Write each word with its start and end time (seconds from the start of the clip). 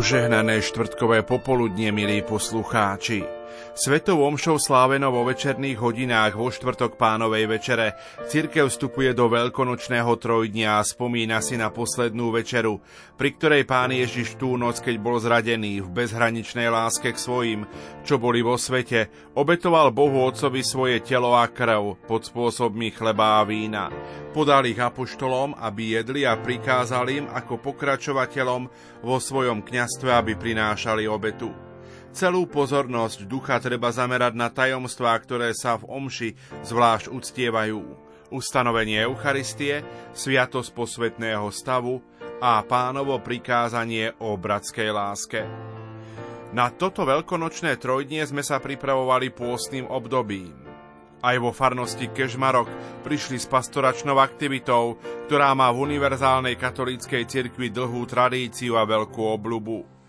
Požehnané 0.00 0.64
štvrtkové 0.64 1.20
popoludnie, 1.28 1.92
milí 1.92 2.24
poslucháči. 2.24 3.20
Svetou 3.74 4.20
omšou 4.26 4.58
sláveno 4.58 5.14
vo 5.14 5.24
večerných 5.24 5.78
hodinách 5.78 6.34
vo 6.36 6.50
štvrtok 6.50 6.98
pánovej 6.98 7.48
večere 7.48 7.96
cirkev 8.28 8.68
vstupuje 8.68 9.14
do 9.16 9.30
veľkonočného 9.30 10.10
trojdnia 10.20 10.76
a 10.76 10.84
spomína 10.84 11.38
si 11.40 11.56
na 11.56 11.70
poslednú 11.70 12.34
večeru, 12.34 12.82
pri 13.16 13.30
ktorej 13.38 13.62
pán 13.64 13.94
Ježiš 13.94 14.36
tú 14.36 14.58
noc, 14.58 14.82
keď 14.82 14.96
bol 14.98 15.16
zradený 15.22 15.80
v 15.80 15.88
bezhraničnej 15.88 16.68
láske 16.68 17.14
k 17.14 17.18
svojim, 17.18 17.60
čo 18.02 18.20
boli 18.20 18.42
vo 18.44 18.58
svete, 18.58 19.32
obetoval 19.38 19.94
Bohu 19.94 20.28
Otcovi 20.28 20.60
svoje 20.66 21.00
telo 21.00 21.32
a 21.38 21.48
krv 21.48 22.04
pod 22.04 22.26
spôsobmi 22.26 22.92
chleba 22.92 23.40
a 23.40 23.48
vína. 23.48 23.88
Podal 24.36 24.68
ich 24.68 24.78
apoštolom, 24.78 25.56
aby 25.56 26.02
jedli 26.02 26.28
a 26.28 26.36
prikázal 26.36 27.06
im 27.10 27.26
ako 27.32 27.58
pokračovateľom 27.64 28.62
vo 29.00 29.16
svojom 29.16 29.64
kňastve, 29.64 30.10
aby 30.10 30.36
prinášali 30.36 31.08
obetu. 31.08 31.69
Celú 32.10 32.42
pozornosť 32.50 33.22
ducha 33.22 33.62
treba 33.62 33.94
zamerať 33.94 34.34
na 34.34 34.50
tajomstvá, 34.50 35.14
ktoré 35.22 35.54
sa 35.54 35.78
v 35.78 35.86
omši 35.86 36.34
zvlášť 36.66 37.06
uctievajú. 37.06 37.86
Ustanovenie 38.34 39.06
Eucharistie, 39.06 39.86
sviatosť 40.10 40.74
posvetného 40.74 41.46
stavu 41.54 42.02
a 42.42 42.58
pánovo 42.66 43.14
prikázanie 43.22 44.10
o 44.18 44.34
bratskej 44.34 44.90
láske. 44.90 45.46
Na 46.50 46.74
toto 46.74 47.06
veľkonočné 47.06 47.78
trojdnie 47.78 48.26
sme 48.26 48.42
sa 48.42 48.58
pripravovali 48.58 49.30
pôstnym 49.30 49.86
obdobím. 49.86 50.66
Aj 51.22 51.38
vo 51.38 51.54
farnosti 51.54 52.10
Kežmarok 52.10 52.66
prišli 53.06 53.38
s 53.38 53.46
pastoračnou 53.46 54.18
aktivitou, 54.18 54.98
ktorá 55.30 55.54
má 55.54 55.70
v 55.70 55.94
univerzálnej 55.94 56.58
katolíckej 56.58 57.22
cirkvi 57.30 57.70
dlhú 57.70 58.02
tradíciu 58.02 58.74
a 58.74 58.82
veľkú 58.82 59.22
obľubu 59.30 59.99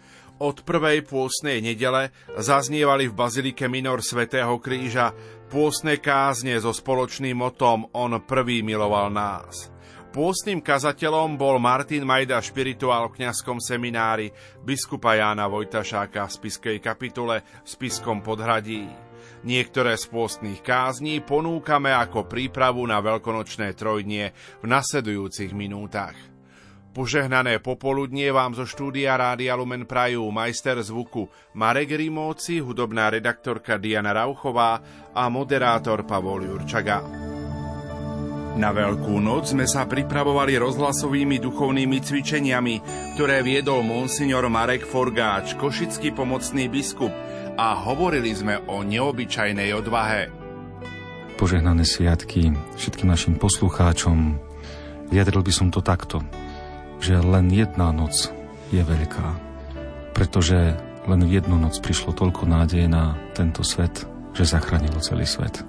od 0.41 0.65
prvej 0.65 1.05
pôstnej 1.05 1.61
nedele 1.61 2.09
zaznievali 2.33 3.05
v 3.05 3.13
Bazilike 3.13 3.69
Minor 3.69 4.01
svätého 4.01 4.57
Kríža 4.57 5.13
pôstne 5.53 6.01
kázne 6.01 6.57
so 6.57 6.73
spoločným 6.73 7.37
motom 7.37 7.85
On 7.93 8.09
prvý 8.25 8.65
miloval 8.65 9.13
nás. 9.13 9.69
Pôstnym 10.11 10.59
kazateľom 10.59 11.39
bol 11.39 11.55
Martin 11.61 12.03
Majda 12.03 12.41
špirituál 12.43 13.07
v 13.07 13.23
kňazskom 13.23 13.63
seminári 13.63 14.33
biskupa 14.59 15.15
Jána 15.15 15.47
Vojtašáka 15.47 16.27
v 16.27 16.35
spiskej 16.35 16.77
kapitule 16.83 17.45
v 17.63 17.67
spiskom 17.69 18.19
podhradí. 18.19 18.91
Niektoré 19.47 19.95
z 19.95 20.05
pôstnych 20.11 20.59
kázní 20.65 21.23
ponúkame 21.23 21.95
ako 21.95 22.27
prípravu 22.27 22.83
na 22.83 22.99
veľkonočné 22.99 23.71
trojdnie 23.77 24.35
v 24.59 24.65
nasledujúcich 24.67 25.55
minútach. 25.55 26.30
Požehnané 26.91 27.63
popoludnie 27.63 28.27
vám 28.35 28.51
zo 28.51 28.67
štúdia 28.67 29.15
Rádia 29.15 29.55
Lumen 29.55 29.87
prajú 29.87 30.27
majster 30.27 30.75
zvuku 30.83 31.23
Marek 31.55 31.95
Rimóci, 31.95 32.59
hudobná 32.59 33.07
redaktorka 33.07 33.79
Diana 33.79 34.11
Rauchová 34.11 34.83
a 35.15 35.23
moderátor 35.31 36.03
Pavol 36.03 36.51
Jurčaga. 36.51 36.99
Na 38.59 38.75
Veľkú 38.75 39.23
noc 39.23 39.55
sme 39.55 39.63
sa 39.71 39.87
pripravovali 39.87 40.59
rozhlasovými 40.59 41.39
duchovnými 41.39 42.03
cvičeniami, 42.03 42.75
ktoré 43.15 43.39
viedol 43.39 43.87
monsignor 43.87 44.51
Marek 44.51 44.83
Forgáč, 44.83 45.55
košický 45.55 46.11
pomocný 46.11 46.67
biskup 46.67 47.15
a 47.55 47.71
hovorili 47.87 48.35
sme 48.35 48.67
o 48.67 48.83
neobyčajnej 48.83 49.71
odvahe. 49.79 50.27
Požehnané 51.39 51.87
sviatky 51.87 52.51
všetkým 52.75 53.07
našim 53.07 53.39
poslucháčom. 53.39 54.35
Vyjadril 55.07 55.39
by 55.39 55.53
som 55.55 55.71
to 55.71 55.79
takto 55.79 56.19
že 57.01 57.17
len 57.17 57.49
jedna 57.49 57.89
noc 57.89 58.29
je 58.69 58.79
veľká, 58.79 59.27
pretože 60.13 60.77
len 61.09 61.21
v 61.25 61.41
jednu 61.41 61.57
noc 61.57 61.81
prišlo 61.81 62.13
toľko 62.13 62.45
nádeje 62.45 62.85
na 62.85 63.17
tento 63.33 63.65
svet, 63.65 64.05
že 64.37 64.45
zachránilo 64.45 65.01
celý 65.01 65.25
svet. 65.25 65.65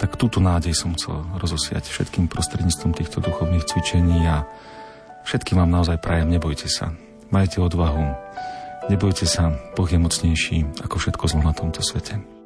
Tak 0.00 0.16
túto 0.16 0.40
nádej 0.40 0.72
som 0.72 0.96
chcel 0.96 1.20
rozosiať 1.36 1.90
všetkým 1.90 2.30
prostredníctvom 2.30 2.96
týchto 2.96 3.20
duchovných 3.20 3.68
cvičení 3.68 4.24
a 4.24 4.48
všetkým 5.28 5.60
vám 5.60 5.68
naozaj 5.68 6.00
prajem, 6.00 6.32
nebojte 6.32 6.70
sa. 6.70 6.94
Majte 7.28 7.60
odvahu, 7.60 8.16
nebojte 8.88 9.28
sa, 9.28 9.52
Boh 9.76 9.86
je 9.86 10.00
mocnejší 10.00 10.82
ako 10.82 10.96
všetko 10.96 11.24
zlo 11.28 11.42
na 11.44 11.52
tomto 11.52 11.84
svete. 11.84 12.39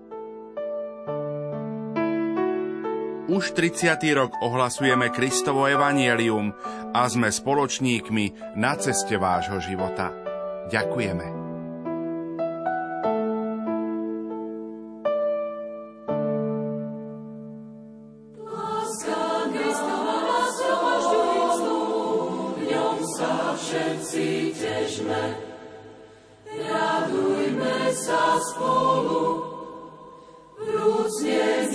Už 3.25 3.57
30. 3.57 4.05
rok 4.13 4.37
ohlasujeme 4.45 5.09
Kristovo 5.09 5.65
evanielium 5.65 6.53
a 6.93 7.09
sme 7.09 7.33
spoločníkmi 7.33 8.53
na 8.61 8.77
ceste 8.77 9.17
vášho 9.17 9.65
života. 9.65 10.13
Ďakujeme. 10.69 11.45
Všetci 23.65 24.55
težme, 24.55 25.35
radujme 26.47 27.77
sa 27.91 28.39
spolu, 28.39 29.43
vrúcne 30.63 31.47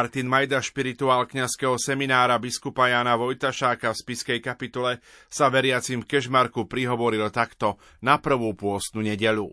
Martin 0.00 0.32
Majda, 0.32 0.64
špirituál 0.64 1.28
kňazského 1.28 1.76
seminára 1.76 2.40
biskupa 2.40 2.88
Jana 2.88 3.20
Vojtašáka 3.20 3.92
v 3.92 4.00
spiskej 4.00 4.40
kapitule, 4.40 4.96
sa 5.28 5.52
veriacim 5.52 6.00
v 6.00 6.08
Kežmarku 6.16 6.64
prihovoril 6.64 7.28
takto 7.28 7.76
na 8.00 8.16
prvú 8.16 8.56
pôstnu 8.56 9.04
nedelu. 9.04 9.52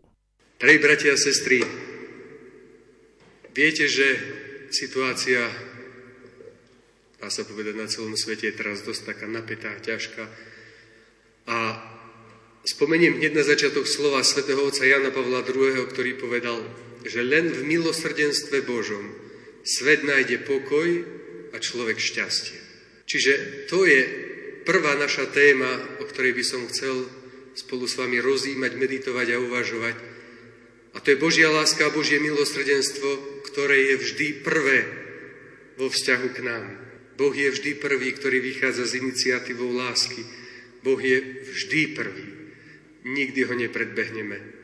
Drahí 0.55 0.79
bratia 0.79 1.11
a 1.11 1.19
sestry, 1.19 1.59
viete, 3.51 3.91
že 3.91 4.07
situácia, 4.71 5.51
dá 7.19 7.27
sa 7.27 7.43
povedať, 7.43 7.75
na 7.75 7.91
celom 7.91 8.15
svete 8.15 8.47
je 8.47 8.55
teraz 8.55 8.87
dosť 8.87 9.03
taká 9.03 9.27
napätá, 9.27 9.75
ťažká. 9.83 10.31
A 11.51 11.75
spomeniem 12.63 13.19
hneď 13.19 13.35
na 13.35 13.43
začiatok 13.43 13.83
slova 13.83 14.23
svätého 14.23 14.63
otca 14.63 14.87
Jana 14.87 15.11
Pavla 15.11 15.43
II., 15.43 15.91
ktorý 15.91 16.15
povedal, 16.15 16.63
že 17.03 17.19
len 17.19 17.51
v 17.51 17.67
milosrdenstve 17.67 18.63
Božom 18.63 19.26
svet 19.67 20.07
nájde 20.07 20.47
pokoj 20.47 20.87
a 21.51 21.57
človek 21.59 21.99
šťastie. 21.99 22.55
Čiže 23.03 23.33
to 23.67 23.83
je 23.83 24.01
prvá 24.63 24.95
naša 24.95 25.27
téma, 25.31 25.99
o 25.99 26.07
ktorej 26.07 26.35
by 26.35 26.43
som 26.43 26.63
chcel 26.71 27.07
spolu 27.55 27.83
s 27.83 27.99
vami 27.99 28.23
rozímať, 28.23 28.79
meditovať 28.79 29.27
a 29.35 29.41
uvažovať. 29.43 29.95
A 30.95 30.97
to 31.03 31.11
je 31.11 31.19
Božia 31.19 31.51
láska 31.51 31.87
a 31.87 31.95
Božie 31.95 32.23
milosrdenstvo, 32.23 33.43
ktoré 33.51 33.91
je 33.91 33.95
vždy 33.99 34.27
prvé 34.43 34.79
vo 35.75 35.91
vzťahu 35.91 36.27
k 36.31 36.39
nám. 36.47 36.65
Boh 37.17 37.33
je 37.33 37.49
vždy 37.49 37.81
prvý, 37.81 38.13
ktorý 38.13 38.39
vychádza 38.39 38.93
z 38.93 39.01
iniciatívou 39.01 39.73
lásky. 39.73 40.21
Boh 40.85 41.01
je 41.01 41.43
vždy 41.43 41.81
prvý. 41.97 42.27
Nikdy 43.07 43.41
ho 43.49 43.53
nepredbehneme. 43.57 44.56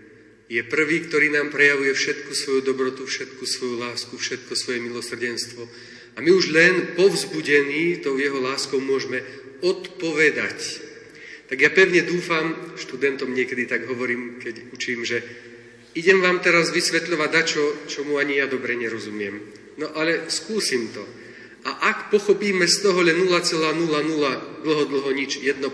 Je 0.53 0.61
prvý, 0.61 1.01
ktorý 1.09 1.33
nám 1.33 1.49
prejavuje 1.49 1.97
všetku 1.97 2.29
svoju 2.29 2.61
dobrotu, 2.61 3.09
všetku 3.09 3.41
svoju 3.41 3.81
lásku, 3.81 4.13
všetko 4.13 4.53
svoje 4.53 4.85
milosrdenstvo. 4.85 5.65
A 6.13 6.21
my 6.21 6.29
už 6.29 6.53
len 6.53 6.93
povzbudení 6.93 8.05
tou 8.05 8.21
jeho 8.21 8.37
láskou 8.37 8.77
môžeme 8.77 9.25
odpovedať. 9.65 10.85
Tak 11.49 11.57
ja 11.57 11.73
pevne 11.73 12.05
dúfam, 12.05 12.77
študentom 12.77 13.33
niekedy 13.33 13.65
tak 13.65 13.89
hovorím, 13.89 14.37
keď 14.37 14.69
učím, 14.69 15.01
že 15.01 15.25
idem 15.97 16.21
vám 16.21 16.37
teraz 16.37 16.69
vysvetľovať 16.69 17.29
dačo, 17.33 17.89
čo 17.89 18.05
mu 18.05 18.21
ani 18.21 18.37
ja 18.37 18.45
dobre 18.45 18.77
nerozumiem. 18.77 19.41
No 19.81 19.89
ale 19.97 20.29
skúsim 20.29 20.93
to. 20.93 21.01
A 21.65 21.89
ak 21.89 22.13
pochopíme 22.13 22.69
z 22.69 22.77
toho 22.85 23.01
len 23.01 23.17
0,00 23.17 24.61
dlho, 24.61 24.83
dlho 24.85 25.09
nič 25.17 25.41
1%, 25.41 25.65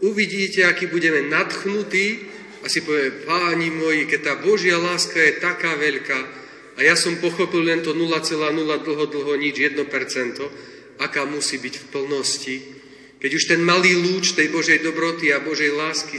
uvidíte, 0.00 0.64
aký 0.64 0.88
budeme 0.88 1.20
nadchnutí 1.28 2.31
a 2.62 2.66
si 2.70 2.86
povie, 2.86 3.26
páni 3.26 3.74
moji, 3.74 4.06
keď 4.06 4.20
tá 4.22 4.34
Božia 4.38 4.78
láska 4.78 5.18
je 5.18 5.42
taká 5.42 5.74
veľká 5.74 6.42
a 6.72 6.80
ja 6.80 6.96
som 6.96 7.20
pochopil 7.20 7.66
len 7.68 7.84
to 7.84 7.92
0,0 7.92 8.32
dlho, 8.80 9.04
dlho 9.10 9.32
nič 9.36 9.60
1%, 9.60 9.76
aká 11.02 11.22
musí 11.28 11.60
byť 11.60 11.74
v 11.76 11.88
plnosti. 11.92 12.56
Keď 13.20 13.30
už 13.34 13.44
ten 13.44 13.60
malý 13.60 13.92
lúč 13.98 14.32
tej 14.32 14.48
Božej 14.48 14.80
dobroty 14.80 15.30
a 15.30 15.42
Božej 15.42 15.74
lásky, 15.74 16.18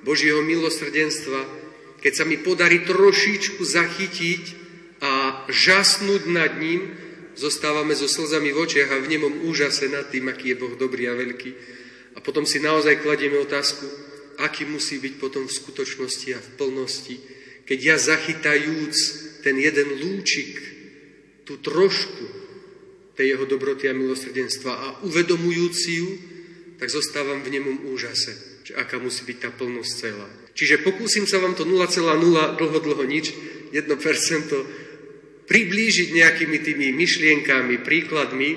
Božieho 0.00 0.40
milosrdenstva, 0.40 1.44
keď 2.00 2.12
sa 2.16 2.24
mi 2.24 2.40
podarí 2.40 2.80
trošičku 2.88 3.60
zachytiť 3.60 4.44
a 5.04 5.44
žasnúť 5.52 6.22
nad 6.32 6.56
ním, 6.56 6.96
zostávame 7.36 7.92
so 7.92 8.08
slzami 8.08 8.56
v 8.56 8.60
očiach 8.64 8.90
a 8.96 9.02
v 9.04 9.10
nemom 9.16 9.34
úžase 9.44 9.84
nad 9.92 10.08
tým, 10.08 10.32
aký 10.32 10.56
je 10.56 10.60
Boh 10.60 10.74
dobrý 10.80 11.12
a 11.12 11.14
veľký. 11.14 11.50
A 12.16 12.24
potom 12.24 12.48
si 12.48 12.56
naozaj 12.58 13.04
kladieme 13.04 13.36
otázku, 13.36 13.84
aký 14.42 14.64
musí 14.64 14.98
byť 14.98 15.14
potom 15.20 15.46
v 15.46 15.56
skutočnosti 15.56 16.28
a 16.34 16.40
v 16.40 16.52
plnosti, 16.56 17.16
keď 17.68 17.78
ja 17.78 17.96
zachytajúc 17.96 18.96
ten 19.46 19.56
jeden 19.56 19.88
lúčik, 20.00 20.58
tú 21.46 21.58
trošku 21.58 22.24
tej 23.18 23.34
jeho 23.34 23.44
dobroty 23.44 23.90
a 23.90 23.94
milosrdenstva 23.96 24.72
a 24.72 24.86
uvedomujúci 25.02 25.90
ju, 25.98 26.10
tak 26.78 26.88
zostávam 26.88 27.42
v 27.42 27.58
nemom 27.58 27.90
úžase, 27.90 28.62
že 28.64 28.72
aká 28.78 28.96
musí 29.02 29.26
byť 29.26 29.38
tá 29.42 29.50
plnosť 29.52 29.92
celá. 29.98 30.28
Čiže 30.54 30.80
pokúsim 30.86 31.26
sa 31.26 31.42
vám 31.42 31.58
to 31.58 31.66
0,0 31.66 32.56
dlho, 32.56 32.78
dlho 32.80 33.04
nič, 33.04 33.34
1% 33.74 35.50
priblížiť 35.50 36.08
nejakými 36.14 36.58
tými 36.62 36.94
myšlienkami, 36.94 37.82
príkladmi, 37.82 38.50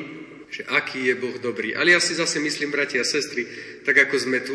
že 0.53 0.61
aký 0.69 1.09
je 1.09 1.15
Boh 1.17 1.33
dobrý. 1.41 1.73
Ale 1.73 1.97
ja 1.97 1.99
si 1.99 2.13
zase 2.13 2.37
myslím, 2.37 2.69
bratia 2.69 3.01
a 3.01 3.09
sestry, 3.09 3.49
tak 3.81 3.97
ako 3.97 4.15
sme 4.21 4.45
tu, 4.45 4.53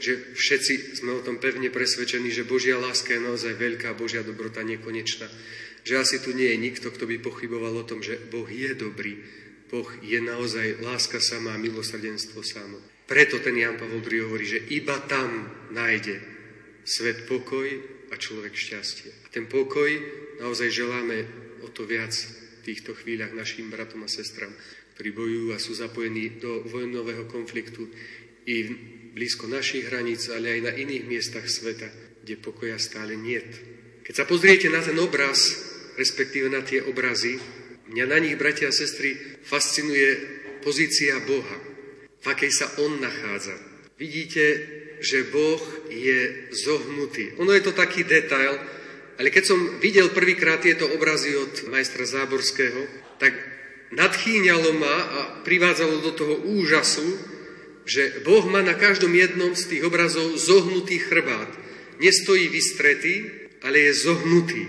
že 0.00 0.32
všetci 0.32 0.96
sme 1.04 1.20
o 1.20 1.24
tom 1.24 1.36
pevne 1.36 1.68
presvedčení, 1.68 2.32
že 2.32 2.48
Božia 2.48 2.80
láska 2.80 3.12
je 3.12 3.20
naozaj 3.20 3.52
veľká, 3.54 3.92
Božia 3.92 4.24
dobrota 4.24 4.64
nekonečná. 4.64 5.28
Že 5.84 5.94
asi 6.00 6.16
tu 6.24 6.32
nie 6.32 6.48
je 6.48 6.58
nikto, 6.58 6.88
kto 6.88 7.04
by 7.04 7.20
pochyboval 7.20 7.84
o 7.84 7.88
tom, 7.88 8.00
že 8.00 8.16
Boh 8.16 8.48
je 8.48 8.72
dobrý. 8.72 9.20
Boh 9.68 9.86
je 10.00 10.18
naozaj 10.18 10.80
láska 10.80 11.20
sama, 11.20 11.60
milosrdenstvo 11.60 12.40
samo. 12.40 12.80
Preto 13.04 13.38
ten 13.44 13.54
Jan 13.60 13.76
Pavel 13.76 14.00
II 14.00 14.26
hovorí, 14.26 14.46
že 14.48 14.64
iba 14.72 14.96
tam 15.04 15.46
nájde 15.70 16.18
svet 16.82 17.28
pokoj 17.28 17.68
a 18.10 18.14
človek 18.16 18.56
šťastie. 18.56 19.10
A 19.24 19.26
ten 19.30 19.46
pokoj 19.46 19.88
naozaj 20.42 20.72
želáme 20.72 21.28
o 21.60 21.68
to 21.68 21.84
viac 21.84 22.10
v 22.10 22.60
týchto 22.64 22.96
chvíľach 22.96 23.36
našim 23.36 23.68
bratom 23.68 24.02
a 24.04 24.10
sestram, 24.10 24.50
ktorí 24.96 25.12
bojujú 25.12 25.48
a 25.54 25.62
sú 25.62 25.72
zapojení 25.76 26.40
do 26.40 26.66
vojnového 26.66 27.28
konfliktu 27.30 27.88
i 28.48 28.56
blízko 29.14 29.50
našich 29.50 29.90
hraníc, 29.90 30.30
ale 30.30 30.58
aj 30.58 30.60
na 30.66 30.72
iných 30.74 31.04
miestach 31.06 31.46
sveta, 31.46 31.90
kde 32.22 32.34
pokoja 32.38 32.78
stále 32.78 33.18
niet. 33.18 33.46
Keď 34.06 34.14
sa 34.14 34.26
pozriete 34.26 34.66
na 34.66 34.82
ten 34.82 34.98
obraz, 34.98 35.38
respektíve 35.94 36.50
na 36.50 36.66
tie 36.66 36.82
obrazy, 36.82 37.38
mňa 37.94 38.04
na 38.10 38.18
nich, 38.18 38.34
bratia 38.34 38.70
a 38.70 38.74
sestry, 38.74 39.14
fascinuje 39.46 40.18
pozícia 40.66 41.18
Boha, 41.22 41.58
v 42.20 42.26
akej 42.26 42.50
sa 42.50 42.66
On 42.82 42.98
nachádza. 42.98 43.54
Vidíte, 43.94 44.44
že 45.00 45.30
Boh 45.30 45.60
je 45.88 46.50
zohnutý. 46.52 47.38
Ono 47.40 47.54
je 47.54 47.62
to 47.64 47.72
taký 47.72 48.04
detail, 48.04 48.58
ale 49.20 49.28
keď 49.28 49.44
som 49.44 49.80
videl 49.80 50.12
prvýkrát 50.12 50.60
tieto 50.60 50.88
obrazy 50.90 51.36
od 51.36 51.68
majstra 51.68 52.04
Záborského, 52.04 52.88
tak 53.20 53.36
nadchýňalo 53.92 54.74
ma 54.74 54.96
a 54.96 55.20
privádzalo 55.44 56.00
do 56.00 56.12
toho 56.16 56.34
úžasu, 56.50 57.04
že 57.90 58.22
Boh 58.22 58.46
má 58.46 58.62
na 58.62 58.78
každom 58.78 59.10
jednom 59.10 59.50
z 59.58 59.66
tých 59.66 59.82
obrazov 59.82 60.38
zohnutý 60.38 61.02
chrbát. 61.02 61.50
Nestojí 61.98 62.46
vystretý, 62.46 63.26
ale 63.66 63.90
je 63.90 64.06
zohnutý. 64.06 64.62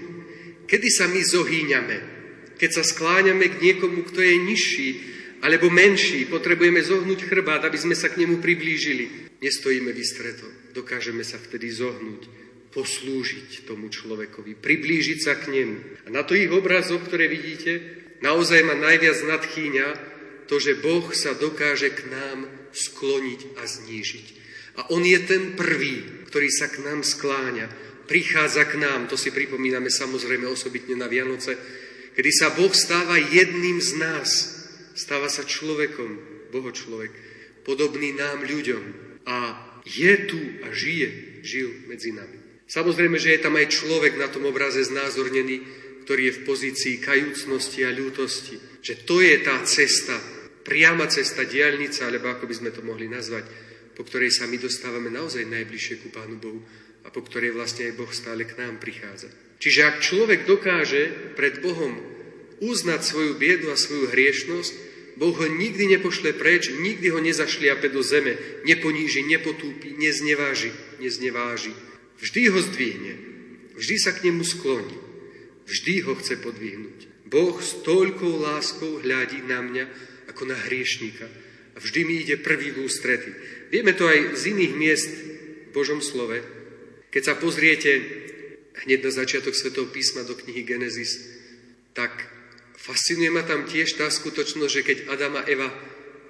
Kedy 0.66 0.90
sa 0.90 1.06
my 1.06 1.22
zohýňame? 1.22 1.98
Keď 2.58 2.70
sa 2.74 2.82
skláňame 2.82 3.46
k 3.46 3.62
niekomu, 3.62 4.10
kto 4.10 4.26
je 4.26 4.36
nižší 4.42 4.90
alebo 5.42 5.74
menší, 5.74 6.30
potrebujeme 6.30 6.82
zohnúť 6.82 7.26
chrbát, 7.26 7.66
aby 7.66 7.78
sme 7.78 7.98
sa 7.98 8.10
k 8.10 8.26
nemu 8.26 8.42
priblížili. 8.42 9.34
Nestojíme 9.42 9.90
vystreto, 9.90 10.46
dokážeme 10.74 11.26
sa 11.26 11.42
vtedy 11.42 11.70
zohnúť 11.74 12.30
poslúžiť 12.72 13.66
tomu 13.66 13.90
človekovi, 13.90 14.54
priblížiť 14.54 15.20
sa 15.20 15.34
k 15.36 15.50
nemu. 15.50 15.78
A 16.06 16.10
na 16.14 16.22
to 16.22 16.38
ich 16.38 16.48
obrazoch, 16.50 17.04
ktoré 17.04 17.26
vidíte, 17.26 17.82
naozaj 18.22 18.64
ma 18.64 18.78
najviac 18.78 19.18
nadchýňa 19.28 19.88
to, 20.46 20.62
že 20.62 20.80
Boh 20.80 21.10
sa 21.12 21.34
dokáže 21.34 21.90
k 21.90 22.06
nám 22.14 22.61
skloniť 22.72 23.60
a 23.60 23.64
znížiť. 23.68 24.28
A 24.80 24.82
On 24.96 25.04
je 25.04 25.20
ten 25.28 25.54
prvý, 25.56 26.26
ktorý 26.32 26.48
sa 26.48 26.72
k 26.72 26.84
nám 26.84 27.04
skláňa, 27.04 27.68
prichádza 28.08 28.68
k 28.68 28.80
nám, 28.80 29.08
to 29.08 29.16
si 29.16 29.32
pripomíname 29.32 29.92
samozrejme 29.92 30.48
osobitne 30.48 30.96
na 30.96 31.12
Vianoce, 31.12 31.56
kedy 32.16 32.32
sa 32.32 32.52
Boh 32.56 32.72
stáva 32.72 33.16
jedným 33.20 33.80
z 33.80 33.92
nás, 34.00 34.30
stáva 34.96 35.28
sa 35.32 35.44
človekom, 35.48 36.32
Boho 36.52 36.72
človek, 36.76 37.12
podobný 37.64 38.12
nám 38.12 38.44
ľuďom 38.44 38.84
a 39.24 39.38
je 39.88 40.14
tu 40.28 40.42
a 40.68 40.76
žije, 40.76 41.42
žil 41.42 41.88
medzi 41.88 42.12
nami. 42.12 42.38
Samozrejme, 42.68 43.20
že 43.20 43.36
je 43.36 43.44
tam 43.44 43.56
aj 43.60 43.68
človek 43.72 44.16
na 44.16 44.32
tom 44.32 44.48
obraze 44.48 44.84
znázornený, 44.84 45.64
ktorý 46.08 46.32
je 46.32 46.38
v 46.40 46.44
pozícii 46.48 46.96
kajúcnosti 47.04 47.84
a 47.84 47.92
ľútosti. 47.92 48.56
Že 48.80 48.94
to 49.04 49.16
je 49.20 49.36
tá 49.44 49.56
cesta, 49.68 50.16
priama 50.62 51.10
cesta, 51.10 51.46
diálnica, 51.46 52.08
alebo 52.08 52.32
ako 52.32 52.46
by 52.48 52.56
sme 52.56 52.72
to 52.74 52.82
mohli 52.86 53.10
nazvať, 53.10 53.46
po 53.98 54.08
ktorej 54.08 54.32
sa 54.34 54.48
my 54.48 54.58
dostávame 54.58 55.12
naozaj 55.12 55.46
najbližšie 55.46 56.02
ku 56.02 56.08
Pánu 56.10 56.40
Bohu 56.40 56.62
a 57.06 57.10
po 57.10 57.22
ktorej 57.26 57.54
vlastne 57.54 57.90
aj 57.90 57.98
Boh 57.98 58.12
stále 58.14 58.46
k 58.46 58.58
nám 58.58 58.78
prichádza. 58.78 59.30
Čiže 59.62 59.82
ak 59.86 60.02
človek 60.02 60.50
dokáže 60.50 61.34
pred 61.38 61.62
Bohom 61.62 61.98
uznať 62.62 63.02
svoju 63.02 63.34
biedu 63.38 63.74
a 63.74 63.78
svoju 63.78 64.10
hriešnosť, 64.10 64.74
Boh 65.22 65.36
ho 65.38 65.48
nikdy 65.50 65.98
nepošle 65.98 66.34
preč, 66.34 66.72
nikdy 66.72 67.14
ho 67.14 67.20
nezašliape 67.20 67.94
do 67.94 68.02
zeme, 68.02 68.38
neponíži, 68.66 69.22
nepotúpi, 69.28 69.94
nezneváži, 69.94 70.72
nezneváži. 70.98 71.76
Vždy 72.22 72.42
ho 72.50 72.60
zdvihne, 72.62 73.14
vždy 73.76 73.96
sa 74.02 74.16
k 74.16 74.30
nemu 74.30 74.42
skloní, 74.46 74.98
vždy 75.68 76.06
ho 76.10 76.14
chce 76.18 76.42
podvihnúť. 76.42 77.00
Boh 77.28 77.54
s 77.60 77.80
toľkou 77.86 78.44
láskou 78.44 79.00
hľadí 79.04 79.46
na 79.46 79.62
mňa 79.62 79.86
ako 80.42 80.50
na 80.50 80.58
hriešníka 80.58 81.30
a 81.72 81.78
vždy 81.78 82.02
mi 82.02 82.26
ide 82.26 82.42
prvý 82.42 82.74
v 82.74 82.90
ústrety. 82.90 83.30
Vieme 83.70 83.94
to 83.94 84.10
aj 84.10 84.42
z 84.42 84.58
iných 84.58 84.74
miest 84.74 85.12
v 85.14 85.70
Božom 85.70 86.02
slove. 86.02 86.42
Keď 87.14 87.22
sa 87.22 87.38
pozriete 87.38 88.02
hneď 88.82 89.06
na 89.06 89.14
začiatok 89.14 89.54
Svetého 89.54 89.86
písma 89.94 90.26
do 90.26 90.34
knihy 90.34 90.66
Genesis, 90.66 91.22
tak 91.94 92.26
fascinuje 92.74 93.30
ma 93.30 93.46
tam 93.46 93.70
tiež 93.70 94.02
tá 94.02 94.10
skutočnosť, 94.10 94.74
že 94.74 94.82
keď 94.82 94.98
Adam 95.14 95.38
a 95.38 95.46
Eva, 95.46 95.70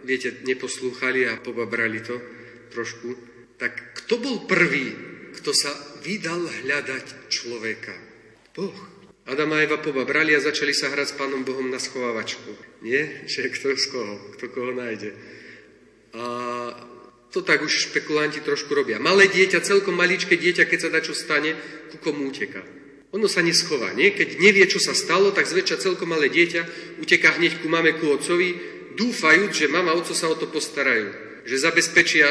viete, 0.04 0.44
neposlúchali 0.44 1.24
a 1.32 1.40
pobabrali 1.40 2.04
to 2.04 2.20
trošku, 2.76 3.16
tak 3.56 3.96
kto 3.96 4.20
bol 4.20 4.44
prvý, 4.44 4.92
kto 5.40 5.56
sa 5.56 5.72
vydal 6.04 6.52
hľadať 6.68 7.32
človeka? 7.32 7.96
Boh. 8.60 9.01
Adam 9.30 9.54
a 9.54 9.62
Eva 9.62 9.78
poba 9.78 10.02
brali 10.02 10.34
a 10.34 10.42
začali 10.42 10.74
sa 10.74 10.90
hrať 10.90 11.14
s 11.14 11.18
Pánom 11.18 11.46
Bohom 11.46 11.70
na 11.70 11.78
schovávačku. 11.78 12.82
Nie? 12.82 13.26
Že 13.30 13.54
kto 13.54 13.68
z 13.78 13.86
koho? 13.94 14.16
Kto 14.38 14.46
koho 14.50 14.72
nájde? 14.74 15.14
A 16.18 16.24
to 17.30 17.46
tak 17.46 17.62
už 17.62 17.92
špekulanti 17.92 18.42
trošku 18.42 18.74
robia. 18.74 18.98
Malé 18.98 19.30
dieťa, 19.30 19.64
celkom 19.64 19.94
maličké 19.96 20.36
dieťa, 20.36 20.66
keď 20.66 20.80
sa 20.82 20.90
da 20.90 21.00
čo 21.00 21.14
stane, 21.14 21.54
ku 21.94 22.02
komu 22.02 22.28
uteká. 22.34 22.66
Ono 23.12 23.28
sa 23.30 23.46
neschová, 23.46 23.94
nie? 23.94 24.12
Keď 24.12 24.42
nevie, 24.42 24.66
čo 24.66 24.82
sa 24.82 24.98
stalo, 24.98 25.30
tak 25.32 25.46
zväčša 25.46 25.84
celkom 25.84 26.12
malé 26.12 26.32
dieťa 26.32 26.98
uteká 27.00 27.38
hneď 27.38 27.62
ku 27.62 27.68
mame, 27.70 27.96
ku 28.00 28.12
otcovi, 28.12 28.56
dúfajúc, 28.98 29.52
že 29.54 29.72
mama 29.72 29.94
a 29.94 30.00
oco 30.00 30.12
sa 30.18 30.28
o 30.28 30.36
to 30.36 30.50
postarajú. 30.50 31.12
Že 31.46 31.56
zabezpečia 31.72 32.28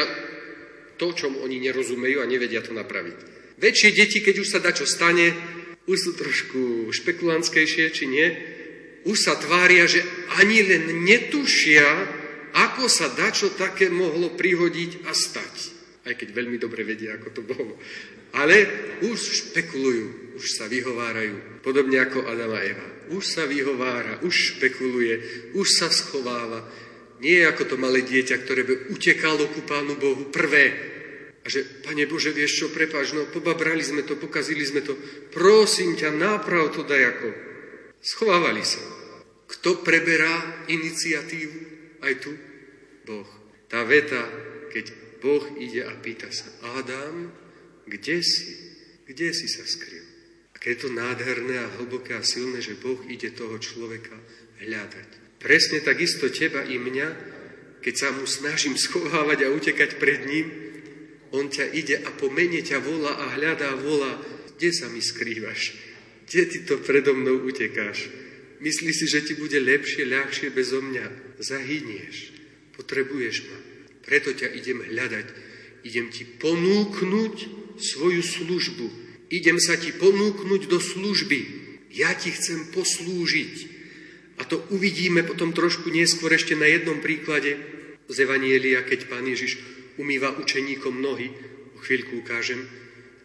to, 0.99 1.15
čom 1.17 1.39
oni 1.39 1.57
nerozumejú 1.57 2.21
a 2.21 2.29
nevedia 2.29 2.61
to 2.61 2.75
napraviť. 2.75 3.17
Väčšie 3.57 3.89
deti, 3.93 4.21
keď 4.21 4.35
už 4.41 4.47
sa 4.53 4.59
dačo 4.61 4.85
stane, 4.85 5.33
už 5.89 5.97
sú 5.97 6.11
trošku 6.13 6.61
špekulantskejšie, 6.93 7.85
či 7.89 8.05
nie, 8.05 8.27
už 9.05 9.17
sa 9.17 9.33
tvária, 9.37 9.89
že 9.89 10.05
ani 10.37 10.61
len 10.61 11.01
netušia, 11.01 11.87
ako 12.53 12.85
sa 12.85 13.09
dačo 13.09 13.49
také 13.57 13.89
mohlo 13.89 14.37
prihodiť 14.37 15.07
a 15.09 15.11
stať. 15.15 15.55
Aj 16.05 16.13
keď 16.13 16.33
veľmi 16.33 16.57
dobre 16.61 16.85
vedia, 16.85 17.17
ako 17.17 17.29
to 17.33 17.41
bolo. 17.41 17.73
Ale 18.37 18.65
už 19.05 19.17
špekulujú, 19.17 20.37
už 20.37 20.45
sa 20.57 20.65
vyhovárajú, 20.69 21.61
podobne 21.65 22.01
ako 22.01 22.25
Adam 22.29 22.53
a 22.53 22.61
Eva. 22.61 22.87
Už 23.11 23.27
sa 23.27 23.43
vyhovára, 23.43 24.23
už 24.23 24.55
špekuluje, 24.55 25.13
už 25.57 25.67
sa 25.67 25.91
schováva. 25.91 26.63
Nie 27.21 27.45
ako 27.45 27.73
to 27.73 27.75
malé 27.77 28.01
dieťa, 28.01 28.35
ktoré 28.41 28.65
by 28.65 28.75
utekalo 28.93 29.45
ku 29.51 29.61
Pánu 29.67 29.99
Bohu 29.99 30.31
prvé. 30.33 30.90
A 31.41 31.49
že, 31.49 31.65
Pane 31.81 32.05
Bože, 32.05 32.29
vieš 32.29 32.61
čo, 32.61 32.65
prepáč, 32.69 33.17
no 33.17 33.25
pobabrali 33.25 33.81
sme 33.81 34.05
to, 34.05 34.13
pokazili 34.13 34.61
sme 34.61 34.85
to. 34.85 34.93
Prosím 35.33 35.97
ťa, 35.97 36.13
náprav 36.13 36.69
to 36.69 36.85
dajako. 36.85 37.33
Schovávali 38.01 38.61
sa. 38.61 38.81
Kto 39.49 39.81
preberá 39.81 40.65
iniciatívu? 40.69 41.59
Aj 42.05 42.13
tu? 42.21 42.33
Boh. 43.05 43.25
Tá 43.65 43.81
veta, 43.87 44.21
keď 44.69 44.85
Boh 45.21 45.43
ide 45.57 45.85
a 45.85 45.93
pýta 45.97 46.29
sa, 46.29 46.49
Adam, 46.77 47.29
kde 47.89 48.21
si? 48.21 48.51
Kde 49.09 49.33
si 49.33 49.49
sa 49.49 49.65
skryl? 49.65 50.05
Aké 50.53 50.77
je 50.77 50.85
to 50.85 50.89
nádherné 50.93 51.57
a 51.57 51.71
hlboké 51.77 52.13
a 52.13 52.21
silné, 52.21 52.61
že 52.61 52.77
Boh 52.77 53.01
ide 53.09 53.33
toho 53.33 53.57
človeka 53.57 54.13
hľadať. 54.61 55.41
Presne 55.41 55.81
takisto 55.81 56.29
teba 56.29 56.61
i 56.61 56.77
mňa, 56.77 57.07
keď 57.81 57.93
sa 57.97 58.09
mu 58.13 58.29
snažím 58.29 58.77
schovávať 58.77 59.49
a 59.49 59.51
utekať 59.57 59.97
pred 59.97 60.21
ním, 60.29 60.70
on 61.31 61.47
ťa 61.47 61.65
ide 61.71 61.95
a 62.03 62.09
po 62.11 62.27
mene 62.27 62.59
ťa 62.59 62.83
volá 62.83 63.15
a 63.15 63.25
hľadá, 63.39 63.75
volá, 63.79 64.19
kde 64.59 64.69
sa 64.75 64.91
mi 64.91 64.99
skrývaš? 64.99 65.73
Kde 66.27 66.43
ty 66.47 66.57
to 66.67 66.79
predo 66.83 67.15
mnou 67.15 67.47
utekáš? 67.47 68.11
Myslíš 68.61 68.95
si, 68.95 69.05
že 69.09 69.25
ti 69.25 69.33
bude 69.33 69.57
lepšie, 69.57 70.05
ľahšie 70.05 70.53
bezo 70.53 70.83
mňa? 70.85 71.35
Zahynieš. 71.41 72.15
Potrebuješ 72.77 73.35
ma. 73.49 73.57
Preto 74.05 74.35
ťa 74.35 74.53
idem 74.53 74.85
hľadať. 74.85 75.27
Idem 75.81 76.13
ti 76.13 76.23
ponúknuť 76.27 77.35
svoju 77.81 78.21
službu. 78.21 78.87
Idem 79.33 79.57
sa 79.57 79.79
ti 79.81 79.89
ponúknuť 79.95 80.69
do 80.69 80.77
služby. 80.77 81.39
Ja 81.95 82.13
ti 82.13 82.29
chcem 82.29 82.69
poslúžiť. 82.69 83.55
A 84.37 84.45
to 84.45 84.61
uvidíme 84.69 85.25
potom 85.25 85.55
trošku 85.57 85.89
neskôr 85.89 86.33
ešte 86.35 86.53
na 86.53 86.69
jednom 86.69 87.01
príklade 87.01 87.57
z 88.11 88.17
Evanielia, 88.21 88.85
keď 88.85 89.09
pán 89.09 89.25
Ježiš 89.25 89.57
umýva 89.97 90.35
učeníkom 90.37 91.01
nohy. 91.01 91.31
O 91.75 91.83
chvíľku 91.83 92.21
ukážem, 92.21 92.61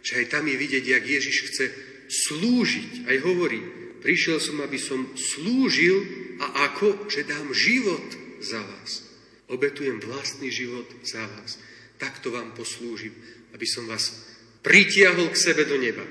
že 0.06 0.22
aj 0.22 0.32
tam 0.32 0.46
je 0.46 0.56
vidieť, 0.56 0.84
jak 0.86 1.04
Ježiš 1.04 1.36
chce 1.50 1.66
slúžiť. 2.06 3.10
Aj 3.10 3.18
hovorí, 3.26 3.60
prišiel 4.00 4.38
som, 4.38 4.62
aby 4.62 4.78
som 4.78 5.02
slúžil 5.18 5.98
a 6.38 6.70
ako, 6.70 7.10
že 7.10 7.26
dám 7.26 7.50
život 7.50 8.06
za 8.38 8.62
vás. 8.62 9.06
Obetujem 9.50 10.02
vlastný 10.02 10.50
život 10.50 10.86
za 11.02 11.22
vás. 11.26 11.58
Takto 11.98 12.30
vám 12.30 12.54
poslúžim, 12.54 13.14
aby 13.54 13.66
som 13.66 13.86
vás 13.86 14.26
pritiahol 14.62 15.30
k 15.30 15.38
sebe 15.38 15.64
do 15.64 15.78
neba. 15.78 16.02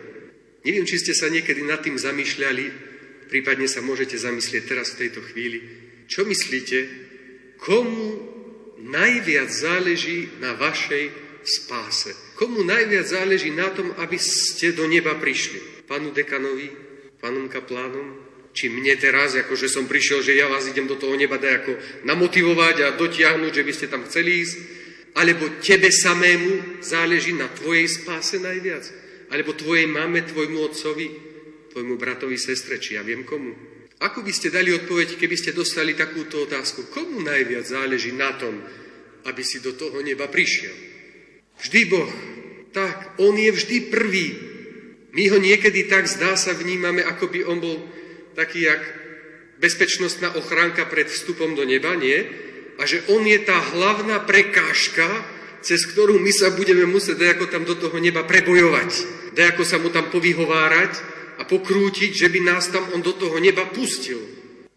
Neviem, 0.65 0.87
či 0.87 0.97
ste 0.97 1.13
sa 1.13 1.29
niekedy 1.29 1.61
nad 1.61 1.83
tým 1.85 1.99
zamýšľali, 1.99 2.65
prípadne 3.29 3.69
sa 3.69 3.85
môžete 3.85 4.17
zamyslieť 4.17 4.63
teraz 4.65 4.95
v 4.95 5.07
tejto 5.07 5.21
chvíli. 5.21 5.59
Čo 6.09 6.25
myslíte, 6.25 6.77
komu 7.61 8.34
najviac 8.85 9.49
záleží 9.49 10.29
na 10.37 10.53
vašej 10.53 11.09
spáse? 11.41 12.13
Komu 12.37 12.61
najviac 12.61 13.09
záleží 13.09 13.49
na 13.49 13.73
tom, 13.73 13.89
aby 13.97 14.21
ste 14.21 14.77
do 14.77 14.85
neba 14.85 15.17
prišli? 15.17 15.89
Pánu 15.89 16.13
dekanovi, 16.13 16.69
pánom 17.17 17.49
kaplánom, 17.49 18.21
či 18.55 18.71
mne 18.71 18.95
teraz, 18.95 19.35
ako 19.35 19.57
že 19.57 19.67
som 19.67 19.89
prišiel, 19.89 20.23
že 20.23 20.37
ja 20.37 20.47
vás 20.47 20.63
idem 20.69 20.87
do 20.87 20.95
toho 20.95 21.17
neba 21.19 21.35
ako 21.35 21.75
namotivovať 22.07 22.75
a 22.87 22.95
dotiahnuť, 22.95 23.51
že 23.51 23.65
by 23.67 23.73
ste 23.75 23.87
tam 23.91 24.07
chceli 24.07 24.45
ísť, 24.45 24.55
alebo 25.15 25.59
tebe 25.59 25.91
samému 25.91 26.79
záleží 26.79 27.35
na 27.35 27.51
tvojej 27.51 27.87
spáse 27.91 28.39
najviac, 28.39 28.83
alebo 29.31 29.51
tvojej 29.55 29.87
mame, 29.91 30.23
tvojmu 30.23 30.59
otcovi, 30.71 31.07
tvojmu 31.75 31.95
bratovi, 31.99 32.39
sestre, 32.39 32.79
či 32.79 32.95
ja 32.95 33.03
viem 33.03 33.27
komu. 33.27 33.74
Ako 34.03 34.27
by 34.27 34.31
ste 34.35 34.51
dali 34.51 34.75
odpoveď, 34.75 35.15
keby 35.15 35.35
ste 35.39 35.55
dostali 35.55 35.95
takúto 35.95 36.43
otázku? 36.43 36.91
Komu 36.91 37.23
najviac 37.23 37.63
záleží 37.63 38.11
na 38.11 38.35
tom, 38.35 38.59
aby 39.23 39.41
si 39.43 39.63
do 39.63 39.71
toho 39.71 40.03
neba 40.03 40.27
prišiel? 40.27 40.75
Vždy 41.63 41.81
Boh. 41.87 42.11
Tak, 42.75 43.23
On 43.23 43.31
je 43.31 43.47
vždy 43.55 43.87
prvý. 43.87 44.27
My 45.15 45.31
ho 45.31 45.39
niekedy 45.39 45.87
tak 45.87 46.11
zdá 46.11 46.35
sa 46.35 46.51
vnímame, 46.51 46.99
ako 46.99 47.31
by 47.31 47.39
On 47.47 47.63
bol 47.63 47.87
taký 48.35 48.67
jak 48.67 48.83
bezpečnostná 49.63 50.35
ochránka 50.35 50.83
pred 50.91 51.07
vstupom 51.07 51.55
do 51.55 51.63
neba, 51.63 51.95
nie? 51.95 52.19
A 52.75 52.83
že 52.83 52.99
on 53.07 53.23
je 53.23 53.39
tá 53.39 53.55
hlavná 53.55 54.19
prekážka, 54.27 55.07
cez 55.63 55.87
ktorú 55.87 56.19
my 56.19 56.31
sa 56.35 56.51
budeme 56.51 56.83
musieť 56.83 57.15
dejako 57.15 57.47
tam 57.47 57.63
do 57.63 57.79
toho 57.79 57.95
neba 58.03 58.27
prebojovať. 58.27 58.91
Dejako 59.31 59.63
sa 59.63 59.79
mu 59.79 59.87
tam 59.87 60.11
povyhovárať 60.11 61.14
a 61.39 61.43
pokrútiť, 61.43 62.11
že 62.15 62.27
by 62.31 62.39
nás 62.43 62.71
tam 62.71 62.85
on 62.95 63.01
do 63.03 63.13
toho 63.15 63.37
neba 63.39 63.67
pustil. 63.69 64.19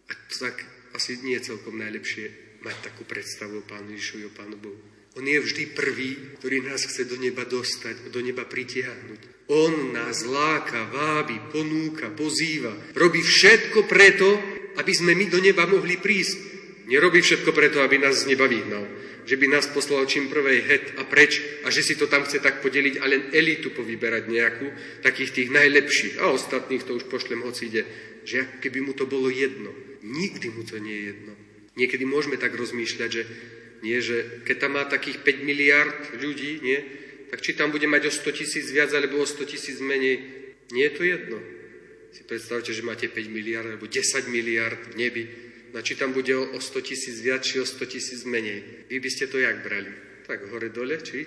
A 0.08 0.12
to 0.28 0.34
tak 0.48 0.56
asi 0.96 1.20
nie 1.22 1.38
je 1.38 1.54
celkom 1.54 1.78
najlepšie 1.78 2.58
mať 2.64 2.76
takú 2.90 3.06
predstavu 3.06 3.62
o 3.62 3.66
Pánu 3.66 3.94
Ježišovi, 3.94 4.22
o 4.26 4.32
Pánu 4.34 4.56
Bohu. 4.58 4.80
On 5.18 5.24
je 5.26 5.38
vždy 5.38 5.74
prvý, 5.74 6.38
ktorý 6.38 6.62
nás 6.62 6.86
chce 6.86 7.06
do 7.06 7.18
neba 7.18 7.42
dostať, 7.42 8.14
do 8.14 8.20
neba 8.22 8.46
pritiahnuť. 8.46 9.50
On 9.50 9.90
nás 9.90 10.22
láka, 10.22 10.86
vábi, 10.86 11.40
ponúka, 11.50 12.12
pozýva. 12.12 12.70
Robí 12.94 13.24
všetko 13.24 13.88
preto, 13.88 14.28
aby 14.78 14.92
sme 14.94 15.18
my 15.18 15.26
do 15.26 15.42
neba 15.42 15.66
mohli 15.66 15.98
prísť. 15.98 16.47
Nerobí 16.88 17.20
všetko 17.20 17.52
preto, 17.52 17.84
aby 17.84 18.00
nás 18.00 18.24
z 18.24 18.32
neba 18.32 18.48
vyhnal. 18.48 18.88
Že 19.28 19.36
by 19.36 19.46
nás 19.52 19.68
poslal 19.68 20.08
čím 20.08 20.32
prvej 20.32 20.64
het 20.64 20.86
a 20.96 21.04
preč 21.04 21.44
a 21.60 21.68
že 21.68 21.84
si 21.84 22.00
to 22.00 22.08
tam 22.08 22.24
chce 22.24 22.40
tak 22.40 22.64
podeliť 22.64 22.96
a 22.96 23.04
len 23.04 23.28
elitu 23.36 23.68
povyberať 23.76 24.24
nejakú, 24.24 24.66
takých 25.04 25.36
tých 25.36 25.48
najlepších. 25.52 26.16
A 26.24 26.32
ostatných 26.32 26.88
to 26.88 26.96
už 26.96 27.04
pošlem, 27.12 27.44
hoci 27.44 27.68
ide. 27.68 27.84
Že 28.24 28.64
keby 28.64 28.80
mu 28.80 28.92
to 28.96 29.04
bolo 29.04 29.28
jedno. 29.28 29.68
Nikdy 30.00 30.48
mu 30.48 30.64
to 30.64 30.80
nie 30.80 30.96
je 30.96 31.04
jedno. 31.12 31.32
Niekedy 31.76 32.08
môžeme 32.08 32.40
tak 32.40 32.56
rozmýšľať, 32.56 33.10
že 33.12 33.22
nie, 33.84 34.00
že 34.00 34.42
keď 34.48 34.56
tam 34.56 34.80
má 34.80 34.88
takých 34.88 35.22
5 35.22 35.44
miliard 35.44 35.98
ľudí, 36.16 36.64
nie, 36.64 36.80
tak 37.28 37.44
či 37.44 37.52
tam 37.52 37.68
bude 37.68 37.84
mať 37.84 38.08
o 38.08 38.12
100 38.32 38.32
tisíc 38.32 38.66
viac 38.72 38.90
alebo 38.96 39.20
o 39.20 39.26
100 39.28 39.44
tisíc 39.44 39.78
menej, 39.78 40.24
nie 40.72 40.84
je 40.88 40.94
to 40.96 41.02
jedno. 41.04 41.38
Si 42.16 42.24
predstavte, 42.24 42.72
že 42.72 42.80
máte 42.80 43.12
5 43.12 43.28
miliard 43.28 43.68
alebo 43.68 43.84
10 43.84 44.32
miliard 44.32 44.80
v 44.90 44.94
nebi, 44.96 45.24
no 45.72 45.78
či 45.84 45.96
tam 45.96 46.12
bude 46.16 46.32
o 46.36 46.58
100 46.60 46.80
tisíc 46.80 47.16
viac, 47.20 47.44
či 47.44 47.60
o 47.60 47.66
100 47.66 47.84
tisíc 47.86 48.20
menej. 48.24 48.88
Vy 48.88 48.96
by 49.00 49.10
ste 49.10 49.28
to 49.28 49.38
jak 49.40 49.60
brali? 49.64 49.90
Tak 50.28 50.48
hore 50.52 50.68
dole, 50.68 51.00
či? 51.00 51.24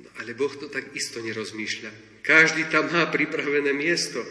No, 0.00 0.08
ale 0.20 0.34
Boh 0.34 0.52
to 0.52 0.68
tak 0.68 0.92
isto 0.96 1.20
nerozmýšľa. 1.20 2.20
Každý 2.24 2.72
tam 2.72 2.88
má 2.88 3.04
pripravené 3.12 3.76
miesto. 3.76 4.24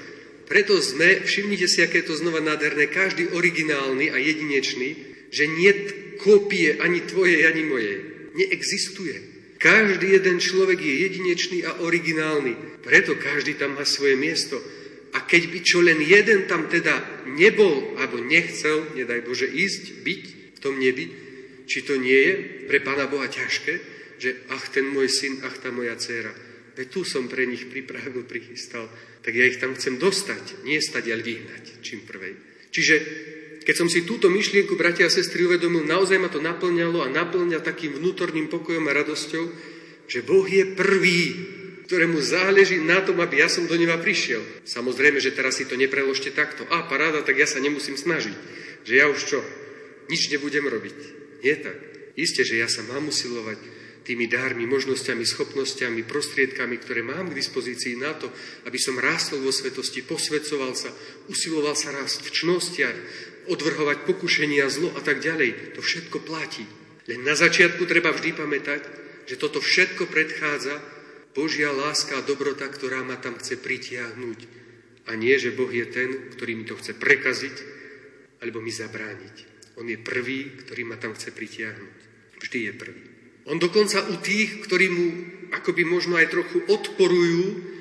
Preto 0.49 0.75
sme, 0.81 1.23
všimnite 1.23 1.67
si, 1.69 1.79
aké 1.85 2.03
je 2.03 2.09
to 2.11 2.19
znova 2.19 2.43
nádherné, 2.43 2.89
každý 2.91 3.31
originálny 3.31 4.11
a 4.11 4.17
jedinečný, 4.19 4.89
že 5.31 5.45
nie 5.47 5.71
kópie 6.19 6.77
ani 6.81 7.05
tvojej, 7.05 7.47
ani 7.47 7.63
mojej. 7.63 7.97
Neexistuje. 8.33 9.15
Každý 9.61 10.19
jeden 10.19 10.43
človek 10.43 10.75
je 10.83 10.93
jedinečný 11.07 11.63
a 11.63 11.79
originálny. 11.79 12.83
Preto 12.83 13.15
každý 13.15 13.55
tam 13.55 13.79
má 13.79 13.87
svoje 13.87 14.19
miesto. 14.19 14.59
A 15.13 15.21
keď 15.29 15.53
by 15.53 15.59
čo 15.61 15.79
len 15.85 16.01
jeden 16.01 16.49
tam 16.49 16.65
teda 16.65 17.25
nebol, 17.29 17.93
alebo 18.01 18.17
nechcel, 18.17 18.97
nedaj 18.97 19.21
Bože, 19.21 19.45
ísť, 19.45 20.01
byť 20.01 20.23
v 20.57 20.59
tom 20.59 20.81
nebi, 20.81 21.05
či 21.69 21.85
to 21.85 21.95
nie 22.01 22.17
je 22.17 22.33
pre 22.65 22.81
Pána 22.81 23.05
Boha 23.05 23.29
ťažké, 23.29 23.73
že 24.17 24.47
ach, 24.49 24.71
ten 24.73 24.89
môj 24.89 25.09
syn, 25.11 25.43
ach, 25.45 25.57
tá 25.61 25.69
moja 25.69 25.93
dcéra, 25.99 26.33
veď 26.73 26.87
tu 26.89 27.05
som 27.05 27.29
pre 27.29 27.45
nich 27.45 27.69
pripravil, 27.69 28.25
prichystal, 28.25 28.89
tak 29.21 29.33
ja 29.37 29.45
ich 29.45 29.61
tam 29.61 29.77
chcem 29.77 30.01
dostať, 30.01 30.65
nie 30.65 30.81
stať, 30.81 31.13
ale 31.13 31.21
vyhnať, 31.21 31.83
čím 31.85 32.03
prvej. 32.03 32.33
Čiže 32.73 32.95
keď 33.63 33.75
som 33.79 33.87
si 33.87 34.03
túto 34.03 34.27
myšlienku, 34.27 34.75
bratia 34.75 35.07
a 35.07 35.13
sestry, 35.13 35.47
uvedomil, 35.47 35.87
naozaj 35.87 36.19
ma 36.19 36.27
to 36.27 36.43
naplňalo 36.43 37.05
a 37.05 37.13
naplňa 37.13 37.63
takým 37.63 37.95
vnútorným 37.95 38.51
pokojom 38.51 38.83
a 38.91 38.97
radosťou, 38.97 39.45
že 40.09 40.19
Boh 40.25 40.43
je 40.43 40.67
prvý, 40.75 41.21
ktorému 41.83 42.19
záleží 42.23 42.79
na 42.79 43.03
tom, 43.03 43.19
aby 43.19 43.43
ja 43.43 43.51
som 43.51 43.67
do 43.67 43.75
neba 43.75 43.99
prišiel. 43.99 44.41
Samozrejme, 44.63 45.19
že 45.19 45.35
teraz 45.35 45.59
si 45.59 45.67
to 45.67 45.75
nepreložte 45.75 46.31
takto. 46.31 46.63
A, 46.71 46.87
paráda, 46.87 47.21
tak 47.21 47.37
ja 47.37 47.47
sa 47.47 47.59
nemusím 47.59 47.99
snažiť. 47.99 48.35
Že 48.87 48.93
ja 48.93 49.05
už 49.11 49.19
čo? 49.19 49.39
Nič 50.07 50.31
nebudem 50.31 50.67
robiť. 50.67 50.97
Nie 51.43 51.59
tak. 51.59 51.75
Isté, 52.15 52.47
že 52.47 52.61
ja 52.61 52.69
sa 52.71 52.85
mám 52.87 53.09
usilovať 53.09 53.59
tými 54.03 54.27
dármi, 54.27 54.67
možnosťami, 54.67 55.23
schopnosťami, 55.23 56.03
prostriedkami, 56.03 56.75
ktoré 56.75 57.01
mám 57.07 57.31
k 57.31 57.39
dispozícii 57.39 57.95
na 57.95 58.11
to, 58.11 58.27
aby 58.67 58.75
som 58.75 58.99
rástol 58.99 59.39
vo 59.39 59.51
svetosti, 59.55 60.03
posvedcoval 60.03 60.75
sa, 60.75 60.91
usiloval 61.31 61.73
sa 61.73 61.95
rásť 61.95 62.27
v 62.27 62.33
čnostiach, 62.35 62.97
odvrhovať 63.47 64.03
pokušenia, 64.07 64.67
zlo 64.67 64.91
a 64.95 65.01
tak 65.03 65.23
ďalej. 65.23 65.75
To 65.75 65.81
všetko 65.83 66.23
platí. 66.23 66.67
Len 67.07 67.23
na 67.23 67.35
začiatku 67.35 67.83
treba 67.87 68.11
vždy 68.11 68.35
pamätať, 68.35 68.81
že 69.27 69.39
toto 69.39 69.63
všetko 69.63 70.07
predchádza 70.07 70.75
Božia 71.33 71.73
láska 71.73 72.21
a 72.21 72.25
dobrota, 72.25 72.69
ktorá 72.69 73.01
ma 73.01 73.17
tam 73.17 73.37
chce 73.41 73.57
pritiahnuť. 73.57 74.39
A 75.09 75.17
nie, 75.17 75.35
že 75.35 75.51
Boh 75.51 75.67
je 75.67 75.83
ten, 75.89 76.09
ktorý 76.37 76.53
mi 76.55 76.63
to 76.63 76.77
chce 76.79 76.95
prekaziť, 76.95 77.55
alebo 78.45 78.61
mi 78.61 78.71
zabrániť. 78.71 79.35
On 79.81 79.85
je 79.89 79.97
prvý, 79.97 80.53
ktorý 80.63 80.85
ma 80.85 81.01
tam 81.01 81.17
chce 81.17 81.33
pritiahnuť. 81.33 81.95
Vždy 82.39 82.59
je 82.69 82.73
prvý. 82.77 83.03
On 83.49 83.59
dokonca 83.59 84.05
u 84.07 84.15
tých, 84.21 84.63
ktorí 84.63 84.87
mu 84.87 85.05
akoby 85.51 85.83
možno 85.83 86.15
aj 86.15 86.31
trochu 86.31 86.63
odporujú, 86.69 87.73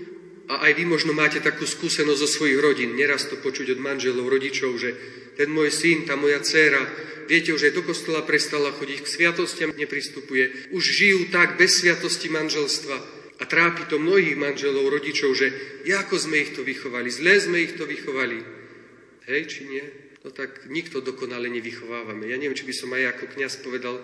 a 0.51 0.69
aj 0.69 0.73
vy 0.75 0.85
možno 0.85 1.15
máte 1.15 1.39
takú 1.39 1.65
skúsenosť 1.65 2.19
zo 2.19 2.29
svojich 2.29 2.59
rodín, 2.59 2.99
neraz 2.99 3.31
to 3.31 3.39
počuť 3.39 3.79
od 3.79 3.81
manželov, 3.81 4.27
rodičov, 4.27 4.75
že 4.77 4.91
ten 5.39 5.49
môj 5.49 5.71
syn, 5.71 6.05
tá 6.05 6.19
moja 6.19 6.43
dcéra, 6.43 6.83
viete, 7.31 7.55
už 7.55 7.71
aj 7.71 7.77
do 7.79 7.83
kostola 7.87 8.27
prestala 8.27 8.75
chodiť, 8.75 8.99
k 9.01 9.09
sviatostiam 9.09 9.71
nepristupuje, 9.73 10.75
už 10.75 10.83
žijú 10.83 11.31
tak 11.31 11.57
bez 11.57 11.81
sviatosti 11.81 12.29
manželstva 12.29 13.22
a 13.43 13.45
trápi 13.45 13.91
to 13.91 13.99
mnohých 13.99 14.39
manželov, 14.39 14.87
rodičov, 14.87 15.35
že 15.35 15.51
ako 15.91 16.15
sme 16.15 16.39
ich 16.39 16.55
to 16.55 16.63
vychovali, 16.63 17.11
zle 17.11 17.35
sme 17.43 17.59
ich 17.59 17.75
to 17.75 17.83
vychovali. 17.83 18.39
Hej, 19.27 19.43
či 19.51 19.61
nie? 19.67 19.83
No 20.23 20.31
tak 20.31 20.71
nikto 20.71 21.03
dokonale 21.03 21.51
nevychovávame. 21.51 22.31
Ja 22.31 22.39
neviem, 22.39 22.55
či 22.55 22.63
by 22.63 22.75
som 22.75 22.95
aj 22.95 23.19
ako 23.19 23.25
kňaz 23.35 23.59
povedal, 23.67 23.99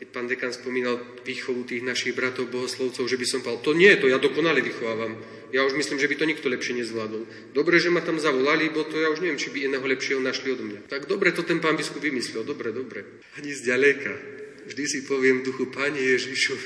keď 0.00 0.08
pán 0.08 0.30
dekan 0.30 0.54
spomínal 0.54 0.96
výchovu 1.26 1.68
tých 1.68 1.84
našich 1.84 2.16
bratov 2.16 2.48
bohoslovcov, 2.48 3.04
že 3.04 3.20
by 3.20 3.26
som 3.28 3.44
povedal, 3.44 3.60
to 3.60 3.72
nie, 3.76 3.92
to 4.00 4.08
ja 4.08 4.16
dokonale 4.16 4.64
vychovávam. 4.64 5.20
Ja 5.52 5.68
už 5.68 5.76
myslím, 5.76 6.00
že 6.00 6.08
by 6.08 6.16
to 6.16 6.24
nikto 6.24 6.46
lepšie 6.48 6.80
nezvládol. 6.80 7.52
Dobre, 7.52 7.76
že 7.82 7.92
ma 7.92 8.00
tam 8.00 8.16
zavolali, 8.16 8.72
bo 8.72 8.88
to 8.88 8.96
ja 8.96 9.12
už 9.12 9.20
neviem, 9.20 9.36
či 9.36 9.52
by 9.52 9.68
iného 9.68 9.84
lepšieho 9.84 10.22
našli 10.22 10.54
od 10.54 10.64
mňa. 10.64 10.80
Tak 10.88 11.10
dobre 11.10 11.34
to 11.36 11.44
ten 11.44 11.60
pán 11.60 11.76
biskup 11.76 12.00
vymyslel, 12.00 12.46
dobre, 12.46 12.72
dobre. 12.72 13.04
Ani 13.36 13.52
zďaleka. 13.52 14.14
Vždy 14.70 14.84
si 14.86 14.98
poviem 15.04 15.42
duchu, 15.42 15.66
Pane 15.72 15.98
Ježišu, 15.98 16.56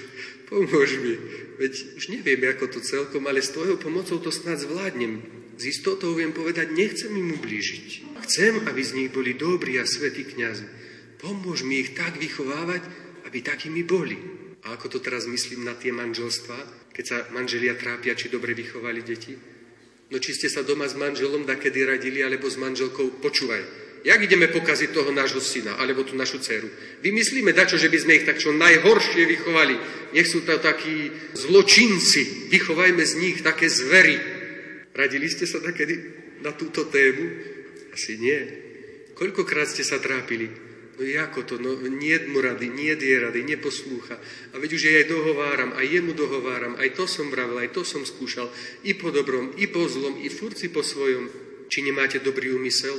pomôž 0.53 1.01
mi. 1.01 1.17
Veď 1.57 1.97
už 1.97 2.13
neviem, 2.13 2.45
ako 2.45 2.69
to 2.69 2.81
celkom, 2.85 3.25
ale 3.25 3.41
s 3.41 3.57
tvojou 3.57 3.81
pomocou 3.81 4.21
to 4.21 4.29
snad 4.29 4.61
zvládnem. 4.61 5.25
Z 5.57 5.73
istotou 5.73 6.13
viem 6.13 6.37
povedať, 6.37 6.69
nechcem 6.77 7.13
im 7.17 7.33
ublížiť. 7.41 8.21
Chcem, 8.29 8.61
aby 8.69 8.81
z 8.85 8.93
nich 9.01 9.09
boli 9.09 9.33
dobrí 9.33 9.81
a 9.81 9.89
svätí 9.89 10.29
kniazy. 10.29 10.69
Pomôž 11.17 11.65
mi 11.65 11.81
ich 11.81 11.97
tak 11.97 12.21
vychovávať, 12.21 12.85
aby 13.25 13.39
takými 13.41 13.81
boli. 13.87 14.19
A 14.63 14.77
ako 14.77 14.97
to 14.97 14.99
teraz 15.01 15.25
myslím 15.25 15.65
na 15.65 15.75
tie 15.75 15.91
manželstva, 15.91 16.91
keď 16.93 17.05
sa 17.05 17.19
manželia 17.33 17.75
trápia, 17.75 18.15
či 18.15 18.29
dobre 18.29 18.53
vychovali 18.53 19.01
deti? 19.03 19.35
No 20.13 20.21
či 20.21 20.37
ste 20.37 20.53
sa 20.53 20.61
doma 20.61 20.85
s 20.85 20.95
manželom 20.95 21.49
dakedy 21.49 21.89
radili, 21.89 22.21
alebo 22.21 22.45
s 22.45 22.61
manželkou, 22.61 23.23
počúvaj, 23.25 23.82
jak 24.03 24.21
ideme 24.23 24.51
pokaziť 24.51 24.91
toho 24.91 25.11
nášho 25.15 25.39
syna, 25.39 25.79
alebo 25.79 26.03
tú 26.03 26.19
našu 26.19 26.43
dceru. 26.43 26.69
Vymyslíme 27.03 27.55
dačo, 27.55 27.79
že 27.79 27.89
by 27.89 27.99
sme 27.99 28.17
ich 28.19 28.27
tak 28.27 28.39
čo 28.43 28.51
najhoršie 28.51 29.23
vychovali. 29.27 29.77
Nech 30.13 30.29
sú 30.29 30.43
to 30.43 30.59
takí 30.59 31.11
zločinci, 31.39 32.51
vychovajme 32.51 33.03
z 33.03 33.15
nich 33.19 33.37
také 33.41 33.71
zvery. 33.71 34.19
Radili 34.93 35.31
ste 35.31 35.47
sa 35.49 35.63
takedy 35.63 35.95
na 36.43 36.53
túto 36.53 36.91
tému? 36.91 37.25
Asi 37.95 38.19
nie. 38.19 38.39
Koľkokrát 39.15 39.71
ste 39.71 39.87
sa 39.87 40.03
trápili? 40.03 40.73
No 40.93 41.09
ako 41.09 41.41
to, 41.49 41.55
no 41.57 41.73
nie 41.89 42.15
mu 42.29 42.45
rady, 42.45 42.69
nie 42.69 42.93
je 42.93 43.17
rady, 43.17 43.49
neposlúcha. 43.49 44.21
A 44.53 44.61
veď 44.61 44.77
už 44.77 44.83
aj 44.93 45.09
dohováram, 45.09 45.73
aj 45.73 45.87
jemu 45.89 46.13
dohováram, 46.13 46.77
aj 46.77 46.93
to 46.93 47.09
som 47.09 47.33
vravil, 47.33 47.57
aj 47.65 47.73
to 47.73 47.81
som 47.81 48.05
skúšal, 48.05 48.53
i 48.85 48.93
po 48.93 49.09
dobrom, 49.09 49.57
i 49.57 49.67
po 49.73 49.89
zlom, 49.89 50.21
i 50.21 50.29
furci 50.29 50.69
po 50.69 50.85
svojom. 50.85 51.33
Či 51.73 51.89
nemáte 51.89 52.21
dobrý 52.21 52.53
úmysel? 52.53 52.93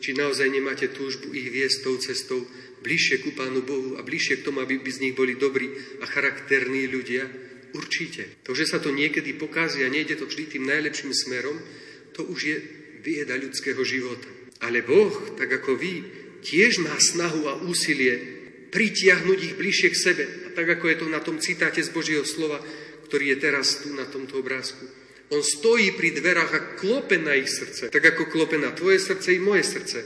Či 0.00 0.16
naozaj 0.16 0.48
nemáte 0.50 0.90
túžbu 0.90 1.30
ich 1.34 1.50
viesť 1.50 1.78
tou 1.84 1.96
cestou 2.00 2.42
bližšie 2.84 3.24
ku 3.24 3.32
Pánu 3.32 3.64
Bohu 3.64 3.96
a 3.96 4.04
bližšie 4.04 4.40
k 4.40 4.46
tomu, 4.46 4.60
aby 4.60 4.76
by 4.78 4.90
z 4.92 5.02
nich 5.08 5.14
boli 5.16 5.40
dobrí 5.40 5.72
a 6.00 6.04
charakterní 6.04 6.86
ľudia? 6.92 7.24
Určite. 7.74 8.44
To, 8.46 8.54
že 8.54 8.70
sa 8.70 8.78
to 8.78 8.94
niekedy 8.94 9.34
pokazí 9.34 9.82
a 9.82 9.90
nejde 9.90 10.14
to 10.14 10.30
vždy 10.30 10.46
tým 10.46 10.64
najlepším 10.68 11.10
smerom, 11.10 11.58
to 12.14 12.22
už 12.22 12.40
je 12.46 12.56
vieda 13.02 13.34
ľudského 13.34 13.82
života. 13.82 14.30
Ale 14.62 14.86
Boh, 14.86 15.34
tak 15.34 15.50
ako 15.50 15.74
vy, 15.74 16.06
tiež 16.46 16.78
má 16.84 16.94
snahu 16.94 17.50
a 17.50 17.58
úsilie 17.66 18.14
pritiahnuť 18.70 19.38
ich 19.42 19.54
bližšie 19.58 19.88
k 19.90 20.00
sebe. 20.00 20.24
A 20.46 20.48
tak 20.54 20.78
ako 20.78 20.84
je 20.86 20.96
to 21.02 21.06
na 21.10 21.18
tom 21.18 21.42
citáte 21.42 21.82
z 21.82 21.90
Božieho 21.90 22.22
slova, 22.22 22.62
ktorý 23.10 23.34
je 23.34 23.42
teraz 23.42 23.82
tu 23.82 23.90
na 23.90 24.06
tomto 24.06 24.38
obrázku. 24.38 25.03
On 25.34 25.42
stojí 25.42 25.98
pri 25.98 26.14
dverách 26.14 26.52
a 26.54 26.64
klope 26.78 27.18
na 27.18 27.34
ich 27.34 27.50
srdce, 27.50 27.90
tak 27.90 28.06
ako 28.06 28.30
klope 28.30 28.54
na 28.54 28.70
tvoje 28.70 29.02
srdce 29.02 29.34
i 29.34 29.42
moje 29.42 29.66
srdce. 29.66 29.98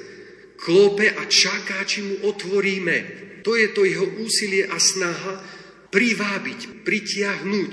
Klope 0.57 1.05
a 1.13 1.23
čaká, 1.29 1.85
či 1.85 2.01
mu 2.01 2.25
otvoríme. 2.25 2.97
To 3.45 3.53
je 3.53 3.69
to 3.77 3.85
jeho 3.85 4.09
úsilie 4.25 4.65
a 4.65 4.81
snaha 4.81 5.45
privábiť, 5.93 6.81
pritiahnuť 6.81 7.73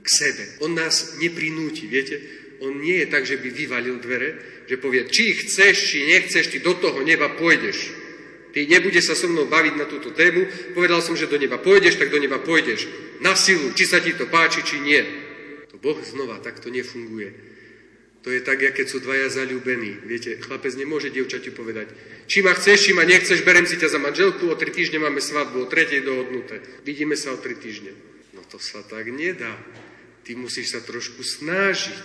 k 0.00 0.06
sebe. 0.06 0.44
On 0.62 0.70
nás 0.70 1.18
neprinúti, 1.18 1.90
viete? 1.90 2.22
On 2.62 2.72
nie 2.78 3.02
je 3.02 3.10
tak, 3.10 3.26
že 3.26 3.42
by 3.42 3.50
vyvalil 3.50 3.98
dvere, 3.98 4.62
že 4.70 4.78
povie, 4.78 5.10
či 5.10 5.34
chceš, 5.42 5.90
či 5.90 6.06
nechceš, 6.06 6.54
ty 6.54 6.58
do 6.62 6.78
toho 6.78 7.02
neba 7.02 7.34
pôjdeš. 7.34 7.92
Ty 8.54 8.64
nebude 8.64 9.02
sa 9.04 9.12
so 9.12 9.28
mnou 9.28 9.50
baviť 9.50 9.74
na 9.76 9.84
túto 9.84 10.16
tému. 10.16 10.72
Povedal 10.72 11.04
som, 11.04 11.18
že 11.18 11.28
do 11.28 11.36
neba 11.36 11.60
pôjdeš, 11.60 12.00
tak 12.00 12.08
do 12.08 12.16
neba 12.16 12.40
pôjdeš. 12.40 12.88
Na 13.20 13.36
silu, 13.36 13.74
či 13.76 13.84
sa 13.84 14.00
ti 14.00 14.16
to 14.16 14.30
páči, 14.32 14.64
či 14.64 14.80
nie. 14.80 15.25
Boh 15.86 16.02
znova 16.02 16.42
takto 16.42 16.66
nefunguje. 16.66 17.30
To 18.26 18.34
je 18.34 18.42
tak, 18.42 18.58
keď 18.58 18.90
sú 18.90 18.98
dvaja 18.98 19.30
zalúbení. 19.30 20.02
Viete, 20.02 20.34
chlapec 20.42 20.74
nemôže 20.74 21.14
dievčaťu 21.14 21.54
povedať, 21.54 21.94
či 22.26 22.42
ma 22.42 22.58
chceš, 22.58 22.90
či 22.90 22.92
ma 22.92 23.06
nechceš, 23.06 23.46
berem 23.46 23.70
si 23.70 23.78
ťa 23.78 23.94
za 23.94 24.02
manželku, 24.02 24.50
o 24.50 24.58
tri 24.58 24.74
týždne 24.74 24.98
máme 24.98 25.22
svadbu, 25.22 25.62
o 25.62 25.70
tretej 25.70 26.02
dohodnuté. 26.02 26.58
Vidíme 26.82 27.14
sa 27.14 27.30
o 27.30 27.38
tri 27.38 27.54
týždne. 27.54 27.94
No 28.34 28.42
to 28.50 28.58
sa 28.58 28.82
tak 28.82 29.06
nedá. 29.14 29.54
Ty 30.26 30.34
musíš 30.34 30.74
sa 30.74 30.82
trošku 30.82 31.22
snažiť, 31.22 32.02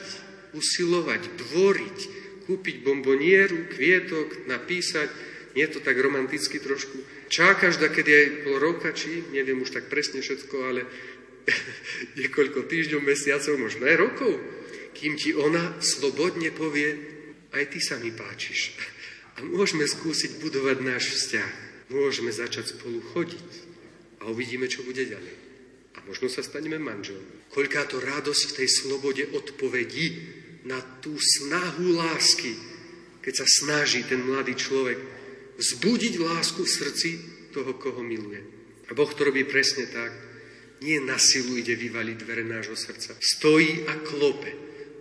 usilovať, 0.53 1.41
dvoriť, 1.41 1.99
kúpiť 2.45 2.85
bombonieru, 2.85 3.65
kvietok, 3.73 4.45
napísať, 4.45 5.09
nie 5.57 5.65
je 5.65 5.73
to 5.73 5.79
tak 5.81 5.97
romanticky 5.97 6.61
trošku. 6.61 7.01
Čakáš 7.33 7.81
da, 7.81 7.89
kedy 7.89 8.11
aj 8.13 8.27
pol 8.45 8.55
roka, 8.61 8.93
či 8.93 9.25
neviem 9.33 9.57
už 9.57 9.73
tak 9.73 9.89
presne 9.89 10.21
všetko, 10.21 10.55
ale 10.69 10.85
niekoľko 12.19 12.67
týždňov, 12.67 13.01
mesiacov, 13.01 13.53
možno 13.57 13.87
aj 13.87 13.95
rokov, 13.97 14.33
kým 14.97 15.17
ti 15.17 15.33
ona 15.33 15.79
slobodne 15.81 16.53
povie, 16.53 16.89
aj 17.51 17.63
ty 17.71 17.79
sa 17.83 17.99
mi 17.99 18.13
páčiš. 18.13 18.75
A 19.39 19.43
môžeme 19.43 19.87
skúsiť 19.87 20.39
budovať 20.43 20.77
náš 20.83 21.11
vzťah. 21.11 21.51
Môžeme 21.91 22.31
začať 22.31 22.77
spolu 22.77 23.03
chodiť 23.11 23.49
a 24.23 24.31
uvidíme, 24.31 24.69
čo 24.71 24.85
bude 24.87 25.03
ďalej. 25.03 25.35
A 25.99 26.07
možno 26.07 26.31
sa 26.31 26.39
staneme 26.39 26.79
manželmi. 26.79 27.51
Koľká 27.51 27.83
to 27.91 27.99
radosť 27.99 28.43
v 28.47 28.55
tej 28.63 28.69
slobode 28.71 29.23
odpovedí, 29.27 30.39
na 30.65 30.77
tú 31.01 31.17
snahu 31.17 31.97
lásky, 31.97 32.53
keď 33.21 33.33
sa 33.41 33.47
snaží 33.47 34.05
ten 34.05 34.21
mladý 34.21 34.53
človek 34.53 34.97
vzbudiť 35.57 36.13
lásku 36.21 36.61
v 36.61 36.75
srdci 36.75 37.09
toho, 37.53 37.73
koho 37.77 38.01
miluje. 38.05 38.41
A 38.89 38.91
Boh 38.93 39.09
to 39.09 39.25
robí 39.25 39.45
presne 39.45 39.89
tak. 39.89 40.30
Nie 40.81 40.97
na 40.97 41.21
silu 41.21 41.61
ide 41.61 41.77
vyvaliť 41.77 42.17
dvere 42.17 42.41
nášho 42.41 42.73
srdca. 42.73 43.13
Stojí 43.21 43.85
a 43.85 44.01
klope. 44.01 44.49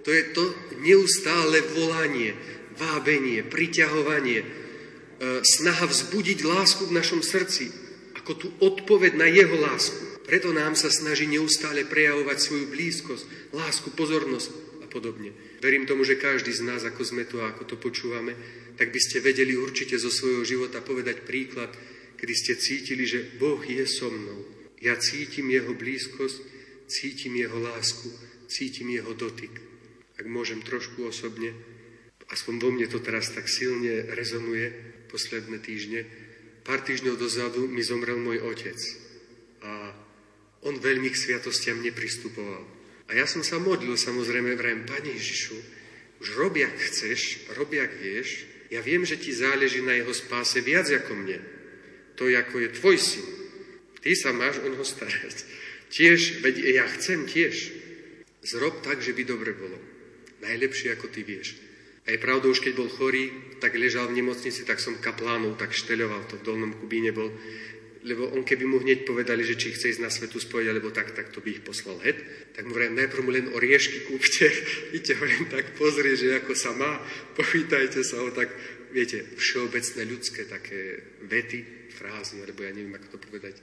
To 0.04 0.12
je 0.12 0.24
to 0.36 0.44
neustále 0.84 1.60
volanie, 1.72 2.36
vábenie, 2.76 3.40
priťahovanie, 3.48 4.44
e, 4.44 4.46
snaha 5.40 5.88
vzbudiť 5.88 6.44
lásku 6.44 6.84
v 6.84 6.96
našom 6.96 7.24
srdci, 7.24 7.72
ako 8.12 8.32
tú 8.36 8.48
odpoveď 8.60 9.16
na 9.16 9.28
jeho 9.28 9.56
lásku. 9.56 10.20
Preto 10.28 10.52
nám 10.52 10.76
sa 10.76 10.92
snaží 10.92 11.24
neustále 11.24 11.88
prejavovať 11.88 12.38
svoju 12.38 12.66
blízkosť, 12.68 13.24
lásku, 13.56 13.88
pozornosť 13.96 14.84
a 14.84 14.86
podobne. 14.86 15.32
Verím 15.64 15.88
tomu, 15.88 16.04
že 16.04 16.20
každý 16.20 16.52
z 16.52 16.60
nás, 16.60 16.84
ako 16.84 17.02
sme 17.08 17.24
tu 17.24 17.40
a 17.40 17.56
ako 17.56 17.64
to 17.64 17.76
počúvame, 17.80 18.36
tak 18.76 18.92
by 18.92 19.00
ste 19.00 19.24
vedeli 19.24 19.56
určite 19.56 19.96
zo 19.96 20.12
svojho 20.12 20.44
života 20.44 20.84
povedať 20.84 21.24
príklad, 21.24 21.72
kedy 22.20 22.34
ste 22.36 22.52
cítili, 22.60 23.08
že 23.08 23.40
Boh 23.40 23.60
je 23.64 23.84
so 23.88 24.12
mnou. 24.12 24.59
Ja 24.80 24.96
cítim 24.96 25.52
Jeho 25.52 25.76
blízkosť, 25.76 26.40
cítim 26.88 27.36
Jeho 27.36 27.60
lásku, 27.60 28.08
cítim 28.48 28.88
Jeho 28.88 29.12
dotyk. 29.12 29.52
Ak 30.16 30.24
môžem 30.24 30.64
trošku 30.64 31.04
osobne, 31.04 31.52
aspoň 32.32 32.54
vo 32.60 32.70
mne 32.72 32.88
to 32.88 33.00
teraz 33.00 33.32
tak 33.32 33.44
silne 33.48 34.08
rezonuje 34.16 34.72
posledné 35.12 35.60
týždne, 35.60 36.08
pár 36.64 36.80
týždňov 36.80 37.20
dozadu 37.20 37.68
mi 37.68 37.84
zomrel 37.84 38.16
môj 38.16 38.40
otec. 38.40 38.76
A 39.60 39.92
on 40.64 40.76
veľmi 40.76 41.08
k 41.12 41.16
sviatostiam 41.16 41.80
nepristupoval. 41.80 42.64
A 43.08 43.16
ja 43.16 43.24
som 43.26 43.44
sa 43.44 43.60
modlil 43.60 43.96
samozrejme, 43.96 44.54
vrajem, 44.54 44.86
Pane 44.86 45.12
Ježišu, 45.12 45.56
už 46.20 46.36
rob, 46.36 46.56
jak 46.56 46.76
chceš, 46.76 47.48
rob, 47.56 47.72
jak 47.72 47.90
vieš, 47.96 48.44
ja 48.70 48.84
viem, 48.84 49.02
že 49.02 49.18
ti 49.18 49.34
záleží 49.34 49.82
na 49.82 49.98
jeho 49.98 50.14
spáse 50.14 50.62
viac 50.62 50.86
ako 50.86 51.16
mne. 51.16 51.42
To, 52.14 52.28
ako 52.28 52.56
je 52.60 52.68
tvoj 52.76 52.96
syn. 53.00 53.39
Ty 54.00 54.10
sa 54.16 54.30
máš 54.32 54.60
o 54.64 54.68
neho 54.68 54.84
starať. 54.84 55.44
Tiež, 55.92 56.40
veď 56.40 56.54
ja 56.80 56.86
chcem 56.88 57.28
tiež. 57.28 57.72
Zrob 58.40 58.80
tak, 58.80 59.04
že 59.04 59.12
by 59.12 59.22
dobre 59.28 59.52
bolo. 59.52 59.76
Najlepšie, 60.40 60.96
ako 60.96 61.12
ty 61.12 61.20
vieš. 61.20 61.60
A 62.08 62.16
je 62.16 62.22
pravdou, 62.22 62.56
už 62.56 62.64
keď 62.64 62.72
bol 62.80 62.88
chorý, 62.88 63.28
tak 63.60 63.76
ležal 63.76 64.08
v 64.08 64.24
nemocnici, 64.24 64.64
tak 64.64 64.80
som 64.80 64.96
kaplánov 64.96 65.60
tak 65.60 65.76
šteľoval, 65.76 66.24
to 66.32 66.40
v 66.40 66.46
Dolnom 66.48 66.72
Kubíne 66.72 67.12
bol 67.12 67.28
lebo 68.00 68.32
on 68.32 68.44
keby 68.44 68.64
mu 68.64 68.80
hneď 68.80 69.04
povedali, 69.04 69.44
že 69.44 69.60
či 69.60 69.76
chce 69.76 69.92
ísť 69.92 70.02
na 70.04 70.08
svetu 70.08 70.40
spojiť, 70.40 70.66
alebo 70.72 70.88
tak, 70.88 71.12
tak 71.12 71.28
to 71.28 71.44
by 71.44 71.52
ich 71.52 71.64
poslal 71.64 72.00
het. 72.00 72.16
Tak 72.56 72.64
mu 72.64 72.72
vrajím, 72.72 72.96
najprv 72.96 73.22
mu 73.24 73.30
len 73.32 73.52
oriešky 73.52 74.08
kúpte, 74.08 74.48
idte 74.96 75.12
ho 75.20 75.24
len 75.24 75.52
tak 75.52 75.76
pozrieť, 75.76 76.16
že 76.16 76.28
ako 76.40 76.52
sa 76.56 76.72
má, 76.72 76.96
povítajte 77.38 78.00
sa 78.00 78.24
ho 78.24 78.32
tak, 78.32 78.48
viete, 78.96 79.20
všeobecné 79.36 80.02
ľudské 80.08 80.48
také 80.48 81.04
vety, 81.28 81.92
frázy, 81.92 82.40
alebo 82.40 82.64
ja 82.64 82.72
neviem, 82.72 82.96
ako 82.96 83.06
to 83.12 83.18
povedať, 83.28 83.60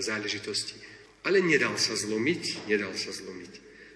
záležitosti. 0.00 0.78
Ale 1.24 1.40
nedal 1.40 1.76
sa 1.80 1.96
zlomiť, 1.96 2.68
nedal 2.68 2.92
sa 2.94 3.10
zlomiť. 3.10 3.52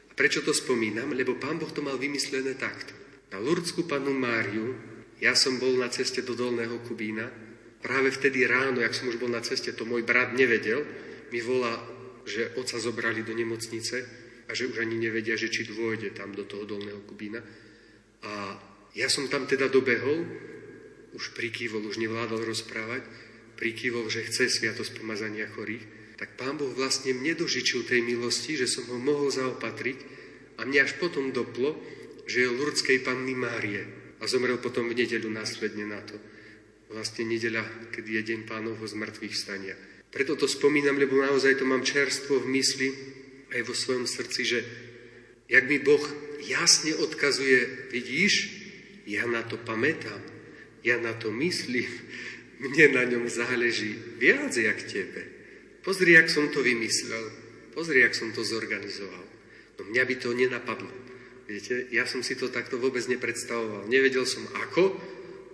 A 0.08 0.12
prečo 0.16 0.40
to 0.40 0.56
spomínam? 0.56 1.12
Lebo 1.12 1.36
pán 1.36 1.60
Boh 1.60 1.68
to 1.68 1.84
mal 1.84 2.00
vymyslené 2.00 2.56
takto. 2.56 2.96
Na 3.28 3.36
Lurdskú 3.36 3.84
panu 3.84 4.16
Máriu, 4.16 4.72
ja 5.20 5.36
som 5.36 5.60
bol 5.60 5.76
na 5.76 5.92
ceste 5.92 6.24
do 6.24 6.32
Dolného 6.32 6.80
Kubína, 6.88 7.28
práve 7.84 8.08
vtedy 8.10 8.48
ráno, 8.48 8.80
jak 8.80 8.96
som 8.96 9.12
už 9.12 9.20
bol 9.20 9.28
na 9.28 9.44
ceste, 9.44 9.76
to 9.76 9.84
môj 9.84 10.02
brat 10.02 10.32
nevedel, 10.32 10.82
mi 11.28 11.44
volá, 11.44 11.76
že 12.24 12.56
oca 12.56 12.80
zobrali 12.80 13.20
do 13.22 13.36
nemocnice 13.36 13.96
a 14.48 14.50
že 14.56 14.64
už 14.64 14.80
ani 14.80 14.96
nevedia, 14.96 15.36
že 15.36 15.52
či 15.52 15.68
dôjde 15.68 16.16
tam 16.16 16.32
do 16.32 16.48
toho 16.48 16.64
Dolného 16.64 17.04
Kubína. 17.04 17.44
A 18.24 18.56
ja 18.96 19.08
som 19.12 19.28
tam 19.28 19.44
teda 19.44 19.68
dobehol, 19.68 20.24
už 21.12 21.36
prikývol, 21.36 21.84
už 21.84 22.00
nevládal 22.00 22.40
rozprávať, 22.44 23.04
prikývol, 23.58 24.06
že 24.06 24.24
chce 24.24 24.46
sviatosť 24.48 25.02
pomazania 25.02 25.50
chorých 25.50 25.98
tak 26.18 26.34
pán 26.34 26.58
Boh 26.58 26.74
vlastne 26.74 27.14
mne 27.14 27.38
dožičil 27.38 27.86
tej 27.86 28.02
milosti, 28.02 28.58
že 28.58 28.66
som 28.66 28.82
ho 28.90 28.98
mohol 28.98 29.30
zaopatriť 29.30 29.98
a 30.58 30.66
mne 30.66 30.82
až 30.82 30.98
potom 30.98 31.30
doplo, 31.30 31.78
že 32.26 32.42
je 32.42 32.50
Lurdskej 32.50 33.06
panny 33.06 33.38
Márie 33.38 33.86
a 34.18 34.26
zomrel 34.26 34.58
potom 34.58 34.90
v 34.90 34.98
nedeľu 34.98 35.30
následne 35.30 35.86
na 35.86 36.02
to. 36.02 36.18
Vlastne 36.90 37.22
nedeľa, 37.22 37.94
kedy 37.94 38.18
je 38.18 38.22
deň 38.34 38.40
pánovho 38.50 38.82
z 38.82 38.98
mŕtvych 38.98 39.34
stania. 39.38 39.78
Preto 40.10 40.34
to 40.34 40.50
spomínam, 40.50 40.98
lebo 40.98 41.22
naozaj 41.22 41.54
to 41.54 41.62
mám 41.62 41.86
čerstvo 41.86 42.42
v 42.42 42.50
mysli 42.58 42.88
aj 43.54 43.62
vo 43.62 43.74
svojom 43.78 44.10
srdci, 44.10 44.42
že 44.42 44.58
jak 45.46 45.70
mi 45.70 45.78
Boh 45.78 46.02
jasne 46.42 46.98
odkazuje, 46.98 47.94
vidíš, 47.94 48.34
ja 49.06 49.22
na 49.30 49.46
to 49.46 49.54
pamätám, 49.54 50.18
ja 50.82 50.98
na 50.98 51.14
to 51.14 51.30
myslím, 51.30 51.86
mne 52.58 52.86
na 52.94 53.02
ňom 53.06 53.24
záleží 53.30 53.94
viac 54.18 54.54
jak 54.54 54.82
tebe. 54.86 55.22
Pozri, 55.82 56.18
jak 56.18 56.26
som 56.28 56.50
to 56.50 56.60
vymyslel. 56.60 57.30
Pozri, 57.72 58.02
jak 58.02 58.14
som 58.14 58.34
to 58.34 58.42
zorganizoval. 58.42 59.24
No 59.78 59.82
mňa 59.86 60.02
by 60.04 60.14
to 60.18 60.34
nenapadlo. 60.34 60.90
Viete, 61.48 61.88
ja 61.94 62.04
som 62.04 62.20
si 62.20 62.36
to 62.36 62.52
takto 62.52 62.76
vôbec 62.76 63.06
nepredstavoval. 63.08 63.88
Nevedel 63.88 64.28
som 64.28 64.44
ako, 64.68 64.92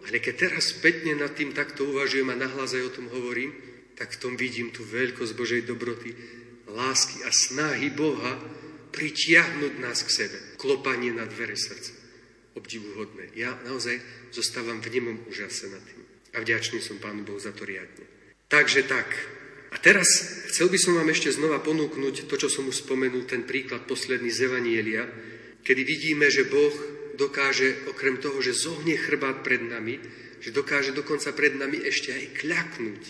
ale 0.08 0.18
keď 0.18 0.48
teraz 0.48 0.74
spätne 0.74 1.14
nad 1.14 1.32
tým 1.36 1.54
takto 1.54 1.86
uvažujem 1.86 2.28
a 2.32 2.40
nahlas 2.40 2.74
aj 2.74 2.82
o 2.88 2.94
tom 2.98 3.06
hovorím, 3.12 3.54
tak 3.94 4.16
v 4.18 4.20
tom 4.20 4.34
vidím 4.34 4.74
tú 4.74 4.82
veľkosť 4.82 5.32
Božej 5.38 5.62
dobroty, 5.70 6.12
lásky 6.66 7.22
a 7.22 7.30
snahy 7.30 7.94
Boha 7.94 8.42
pritiahnuť 8.90 9.72
nás 9.78 10.02
k 10.02 10.10
sebe. 10.10 10.38
Klopanie 10.58 11.14
na 11.14 11.26
dvere 11.30 11.54
srdca. 11.54 11.94
Obdivuhodné. 12.54 13.34
Ja 13.38 13.54
naozaj 13.66 13.98
zostávam 14.30 14.82
v 14.82 14.98
nemom 14.98 15.16
úžase 15.30 15.70
nad 15.70 15.82
tým. 15.82 16.03
A 16.34 16.42
vďačný 16.42 16.82
som 16.82 16.98
Pánu 16.98 17.22
Bohu 17.22 17.38
za 17.38 17.54
to 17.54 17.62
riadne. 17.62 18.04
Takže 18.50 18.84
tak, 18.90 19.08
a 19.74 19.76
teraz 19.82 20.06
chcel 20.54 20.70
by 20.70 20.78
som 20.78 20.94
vám 20.94 21.10
ešte 21.10 21.34
znova 21.34 21.58
ponúknuť 21.58 22.30
to, 22.30 22.34
čo 22.38 22.46
som 22.46 22.70
už 22.70 22.86
spomenul, 22.86 23.26
ten 23.26 23.42
príklad 23.42 23.90
posledný 23.90 24.30
z 24.30 24.46
Evanielia, 24.46 25.02
kedy 25.66 25.82
vidíme, 25.82 26.30
že 26.30 26.46
Boh 26.46 26.74
dokáže, 27.18 27.86
okrem 27.90 28.18
toho, 28.22 28.38
že 28.38 28.54
zohne 28.54 28.94
chrbát 28.94 29.42
pred 29.42 29.62
nami, 29.62 29.98
že 30.38 30.54
dokáže 30.54 30.94
dokonca 30.94 31.34
pred 31.34 31.58
nami 31.58 31.82
ešte 31.82 32.14
aj 32.14 32.24
kľaknúť. 32.38 33.02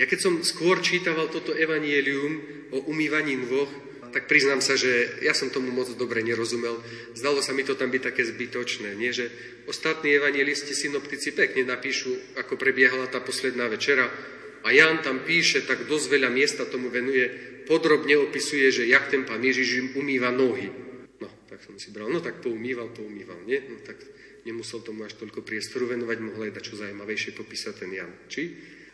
Ja 0.00 0.08
keď 0.08 0.18
som 0.24 0.34
skôr 0.40 0.80
čítaval 0.80 1.28
toto 1.28 1.52
evanielium 1.52 2.40
o 2.72 2.88
umývaní 2.88 3.36
nôh, 3.36 3.68
tak 4.12 4.28
priznám 4.28 4.60
sa, 4.60 4.76
že 4.76 5.18
ja 5.24 5.32
som 5.32 5.48
tomu 5.48 5.72
moc 5.72 5.88
dobre 5.96 6.20
nerozumel. 6.20 6.78
Zdalo 7.16 7.40
sa 7.40 7.56
mi 7.56 7.64
to 7.64 7.74
tam 7.74 7.88
byť 7.88 8.02
také 8.12 8.22
zbytočné. 8.28 8.94
Nie, 8.94 9.10
že 9.16 9.32
ostatní 9.66 10.12
evangelisti 10.12 10.76
synoptici 10.76 11.32
pekne 11.32 11.64
napíšu, 11.64 12.36
ako 12.36 12.60
prebiehala 12.60 13.08
tá 13.08 13.24
posledná 13.24 13.66
večera, 13.66 14.06
a 14.62 14.70
Ján 14.70 15.02
tam 15.02 15.26
píše, 15.26 15.66
tak 15.66 15.90
dosť 15.90 16.06
veľa 16.06 16.30
miesta 16.30 16.62
tomu 16.62 16.86
venuje, 16.86 17.26
podrobne 17.66 18.14
opisuje, 18.14 18.70
že 18.70 18.86
jak 18.86 19.10
ten 19.10 19.26
pán 19.26 19.42
Ježiš 19.42 19.68
im 19.82 19.88
umýva 19.98 20.30
nohy. 20.30 20.70
No, 21.18 21.28
tak 21.50 21.66
som 21.66 21.74
si 21.78 21.90
bral, 21.90 22.06
no 22.10 22.22
tak 22.22 22.38
poumýval, 22.42 22.94
poumýval, 22.94 23.42
nie? 23.42 23.58
No 23.58 23.82
tak 23.82 23.98
nemusel 24.46 24.82
tomu 24.86 25.02
až 25.02 25.18
toľko 25.18 25.42
priestoru 25.42 25.90
venovať, 25.90 26.18
mohol 26.22 26.46
aj 26.46 26.54
dať 26.58 26.62
čo 26.62 26.74
zaujímavejšie 26.78 27.34
popísať 27.34 27.74
ten 27.74 27.90
Jan. 27.90 28.12
Či? 28.30 28.42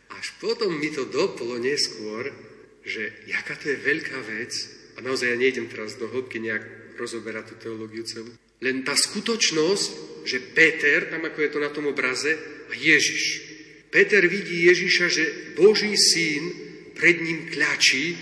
Až 0.09 0.41
potom 0.41 0.73
mi 0.73 0.89
to 0.89 1.05
dopolo 1.05 1.61
neskôr, 1.61 2.33
že 2.81 3.29
jaká 3.29 3.53
to 3.61 3.69
je 3.69 3.77
veľká 3.77 4.19
vec, 4.25 4.53
a 4.99 5.03
naozaj 5.03 5.31
ja 5.31 5.39
nejdem 5.39 5.71
teraz 5.71 5.95
do 5.95 6.11
hĺbky 6.11 6.43
nejak 6.43 6.99
rozoberať 6.99 7.55
tú 7.55 7.71
teológiu 7.71 8.03
celú, 8.03 8.35
len 8.59 8.83
tá 8.83 8.99
skutočnosť, 8.99 9.91
že 10.27 10.43
Peter, 10.51 11.07
tam 11.07 11.23
ako 11.23 11.39
je 11.39 11.51
to 11.55 11.59
na 11.63 11.71
tom 11.71 11.87
obraze, 11.87 12.35
a 12.69 12.73
Ježiš, 12.75 13.49
Peter 13.89 14.21
vidí 14.29 14.69
Ježiša, 14.69 15.07
že 15.09 15.25
Boží 15.57 15.97
syn 15.97 16.45
pred 16.93 17.23
ním 17.23 17.49
kľačí 17.49 18.19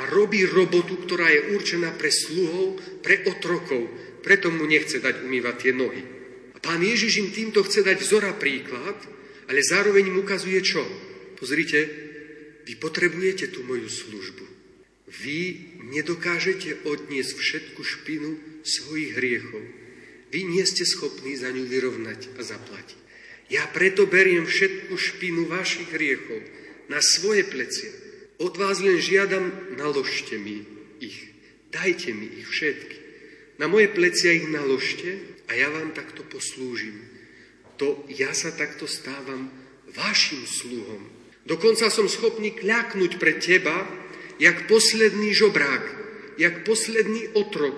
a 0.00 0.08
robí 0.08 0.46
robotu, 0.46 0.96
ktorá 1.02 1.28
je 1.28 1.52
určená 1.58 1.92
pre 1.98 2.08
sluhov, 2.08 2.80
pre 3.04 3.20
otrokov. 3.28 3.90
Preto 4.24 4.48
mu 4.48 4.64
nechce 4.64 5.02
dať 5.02 5.26
umývať 5.26 5.54
tie 5.60 5.72
nohy. 5.76 6.02
A 6.54 6.58
pán 6.62 6.80
Ježiš 6.80 7.20
im 7.20 7.28
týmto 7.34 7.60
chce 7.66 7.84
dať 7.84 8.00
vzora 8.00 8.32
príklad, 8.38 8.96
ale 9.50 9.60
zároveň 9.60 10.08
im 10.08 10.22
ukazuje 10.22 10.60
čo? 10.64 10.80
Pozrite, 11.36 11.80
vy 12.64 12.78
potrebujete 12.78 13.50
tú 13.52 13.66
moju 13.66 13.88
službu. 13.90 14.44
Vy 15.10 15.69
nedokážete 15.88 16.84
odniesť 16.84 17.34
všetku 17.36 17.80
špinu 17.80 18.36
svojich 18.66 19.16
hriechov. 19.16 19.62
Vy 20.30 20.46
nie 20.46 20.62
ste 20.62 20.86
schopní 20.86 21.34
za 21.34 21.50
ňu 21.50 21.66
vyrovnať 21.66 22.38
a 22.38 22.40
zaplatiť. 22.44 23.00
Ja 23.50 23.66
preto 23.66 24.06
beriem 24.06 24.46
všetku 24.46 24.94
špinu 24.94 25.50
vašich 25.50 25.90
hriechov 25.90 26.38
na 26.86 27.02
svoje 27.02 27.42
plecie. 27.42 27.90
Od 28.38 28.54
vás 28.54 28.78
len 28.78 29.02
žiadam, 29.02 29.74
naložte 29.74 30.38
mi 30.38 30.62
ich. 31.02 31.34
Dajte 31.74 32.14
mi 32.14 32.30
ich 32.40 32.46
všetky. 32.46 32.96
Na 33.58 33.66
moje 33.66 33.90
plecia 33.90 34.32
ich 34.32 34.48
naložte 34.48 35.18
a 35.50 35.58
ja 35.58 35.68
vám 35.68 35.92
takto 35.92 36.22
poslúžim. 36.24 36.96
To 37.82 38.06
ja 38.08 38.32
sa 38.32 38.54
takto 38.54 38.86
stávam 38.86 39.50
vašim 39.92 40.46
sluhom. 40.46 41.10
Dokonca 41.44 41.90
som 41.90 42.06
schopný 42.06 42.54
kľaknúť 42.54 43.18
pre 43.18 43.36
teba, 43.42 43.84
jak 44.40 44.66
posledný 44.66 45.36
žobrák, 45.36 45.84
jak 46.40 46.64
posledný 46.64 47.36
otrok. 47.36 47.76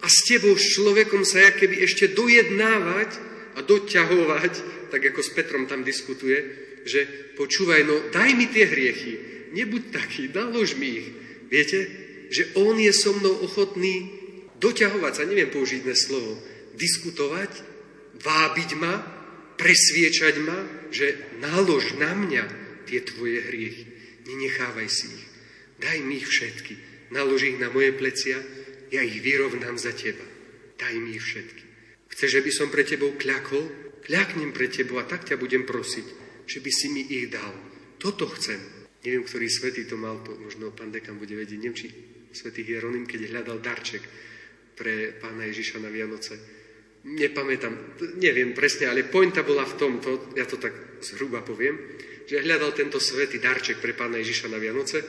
A 0.00 0.08
s 0.08 0.24
tebou, 0.24 0.56
s 0.56 0.72
človekom 0.72 1.28
sa 1.28 1.52
keby 1.52 1.84
ešte 1.84 2.16
dojednávať 2.16 3.20
a 3.54 3.60
doťahovať 3.60 4.80
tak 4.90 5.06
ako 5.06 5.22
s 5.22 5.30
Petrom 5.30 5.64
tam 5.70 5.86
diskutuje, 5.86 6.42
že 6.82 7.32
počúvaj, 7.38 7.80
no 7.86 7.96
daj 8.10 8.30
mi 8.34 8.50
tie 8.50 8.66
hriechy, 8.66 9.12
nebuď 9.54 9.94
taký, 9.94 10.28
nalož 10.34 10.74
mi 10.74 10.98
ich. 10.98 11.08
Viete, 11.46 11.78
že 12.28 12.50
on 12.58 12.74
je 12.76 12.90
so 12.90 13.14
mnou 13.14 13.46
ochotný 13.46 14.10
doťahovať 14.58 15.12
sa, 15.14 15.28
neviem 15.30 15.48
použiť 15.48 15.80
dnes 15.86 15.98
slovo, 16.10 16.36
diskutovať, 16.74 17.50
vábiť 18.18 18.70
ma, 18.76 18.94
presviečať 19.56 20.34
ma, 20.42 20.58
že 20.90 21.38
nalož 21.38 21.96
na 21.96 22.12
mňa 22.12 22.44
tie 22.90 23.00
tvoje 23.06 23.46
hriechy. 23.46 23.86
Nenechávaj 24.26 24.88
si 24.90 25.06
ich. 25.10 25.29
Daj 25.80 25.98
mi 26.04 26.20
ich 26.20 26.28
všetky. 26.28 26.74
Nalož 27.10 27.42
ich 27.48 27.58
na 27.58 27.72
moje 27.72 27.90
plecia, 27.96 28.38
ja 28.92 29.00
ich 29.00 29.18
vyrovnám 29.24 29.80
za 29.80 29.96
teba. 29.96 30.22
Daj 30.76 30.94
mi 31.00 31.16
ich 31.16 31.24
všetky. 31.24 31.64
Chceš, 32.12 32.44
aby 32.44 32.50
som 32.52 32.68
pre 32.68 32.84
tebou 32.84 33.16
kľakol? 33.16 33.90
Kľaknem 34.04 34.52
pre 34.52 34.68
tebou 34.68 35.00
a 35.00 35.08
tak 35.08 35.24
ťa 35.24 35.40
budem 35.40 35.64
prosiť, 35.64 36.06
že 36.44 36.58
by 36.60 36.70
si 36.70 36.86
mi 36.92 37.02
ich 37.08 37.32
dal. 37.32 37.52
Toto 37.96 38.28
chcem. 38.36 38.58
Neviem, 39.00 39.24
ktorý 39.24 39.46
svetý 39.48 39.88
to 39.88 39.96
mal, 39.96 40.20
to 40.20 40.36
možno 40.36 40.72
pán 40.76 40.92
dekan 40.92 41.16
bude 41.16 41.32
vedieť. 41.32 41.58
Neviem, 41.60 41.76
či 41.76 41.88
svetý 42.30 42.62
Hieronym, 42.62 43.08
keď 43.08 43.32
hľadal 43.32 43.58
darček 43.64 44.02
pre 44.76 45.16
pána 45.16 45.48
Ježiša 45.48 45.80
na 45.80 45.88
Vianoce. 45.88 46.34
Nepamätám, 47.00 47.96
neviem 48.20 48.52
presne, 48.52 48.92
ale 48.92 49.08
pointa 49.08 49.40
bola 49.40 49.64
v 49.64 49.76
tomto, 49.80 50.36
ja 50.36 50.44
to 50.44 50.60
tak 50.60 51.00
zhruba 51.00 51.40
poviem, 51.40 51.96
že 52.28 52.44
hľadal 52.44 52.76
tento 52.76 53.00
svetý 53.00 53.40
darček 53.40 53.80
pre 53.80 53.96
pána 53.96 54.20
Ježiša 54.20 54.52
na 54.52 54.60
Vianoce 54.60 55.00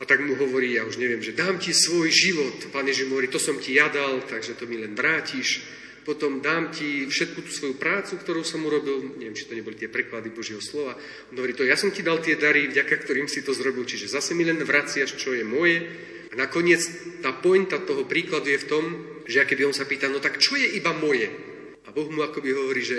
a 0.00 0.02
tak 0.08 0.24
mu 0.24 0.32
hovorí, 0.32 0.80
ja 0.80 0.88
už 0.88 0.96
neviem, 0.96 1.20
že 1.20 1.36
dám 1.36 1.60
ti 1.60 1.76
svoj 1.76 2.08
život. 2.08 2.72
Pán 2.72 2.88
Ježiš 2.88 3.04
mu 3.04 3.20
hovorí, 3.20 3.28
to 3.28 3.36
som 3.36 3.60
ti 3.60 3.76
jadal, 3.76 4.24
takže 4.24 4.56
to 4.56 4.64
mi 4.64 4.80
len 4.80 4.96
vrátiš 4.96 5.60
potom 6.00 6.40
dám 6.40 6.72
ti 6.72 7.04
všetku 7.06 7.38
tú 7.44 7.50
svoju 7.52 7.74
prácu, 7.76 8.16
ktorú 8.16 8.40
som 8.40 8.64
urobil, 8.64 9.14
neviem, 9.20 9.36
či 9.36 9.44
to 9.44 9.54
neboli 9.54 9.76
tie 9.76 9.92
preklady 9.92 10.32
Božieho 10.32 10.58
slova. 10.58 10.96
On 11.30 11.36
hovorí 11.36 11.52
to, 11.52 11.68
ja 11.68 11.76
som 11.76 11.92
ti 11.92 12.00
dal 12.00 12.18
tie 12.24 12.40
dary, 12.40 12.72
vďaka 12.72 13.04
ktorým 13.04 13.28
si 13.28 13.44
to 13.44 13.52
zrobil, 13.52 13.84
čiže 13.84 14.08
zase 14.08 14.32
mi 14.32 14.48
len 14.48 14.58
vraciaš, 14.64 15.14
čo 15.14 15.36
je 15.36 15.44
moje. 15.44 15.84
A 16.32 16.34
nakoniec 16.34 16.80
tá 17.20 17.36
pointa 17.36 17.78
toho 17.78 18.08
príkladu 18.08 18.48
je 18.48 18.58
v 18.58 18.68
tom, 18.70 18.84
že 19.28 19.44
keby 19.44 19.68
on 19.68 19.76
sa 19.76 19.84
pýta, 19.84 20.08
no 20.08 20.18
tak 20.18 20.40
čo 20.40 20.56
je 20.56 20.72
iba 20.72 20.90
moje? 20.96 21.28
A 21.84 21.92
Boh 21.92 22.08
mu 22.08 22.24
akoby 22.24 22.58
hovorí, 22.58 22.82
že 22.82 22.98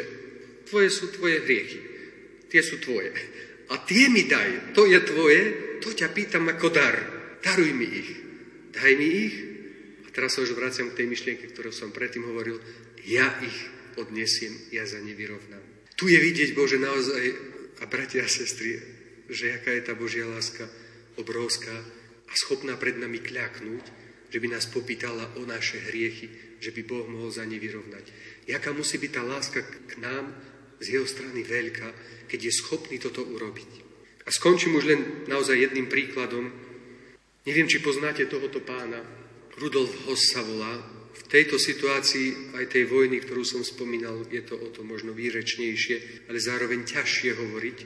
tvoje 0.70 0.94
sú 0.94 1.10
tvoje 1.12 1.42
hriechy, 1.42 1.80
tie 2.54 2.62
sú 2.62 2.78
tvoje. 2.80 3.12
A 3.72 3.80
tie 3.88 4.12
mi 4.12 4.28
daj, 4.28 4.76
to 4.76 4.84
je 4.84 5.00
tvoje, 5.00 5.42
to 5.80 5.96
ťa 5.96 6.12
pýtam 6.12 6.52
ako 6.52 6.68
dar. 6.70 6.96
Daruj 7.40 7.72
mi 7.72 7.88
ich. 7.88 8.12
Daj 8.76 8.92
mi 9.00 9.08
ich. 9.08 9.36
A 10.06 10.08
teraz 10.12 10.36
sa 10.36 10.44
už 10.44 10.54
vraciam 10.54 10.92
k 10.92 11.04
tej 11.04 11.08
myšlienke, 11.08 11.50
ktorú 11.56 11.72
som 11.72 11.96
predtým 11.96 12.28
hovoril 12.28 12.60
ja 13.08 13.32
ich 13.42 13.58
odnesiem, 13.98 14.54
ja 14.76 14.84
za 14.84 15.00
ne 15.00 15.16
vyrovnám. 15.16 15.64
Tu 15.96 16.12
je 16.12 16.20
vidieť, 16.20 16.54
Bože, 16.54 16.78
naozaj, 16.78 17.24
a 17.82 17.90
bratia 17.90 18.28
a 18.28 18.30
sestry, 18.30 18.78
že 19.32 19.58
aká 19.58 19.74
je 19.74 19.84
tá 19.88 19.94
Božia 19.98 20.30
láska 20.30 20.70
obrovská 21.18 21.74
a 22.28 22.34
schopná 22.38 22.78
pred 22.78 23.00
nami 23.00 23.24
kľaknúť, 23.24 23.86
že 24.32 24.38
by 24.40 24.48
nás 24.48 24.70
popýtala 24.70 25.36
o 25.42 25.44
naše 25.44 25.82
hriechy, 25.92 26.60
že 26.62 26.72
by 26.72 26.82
Boh 26.86 27.06
mohol 27.10 27.34
za 27.34 27.44
ne 27.44 27.58
vyrovnať. 27.58 28.06
Jaká 28.48 28.72
musí 28.72 29.02
byť 29.02 29.12
tá 29.12 29.24
láska 29.26 29.60
k 29.66 29.94
nám 30.00 30.32
z 30.82 30.98
jeho 30.98 31.08
strany 31.08 31.46
veľká, 31.46 31.90
keď 32.28 32.40
je 32.50 32.58
schopný 32.58 32.98
toto 32.98 33.22
urobiť. 33.22 33.70
A 34.26 34.30
skončím 34.30 34.78
už 34.78 34.86
len 34.86 35.02
naozaj 35.30 35.58
jedným 35.58 35.90
príkladom. 35.90 36.50
Neviem, 37.46 37.70
či 37.70 37.82
poznáte 37.82 38.26
tohoto 38.30 38.62
pána. 38.62 39.02
Rudolf 39.58 39.94
Hoss 40.06 40.34
sa 40.34 40.42
volá. 40.46 40.82
V 41.12 41.24
tejto 41.28 41.60
situácii 41.60 42.56
aj 42.56 42.72
tej 42.72 42.88
vojny, 42.88 43.22
ktorú 43.22 43.44
som 43.44 43.64
spomínal, 43.64 44.28
je 44.32 44.42
to 44.44 44.56
o 44.56 44.68
to 44.72 44.82
možno 44.84 45.12
výrečnejšie, 45.12 46.28
ale 46.30 46.40
zároveň 46.40 46.88
ťažšie 46.88 47.32
hovoriť. 47.36 47.78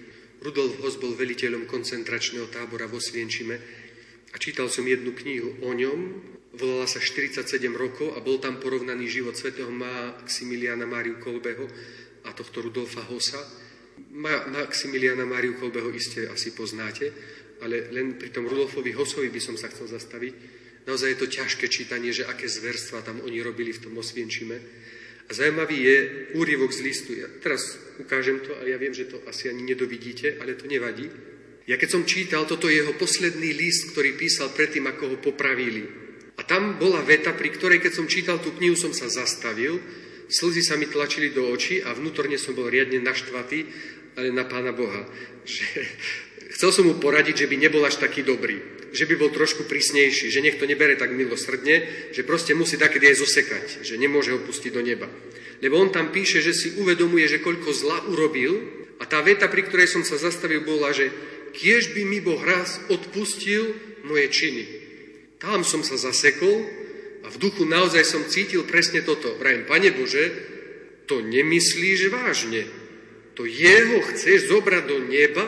Rudolf 0.45 0.77
Hoss 0.84 1.01
bol 1.01 1.17
veliteľom 1.17 1.65
koncentračného 1.65 2.51
tábora 2.53 2.86
vo 2.86 3.01
Svienčime 3.01 3.58
a 4.29 4.36
čítal 4.38 4.69
som 4.69 4.86
jednu 4.86 5.15
knihu 5.15 5.58
o 5.63 5.71
ňom, 5.73 5.99
volala 6.55 6.88
sa 6.88 7.01
47 7.01 7.47
rokov 7.75 8.15
a 8.15 8.23
bol 8.23 8.39
tam 8.39 8.62
porovnaný 8.62 9.08
život 9.10 9.36
svätého 9.36 9.71
Maximiliana 9.71 10.88
Máriu 10.88 11.19
Kolbeho 11.19 11.67
a 12.25 12.33
tohto 12.33 12.65
Rudolfa 12.65 13.05
Hossa. 13.05 13.39
Ma, 14.11 14.49
Maximiliana 14.51 15.23
Máriu 15.23 15.55
Kolbeho 15.55 15.88
iste 15.93 16.27
asi 16.27 16.51
poznáte, 16.51 17.13
ale 17.63 17.88
len 17.95 18.19
pri 18.19 18.33
tom 18.35 18.49
Rudolfovi 18.49 18.91
Hosovi 18.91 19.31
by 19.31 19.41
som 19.41 19.55
sa 19.55 19.71
chcel 19.71 19.88
zastaviť. 19.88 20.33
Naozaj 20.85 21.09
je 21.15 21.19
to 21.21 21.27
ťažké 21.31 21.65
čítanie, 21.71 22.13
že 22.13 22.27
aké 22.29 22.45
zverstva 22.45 23.01
tam 23.01 23.23
oni 23.25 23.41
robili 23.41 23.73
v 23.73 23.89
tom 23.89 23.93
Osvienčime. 23.97 24.57
A 25.25 25.31
zaujímavý 25.33 25.77
je 25.81 25.97
úryvok 26.38 26.69
z 26.69 26.85
listu. 26.85 27.17
Ja 27.17 27.25
teraz 27.41 27.81
ukážem 27.97 28.45
to 28.45 28.53
a 28.53 28.61
ja 28.61 28.77
viem, 28.77 28.93
že 28.93 29.09
to 29.09 29.17
asi 29.25 29.49
ani 29.49 29.65
nedovidíte, 29.65 30.38
ale 30.38 30.53
to 30.53 30.69
nevadí. 30.69 31.09
Ja 31.65 31.81
keď 31.81 31.89
som 31.97 32.05
čítal, 32.05 32.45
toto 32.45 32.69
je 32.69 32.77
jeho 32.77 32.93
posledný 32.93 33.49
list, 33.57 33.89
ktorý 33.89 34.13
písal 34.13 34.53
predtým, 34.53 34.85
ako 34.85 35.03
ho 35.09 35.17
popravili. 35.17 36.05
A 36.38 36.45
tam 36.45 36.77
bola 36.77 37.01
veta, 37.01 37.33
pri 37.33 37.49
ktorej, 37.49 37.81
keď 37.81 37.93
som 37.97 38.05
čítal 38.05 38.38
tú 38.38 38.53
knihu, 38.61 38.77
som 38.77 38.93
sa 38.93 39.09
zastavil, 39.09 39.81
slzy 40.29 40.61
sa 40.65 40.75
mi 40.75 40.89
tlačili 40.89 41.31
do 41.33 41.49
očí 41.49 41.81
a 41.81 41.93
vnútorne 41.93 42.38
som 42.39 42.57
bol 42.57 42.69
riadne 42.69 43.01
naštvatý, 43.01 43.65
ale 44.15 44.31
na 44.31 44.47
Pána 44.47 44.71
Boha. 44.71 45.05
Že, 45.45 45.65
chcel 46.55 46.69
som 46.71 46.85
mu 46.88 46.95
poradiť, 46.97 47.45
že 47.45 47.49
by 47.51 47.55
nebol 47.59 47.83
až 47.83 47.99
taký 48.01 48.23
dobrý, 48.23 48.89
že 48.95 49.05
by 49.05 49.15
bol 49.19 49.29
trošku 49.29 49.67
prísnejší, 49.67 50.31
že 50.31 50.43
nech 50.43 50.55
to 50.55 50.69
nebere 50.69 50.95
tak 50.95 51.11
milosrdne, 51.11 52.09
že 52.15 52.23
proste 52.23 52.55
musí 52.55 52.79
takedy 52.79 53.11
aj 53.11 53.19
zosekať, 53.21 53.65
že 53.83 53.99
nemôže 53.99 54.31
ho 54.31 54.39
pustiť 54.39 54.71
do 54.71 54.81
neba. 54.81 55.09
Lebo 55.59 55.79
on 55.79 55.91
tam 55.91 56.11
píše, 56.11 56.43
že 56.43 56.55
si 56.55 56.75
uvedomuje, 56.79 57.27
že 57.27 57.43
koľko 57.43 57.69
zla 57.71 57.97
urobil 58.11 58.59
a 58.99 59.03
tá 59.03 59.19
veta, 59.19 59.51
pri 59.51 59.67
ktorej 59.67 59.91
som 59.91 60.03
sa 60.07 60.15
zastavil, 60.15 60.63
bola, 60.63 60.95
že 60.95 61.11
kiež 61.55 61.95
by 61.95 62.03
mi 62.03 62.19
Boh 62.19 62.39
raz 62.39 62.79
odpustil 62.91 63.75
moje 64.03 64.27
činy. 64.31 64.63
Tam 65.39 65.63
som 65.63 65.83
sa 65.83 65.99
zasekol 65.99 66.85
a 67.25 67.27
v 67.33 67.41
duchu 67.41 67.65
naozaj 67.65 68.05
som 68.05 68.21
cítil 68.29 68.61
presne 68.69 69.01
toto. 69.01 69.33
Vrajem, 69.41 69.65
Pane 69.65 69.89
Bože, 69.97 70.29
to 71.09 71.25
nemyslíš 71.25 72.13
vážne. 72.13 72.69
To 73.33 73.49
jeho 73.49 73.99
chceš 74.13 74.53
zobrať 74.53 74.83
do 74.85 74.97
neba? 75.09 75.45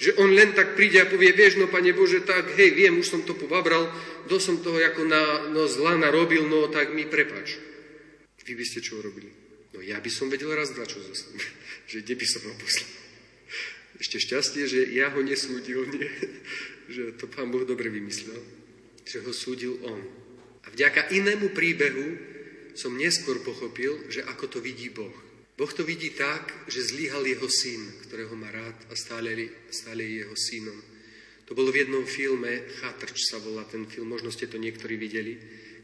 Že 0.00 0.16
on 0.20 0.32
len 0.32 0.52
tak 0.52 0.76
príde 0.76 1.00
a 1.00 1.08
povie, 1.08 1.32
vieš, 1.32 1.56
no 1.56 1.72
Pane 1.72 1.96
Bože, 1.96 2.20
tak 2.20 2.52
hej, 2.56 2.76
viem, 2.76 3.00
už 3.00 3.16
som 3.16 3.20
to 3.24 3.32
povabral, 3.32 3.88
do 4.28 4.36
som 4.36 4.60
toho 4.60 4.76
ako 4.76 5.08
na, 5.08 5.48
no, 5.52 5.64
zla 5.64 5.96
narobil, 5.96 6.44
no 6.44 6.68
tak 6.68 6.92
mi 6.92 7.08
prepač. 7.08 7.56
Vy 8.44 8.52
by 8.56 8.64
ste 8.64 8.84
čo 8.84 9.00
urobili? 9.00 9.28
No 9.72 9.80
ja 9.80 10.00
by 10.00 10.10
som 10.12 10.28
vedel 10.28 10.52
raz, 10.52 10.72
dva, 10.76 10.84
čo 10.84 11.00
zase, 11.00 11.32
že 11.90 12.04
kde 12.04 12.14
by 12.16 12.26
som 12.28 12.42
ho 12.44 12.54
poslal. 12.60 12.92
Ešte 14.00 14.16
šťastie, 14.20 14.64
že 14.68 14.80
ja 14.92 15.12
ho 15.12 15.20
nesúdil, 15.20 15.84
nie? 15.96 16.08
že 16.90 17.16
to 17.16 17.24
pán 17.30 17.48
Boh 17.48 17.64
dobre 17.64 17.88
vymyslel, 17.88 18.40
že 19.06 19.24
ho 19.24 19.32
súdil 19.32 19.80
on. 19.86 20.19
A 20.64 20.72
vďaka 20.72 21.12
inému 21.14 21.52
príbehu 21.56 22.06
som 22.76 22.96
neskôr 22.96 23.40
pochopil, 23.42 24.08
že 24.12 24.24
ako 24.24 24.46
to 24.46 24.58
vidí 24.60 24.92
Boh. 24.92 25.12
Boh 25.60 25.68
to 25.68 25.84
vidí 25.84 26.16
tak, 26.16 26.64
že 26.72 26.80
zlíhal 26.80 27.20
jeho 27.28 27.44
syn, 27.44 28.00
ktorého 28.08 28.32
má 28.32 28.48
rád 28.48 28.76
a 28.88 28.96
stále, 28.96 29.36
stále 29.68 30.08
je 30.08 30.24
jeho 30.24 30.36
synom. 30.36 30.80
To 31.44 31.52
bolo 31.52 31.74
v 31.74 31.84
jednom 31.84 32.06
filme, 32.06 32.64
Chatrč 32.80 33.28
sa 33.28 33.42
volá 33.42 33.66
ten 33.68 33.84
film, 33.84 34.08
možno 34.08 34.32
ste 34.32 34.48
to 34.48 34.56
niektorí 34.56 34.96
videli, 34.96 35.36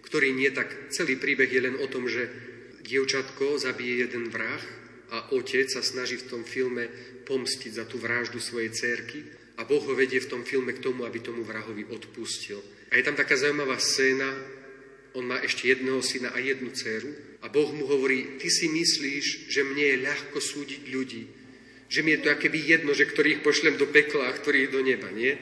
ktorý 0.06 0.32
nie 0.32 0.48
tak, 0.54 0.94
celý 0.94 1.18
príbeh 1.18 1.50
je 1.50 1.60
len 1.60 1.76
o 1.82 1.90
tom, 1.90 2.06
že 2.06 2.30
dievčatko 2.86 3.58
zabije 3.58 4.06
jeden 4.06 4.30
vrah 4.30 4.62
a 5.10 5.34
otec 5.34 5.66
sa 5.66 5.82
snaží 5.82 6.22
v 6.22 6.28
tom 6.30 6.42
filme 6.46 6.86
pomstiť 7.26 7.82
za 7.82 7.84
tú 7.84 7.98
vraždu 7.98 8.38
svojej 8.38 8.70
cerky 8.70 9.26
a 9.58 9.66
Boh 9.66 9.82
ho 9.82 9.92
vedie 9.98 10.22
v 10.22 10.30
tom 10.30 10.42
filme 10.46 10.70
k 10.70 10.82
tomu, 10.82 11.02
aby 11.02 11.18
tomu 11.18 11.42
vrahovi 11.42 11.90
odpustil. 11.90 12.62
A 12.94 12.96
je 12.96 13.02
tam 13.02 13.18
taká 13.18 13.34
zaujímavá 13.34 13.82
scéna, 13.82 14.30
on 15.16 15.24
má 15.24 15.40
ešte 15.40 15.72
jedného 15.72 16.04
syna 16.04 16.36
a 16.36 16.38
jednu 16.38 16.68
dceru 16.70 17.40
a 17.40 17.48
Boh 17.48 17.72
mu 17.72 17.88
hovorí, 17.88 18.36
ty 18.36 18.52
si 18.52 18.68
myslíš, 18.68 19.48
že 19.48 19.64
mne 19.64 19.96
je 19.96 20.04
ľahko 20.04 20.38
súdiť 20.38 20.82
ľudí, 20.92 21.24
že 21.88 22.04
mi 22.04 22.12
je 22.12 22.20
to 22.20 22.28
akéby 22.28 22.60
jedno, 22.60 22.92
že 22.92 23.08
ktorých 23.08 23.40
pošlem 23.40 23.80
do 23.80 23.88
pekla 23.88 24.28
a 24.28 24.36
ktorých 24.36 24.68
do 24.68 24.84
neba, 24.84 25.08
nie? 25.08 25.32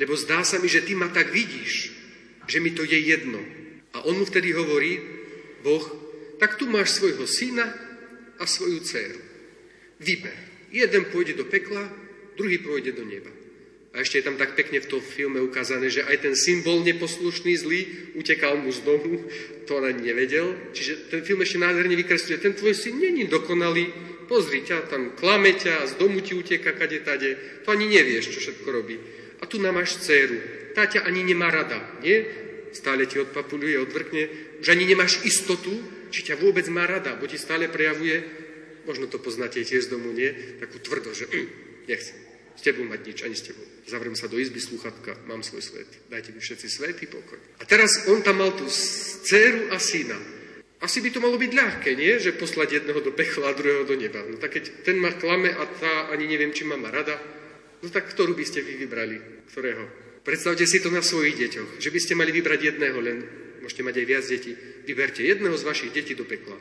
Lebo 0.00 0.16
zdá 0.16 0.40
sa 0.40 0.56
mi, 0.56 0.72
že 0.72 0.80
ty 0.80 0.96
ma 0.96 1.12
tak 1.12 1.28
vidíš, 1.28 1.92
že 2.48 2.58
mi 2.64 2.72
to 2.72 2.86
je 2.86 2.96
jedno. 2.96 3.42
A 3.92 4.06
on 4.08 4.16
mu 4.16 4.24
vtedy 4.24 4.56
hovorí, 4.56 4.96
Boh, 5.60 5.84
tak 6.40 6.56
tu 6.56 6.64
máš 6.70 6.96
svojho 6.96 7.28
syna 7.28 7.68
a 8.40 8.44
svoju 8.48 8.80
dceru. 8.80 9.20
Vyber. 10.00 10.38
Jeden 10.72 11.10
pôjde 11.12 11.36
do 11.36 11.44
pekla, 11.44 11.84
druhý 12.38 12.62
pôjde 12.62 12.96
do 12.96 13.04
neba. 13.04 13.28
A 13.90 14.06
ešte 14.06 14.22
je 14.22 14.26
tam 14.30 14.38
tak 14.38 14.54
pekne 14.54 14.78
v 14.78 14.86
tom 14.86 15.02
filme 15.02 15.42
ukázané, 15.42 15.90
že 15.90 16.06
aj 16.06 16.22
ten 16.22 16.34
symbol 16.38 16.86
neposlušný, 16.86 17.58
zlý, 17.58 17.80
utekal 18.14 18.54
mu 18.54 18.70
z 18.70 18.86
domu, 18.86 19.26
to 19.66 19.82
ani 19.82 20.14
nevedel. 20.14 20.54
Čiže 20.70 21.10
ten 21.10 21.26
film 21.26 21.42
ešte 21.42 21.58
nádherne 21.58 21.98
vykresluje, 21.98 22.38
ten 22.38 22.54
tvoj 22.54 22.74
syn 22.78 23.02
není 23.02 23.26
dokonalý, 23.26 23.90
pozri 24.30 24.62
ťa, 24.62 24.86
tam 24.86 25.18
klame 25.18 25.58
ťa, 25.58 25.90
z 25.90 25.92
domu 25.98 26.22
ti 26.22 26.38
uteka 26.38 26.70
kade 26.78 27.02
tade, 27.02 27.34
to 27.66 27.74
ani 27.74 27.90
nevieš, 27.90 28.30
čo 28.30 28.38
všetko 28.38 28.68
robí. 28.70 28.94
A 29.42 29.50
tu 29.50 29.58
nám 29.58 29.74
máš 29.82 29.98
dceru, 29.98 30.38
tá 30.70 30.86
ťa 30.86 31.02
ani 31.02 31.26
nemá 31.26 31.50
rada, 31.50 31.82
nie? 31.98 32.22
Stále 32.70 33.10
ti 33.10 33.18
odpapuluje, 33.18 33.74
odvrkne, 33.82 34.22
už 34.62 34.70
ani 34.70 34.86
nemáš 34.86 35.18
istotu, 35.26 35.74
či 36.14 36.30
ťa 36.30 36.38
vôbec 36.38 36.62
má 36.70 36.86
rada, 36.86 37.18
bo 37.18 37.26
ti 37.26 37.34
stále 37.34 37.66
prejavuje, 37.66 38.22
možno 38.86 39.10
to 39.10 39.18
poznáte 39.18 39.58
tiež 39.66 39.90
z 39.90 39.98
domu, 39.98 40.14
nie? 40.14 40.30
Takú 40.62 40.78
tvrdo, 40.78 41.10
že 41.10 41.26
nechcem 41.90 42.29
s 42.60 42.64
tebou 42.68 42.84
mať 42.84 43.00
nič, 43.08 43.18
ani 43.24 43.32
s 43.32 43.48
tebou. 43.48 43.64
Zavriem 43.88 44.12
sa 44.12 44.28
do 44.28 44.36
izby 44.36 44.60
sluchatka, 44.60 45.16
mám 45.24 45.40
svoj 45.40 45.64
svet. 45.64 45.88
Dajte 46.12 46.36
mi 46.36 46.44
všetci 46.44 46.68
svetý 46.68 47.08
pokoj. 47.08 47.40
A 47.56 47.64
teraz 47.64 48.04
on 48.12 48.20
tam 48.20 48.44
mal 48.44 48.52
tú 48.52 48.68
dceru 48.68 49.72
a 49.72 49.80
syna. 49.80 50.20
Asi 50.84 51.00
by 51.00 51.08
to 51.08 51.24
malo 51.24 51.40
byť 51.40 51.52
ľahké, 51.56 51.96
nie? 51.96 52.20
Že 52.20 52.36
poslať 52.36 52.84
jedného 52.84 53.00
do 53.00 53.16
pechla 53.16 53.52
a 53.52 53.56
druhého 53.56 53.88
do 53.88 53.96
neba. 53.96 54.20
No 54.28 54.36
tak 54.36 54.60
keď 54.60 54.84
ten 54.84 55.00
ma 55.00 55.16
klame 55.16 55.48
a 55.48 55.64
tá 55.64 56.12
ani 56.12 56.28
neviem, 56.28 56.52
či 56.52 56.68
ma 56.68 56.76
rada, 56.76 57.16
no 57.80 57.88
tak 57.88 58.12
ktorú 58.12 58.36
by 58.36 58.44
ste 58.44 58.60
vy 58.60 58.76
vybrali? 58.84 59.16
Ktorého? 59.48 59.88
Predstavte 60.20 60.68
si 60.68 60.84
to 60.84 60.92
na 60.92 61.00
svojich 61.00 61.40
deťoch, 61.40 61.80
že 61.80 61.88
by 61.88 61.98
ste 62.00 62.12
mali 62.12 62.28
vybrať 62.28 62.60
jedného 62.76 62.98
len 63.00 63.18
môžete 63.60 63.84
mať 63.84 63.94
aj 64.00 64.06
viac 64.08 64.24
detí, 64.24 64.52
vyberte 64.88 65.20
jedného 65.24 65.56
z 65.56 65.64
vašich 65.68 65.92
detí 65.92 66.16
do 66.16 66.24
pekla. 66.24 66.56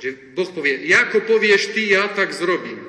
Že 0.00 0.36
Boh 0.36 0.48
povie, 0.52 0.84
ako 0.92 1.24
povieš 1.24 1.72
ty, 1.72 1.92
ja 1.92 2.08
tak 2.12 2.32
zrobím. 2.36 2.80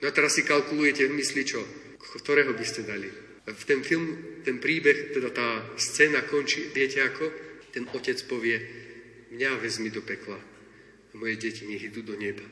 No 0.00 0.04
a 0.08 0.12
teraz 0.12 0.34
si 0.34 0.42
kalkulujete 0.42 1.06
v 1.06 1.16
mysli 1.20 1.44
čo? 1.44 1.60
Ktorého 2.02 2.52
by 2.52 2.64
ste 2.66 2.82
dali? 2.82 3.08
V 3.42 3.64
ten 3.66 3.82
film, 3.82 4.38
ten 4.46 4.58
príbeh, 4.62 5.14
teda 5.14 5.30
tá 5.30 5.48
scéna 5.74 6.22
končí, 6.26 6.70
viete 6.70 7.02
ako? 7.02 7.26
Ten 7.74 7.86
otec 7.90 8.18
povie, 8.26 8.58
mňa 9.34 9.58
vezmi 9.58 9.88
do 9.90 10.02
pekla 10.04 10.38
a 11.12 11.12
moje 11.16 11.40
deti 11.40 11.66
nech 11.66 11.82
idú 11.82 12.04
do 12.04 12.14
neba. 12.14 12.44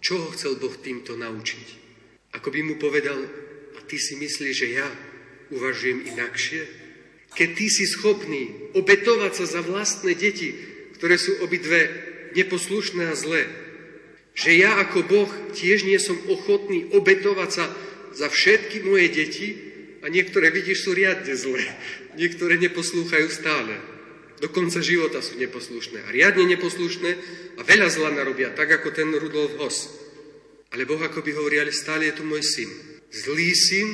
Čo 0.00 0.16
ho 0.16 0.28
chcel 0.32 0.56
Boh 0.56 0.72
týmto 0.80 1.14
naučiť? 1.14 1.68
Ako 2.36 2.48
by 2.48 2.60
mu 2.64 2.74
povedal, 2.80 3.20
a 3.76 3.78
ty 3.84 4.00
si 4.00 4.16
myslíš, 4.16 4.54
že 4.54 4.68
ja 4.74 4.88
uvažujem 5.52 6.08
inakšie? 6.14 6.62
Keď 7.30 7.48
ty 7.54 7.66
si 7.70 7.84
schopný 7.86 8.72
obetovať 8.74 9.32
sa 9.38 9.46
za 9.46 9.60
vlastné 9.62 10.18
deti, 10.18 10.56
ktoré 10.98 11.14
sú 11.20 11.38
obidve 11.44 11.90
neposlušné 12.34 13.12
a 13.12 13.14
zlé, 13.14 13.46
že 14.34 14.56
ja 14.56 14.78
ako 14.78 15.06
Boh 15.06 15.30
tiež 15.54 15.84
nie 15.84 15.98
som 15.98 16.16
ochotný 16.30 16.90
obetovať 16.96 17.50
sa 17.50 17.64
za 18.12 18.28
všetky 18.28 18.82
moje 18.86 19.08
deti 19.10 19.48
a 20.00 20.08
niektoré, 20.08 20.50
vidíš, 20.50 20.88
sú 20.88 20.96
riadne 20.96 21.34
zlé. 21.36 21.64
Niektoré 22.16 22.58
neposlúchajú 22.58 23.28
stále. 23.30 23.74
Do 24.40 24.48
konca 24.48 24.80
života 24.80 25.20
sú 25.20 25.36
neposlušné 25.36 26.08
a 26.08 26.08
riadne 26.08 26.48
neposlušné 26.56 27.10
a 27.56 27.62
veľa 27.62 27.88
zla 27.92 28.08
narobia, 28.08 28.56
tak 28.56 28.72
ako 28.72 28.88
ten 28.88 29.12
Rudolf 29.12 29.60
Hoss. 29.60 29.92
Ale 30.72 30.88
Boh 30.88 31.00
ako 31.02 31.20
by 31.20 31.30
hovorí, 31.36 31.60
ale 31.60 31.76
stále 31.76 32.08
je 32.08 32.16
to 32.16 32.24
môj 32.24 32.40
syn. 32.40 32.70
Zlý 33.12 33.52
syn, 33.52 33.88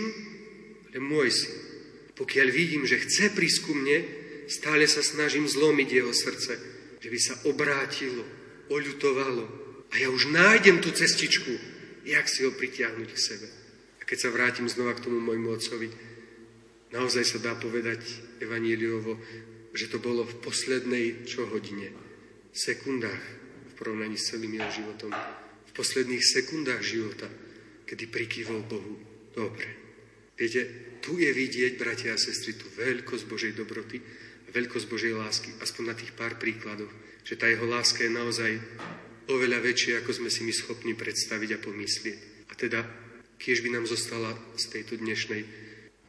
ale 0.86 0.98
môj 1.02 1.34
syn. 1.34 1.56
Pokiaľ 2.14 2.48
vidím, 2.54 2.86
že 2.86 3.02
chce 3.02 3.34
prísť 3.34 3.58
ku 3.66 3.74
mne, 3.74 4.06
stále 4.46 4.86
sa 4.86 5.02
snažím 5.02 5.50
zlomiť 5.50 5.88
jeho 5.90 6.12
srdce, 6.14 6.52
že 7.02 7.08
by 7.10 7.18
sa 7.18 7.34
obrátilo, 7.50 8.22
oľutovalo. 8.70 9.44
A 9.90 9.94
ja 9.98 10.08
už 10.14 10.30
nájdem 10.30 10.78
tú 10.78 10.94
cestičku, 10.94 11.50
jak 12.06 12.30
si 12.30 12.46
ho 12.46 12.54
pritiahnuť 12.54 13.08
k 13.10 13.18
sebe. 13.18 13.48
Keď 14.06 14.18
sa 14.18 14.30
vrátim 14.30 14.70
znova 14.70 14.94
k 14.94 15.02
tomu 15.02 15.18
môjmu 15.18 15.50
otcovi, 15.50 15.90
Naozaj 16.94 17.24
sa 17.26 17.38
dá 17.42 17.52
povedať 17.58 18.00
evaníliovo, 18.38 19.18
že 19.74 19.90
to 19.90 19.98
bolo 19.98 20.22
v 20.22 20.38
poslednej 20.38 21.26
čo 21.26 21.44
hodine, 21.50 21.90
sekundách 22.54 23.22
v 23.68 23.72
porovnaní 23.74 24.14
s 24.14 24.30
celým 24.30 24.56
jeho 24.56 24.70
životom, 24.70 25.10
v 25.66 25.72
posledných 25.74 26.22
sekundách 26.22 26.80
života, 26.80 27.26
kedy 27.84 28.06
prikývol 28.06 28.62
Bohu. 28.64 28.94
Dobre. 29.34 29.68
Viete, 30.38 30.62
tu 31.02 31.18
je 31.18 31.28
vidieť, 31.28 31.76
bratia 31.76 32.14
a 32.14 32.20
sestry, 32.20 32.54
tú 32.56 32.70
veľkosť 32.78 33.24
Božej 33.28 33.52
dobroty 33.52 34.00
a 34.46 34.48
veľkosť 34.54 34.86
Božej 34.86 35.12
lásky, 35.18 35.50
aspoň 35.60 35.82
na 35.90 35.94
tých 35.98 36.14
pár 36.14 36.38
príkladoch, 36.38 36.92
že 37.26 37.36
tá 37.36 37.50
jeho 37.50 37.66
láska 37.66 38.06
je 38.06 38.14
naozaj 38.14 38.52
oveľa 39.26 39.58
väčšia, 39.60 40.00
ako 40.00 40.22
sme 40.22 40.30
si 40.30 40.46
my 40.46 40.54
schopní 40.54 40.94
predstaviť 40.94 41.58
a 41.58 41.62
pomyslieť. 41.62 42.18
A 42.48 42.52
teda, 42.54 42.80
kiež 43.36 43.62
by 43.64 43.70
nám 43.76 43.86
zostala 43.86 44.32
z 44.56 44.64
tejto 44.72 45.00
dnešnej 45.00 45.42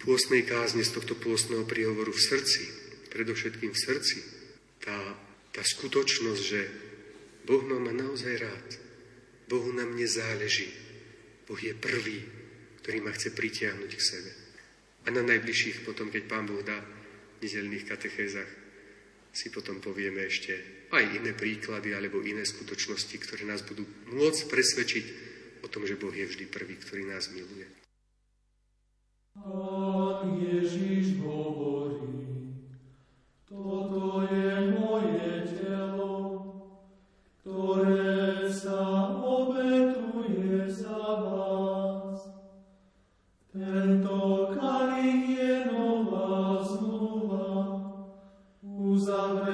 pôstnej 0.02 0.46
kázne, 0.46 0.86
z 0.86 0.94
tohto 0.94 1.18
pôstneho 1.18 1.66
príhovoru 1.66 2.14
v 2.14 2.22
srdci, 2.22 2.64
predovšetkým 3.12 3.74
v 3.74 3.82
srdci, 3.82 4.18
tá, 4.84 4.98
tá 5.52 5.62
skutočnosť, 5.66 6.42
že 6.42 6.62
Boh 7.48 7.64
ma 7.64 7.80
má 7.80 7.96
naozaj 7.96 8.34
rád. 8.38 8.68
Bohu 9.48 9.72
na 9.72 9.88
mne 9.88 10.04
záleží. 10.04 10.68
Boh 11.48 11.60
je 11.60 11.72
prvý, 11.72 12.20
ktorý 12.84 13.00
ma 13.00 13.16
chce 13.16 13.32
pritiahnuť 13.32 13.92
k 13.96 14.04
sebe. 14.04 14.32
A 15.08 15.12
na 15.12 15.24
najbližších 15.24 15.88
potom, 15.88 16.12
keď 16.12 16.24
Pán 16.28 16.44
Boh 16.44 16.60
dá 16.60 16.76
v 16.84 17.40
nedelných 17.40 17.88
katechézach, 17.88 18.52
si 19.32 19.48
potom 19.54 19.80
povieme 19.80 20.28
ešte 20.28 20.60
aj 20.92 21.20
iné 21.20 21.32
príklady 21.32 21.96
alebo 21.96 22.24
iné 22.24 22.44
skutočnosti, 22.44 23.16
ktoré 23.22 23.44
nás 23.48 23.64
budú 23.64 23.86
môcť 24.12 24.42
presvedčiť 24.50 25.06
o 25.64 25.68
tom, 25.68 25.88
že 25.88 25.98
Boh 25.98 26.14
je 26.14 26.26
vždy 26.26 26.46
prvý, 26.50 26.76
ktorý 26.78 27.10
nás 27.10 27.30
miluje. 27.34 27.68
Pán 29.38 30.42
Ježiš 30.42 31.22
hovorí, 31.22 32.52
Toto 33.48 34.28
je 34.28 34.76
moje 34.76 35.56
telo, 35.56 36.16
ktoré 37.40 38.50
sa 38.52 39.14
obetuje 39.18 40.68
za 40.68 41.00
vás. 41.00 42.20
Tento 43.54 44.52
kalich 44.58 45.38
je 45.38 45.54
nová 45.72 46.60
zmluva, 46.66 47.50
uzavretá 48.62 49.47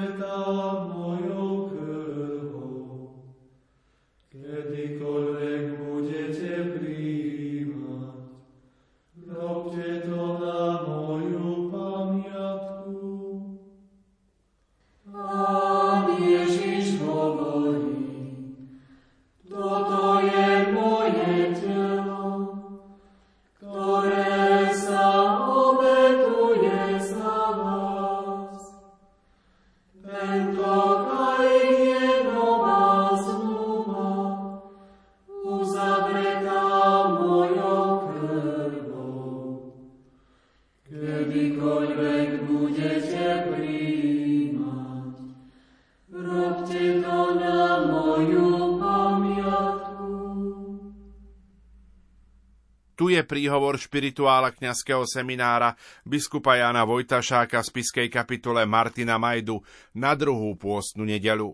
Je 53.13 53.21
príhovor 53.21 53.77
špirituála 53.77 54.49
kňazského 54.57 55.05
seminára 55.05 55.77
biskupa 56.01 56.57
Jana 56.57 56.81
Vojtašáka 56.81 57.61
z 57.61 57.69
Piskej 57.69 58.09
kapitule 58.09 58.65
Martina 58.65 59.21
Majdu 59.21 59.61
na 59.93 60.17
druhú 60.17 60.57
pôstnu 60.57 61.05
nedelu. 61.05 61.53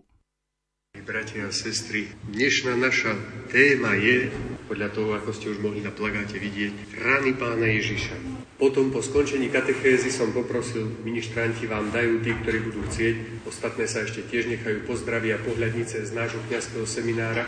Bratia 1.04 1.46
a 1.46 1.52
sestry, 1.52 2.08
dnešná 2.32 2.80
naša 2.80 3.12
téma 3.52 3.92
je, 3.92 4.32
podľa 4.72 4.88
toho, 4.88 5.10
ako 5.20 5.30
ste 5.36 5.52
už 5.52 5.60
mohli 5.60 5.84
na 5.84 5.92
plagáte 5.92 6.40
vidieť, 6.40 6.96
rany 6.96 7.36
pána 7.36 7.68
Ježiša. 7.68 8.16
Potom 8.56 8.88
po 8.88 9.04
skončení 9.04 9.52
katechézy 9.52 10.08
som 10.08 10.32
poprosil, 10.32 10.88
ministranti 11.04 11.68
vám 11.68 11.92
dajú 11.92 12.24
tí, 12.24 12.32
ktorí 12.40 12.72
budú 12.72 12.88
chcieť, 12.88 13.44
ostatné 13.44 13.84
sa 13.84 14.08
ešte 14.08 14.24
tiež 14.24 14.48
nechajú 14.48 14.88
pozdraviť 14.88 15.30
a 15.36 15.42
pohľadnice 15.44 16.08
z 16.08 16.10
nášho 16.16 16.40
kňazského 16.48 16.88
seminára 16.88 17.44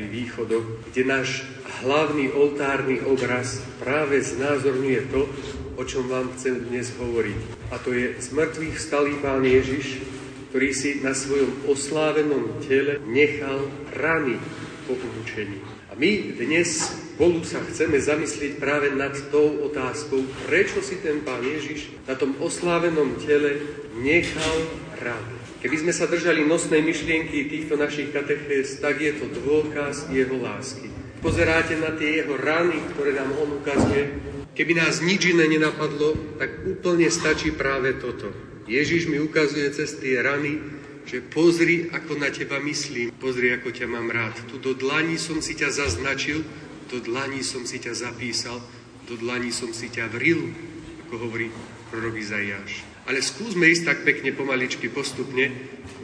pri 0.00 0.08
východoch, 0.08 0.64
kde 0.88 1.02
náš 1.04 1.44
hlavný 1.84 2.32
oltárny 2.32 3.04
obraz 3.04 3.60
práve 3.84 4.24
znázorňuje 4.24 5.12
to, 5.12 5.28
o 5.76 5.82
čom 5.84 6.08
vám 6.08 6.32
chcem 6.40 6.56
dnes 6.72 6.88
hovoriť. 6.96 7.68
A 7.68 7.76
to 7.84 7.92
je 7.92 8.16
zmrtvých 8.16 8.80
vstalý 8.80 9.20
pán 9.20 9.44
Ježiš, 9.44 10.00
ktorý 10.48 10.72
si 10.72 11.04
na 11.04 11.12
svojom 11.12 11.68
oslávenom 11.68 12.64
tele 12.64 12.96
nechal 13.12 13.68
rany 13.92 14.40
po 14.88 14.96
umúčení. 14.96 15.60
A 15.92 16.00
my 16.00 16.32
dnes 16.32 16.80
spolu 17.20 17.44
sa 17.44 17.60
chceme 17.68 18.00
zamyslieť 18.00 18.56
práve 18.56 18.96
nad 18.96 19.12
tou 19.28 19.68
otázkou, 19.68 20.24
prečo 20.48 20.80
si 20.80 20.96
ten 21.04 21.20
pán 21.20 21.44
Ježiš 21.44 21.92
na 22.08 22.16
tom 22.16 22.40
oslávenom 22.40 23.20
tele 23.20 23.60
nechal 24.00 24.64
rany. 24.96 25.39
Keby 25.60 25.76
sme 25.76 25.92
sa 25.92 26.08
držali 26.08 26.48
nosnej 26.48 26.80
myšlienky 26.80 27.44
týchto 27.52 27.76
našich 27.76 28.08
katechéz, 28.16 28.80
tak 28.80 28.96
je 28.96 29.12
to 29.12 29.28
dôkaz 29.44 30.08
jeho 30.08 30.40
lásky. 30.40 30.88
Pozeráte 31.20 31.76
na 31.76 31.92
tie 31.92 32.24
jeho 32.24 32.32
rany, 32.40 32.80
ktoré 32.96 33.12
nám 33.12 33.28
on 33.36 33.60
ukazuje. 33.60 34.08
Keby 34.56 34.72
nás 34.80 35.04
nič 35.04 35.28
iné 35.28 35.44
nenapadlo, 35.52 36.16
tak 36.40 36.64
úplne 36.64 37.12
stačí 37.12 37.52
práve 37.52 37.92
toto. 38.00 38.32
Ježiš 38.64 39.12
mi 39.12 39.20
ukazuje 39.20 39.68
cez 39.76 40.00
tie 40.00 40.24
rany, 40.24 40.64
že 41.04 41.20
pozri, 41.20 41.92
ako 41.92 42.16
na 42.16 42.32
teba 42.32 42.56
myslím, 42.64 43.12
pozri, 43.20 43.52
ako 43.52 43.68
ťa 43.68 43.84
mám 43.84 44.08
rád. 44.08 44.40
Tu 44.48 44.56
do 44.56 44.72
dlaní 44.72 45.20
som 45.20 45.44
si 45.44 45.52
ťa 45.52 45.76
zaznačil, 45.76 46.40
do 46.88 47.04
dlaní 47.04 47.44
som 47.44 47.68
si 47.68 47.76
ťa 47.76 47.92
zapísal, 47.92 48.64
do 49.04 49.12
dlaní 49.20 49.52
som 49.52 49.76
si 49.76 49.92
ťa 49.92 50.08
vril, 50.08 50.56
ako 51.04 51.20
hovorí 51.20 51.52
prorok 51.92 52.16
Izaiáš. 52.16 52.80
Ale 53.08 53.24
skúsme 53.24 53.68
ísť 53.70 53.84
tak 53.86 53.98
pekne 54.04 54.36
pomaličky 54.36 54.92
postupne. 54.92 55.48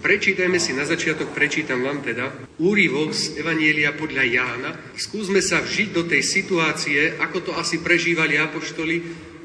Prečítajme 0.01 0.57
si, 0.57 0.73
na 0.73 0.89
začiatok 0.89 1.35
prečítam 1.35 1.85
vám 1.85 2.01
teda 2.01 2.33
úryvok 2.63 3.13
z 3.13 3.41
Evanielia 3.41 3.93
podľa 3.93 4.25
Jána. 4.25 4.71
Skúsme 4.97 5.45
sa 5.45 5.61
vžiť 5.61 5.89
do 5.93 6.09
tej 6.09 6.23
situácie, 6.25 7.17
ako 7.21 7.51
to 7.51 7.53
asi 7.57 7.83
prežívali 7.83 8.41
apoštoli 8.41 8.97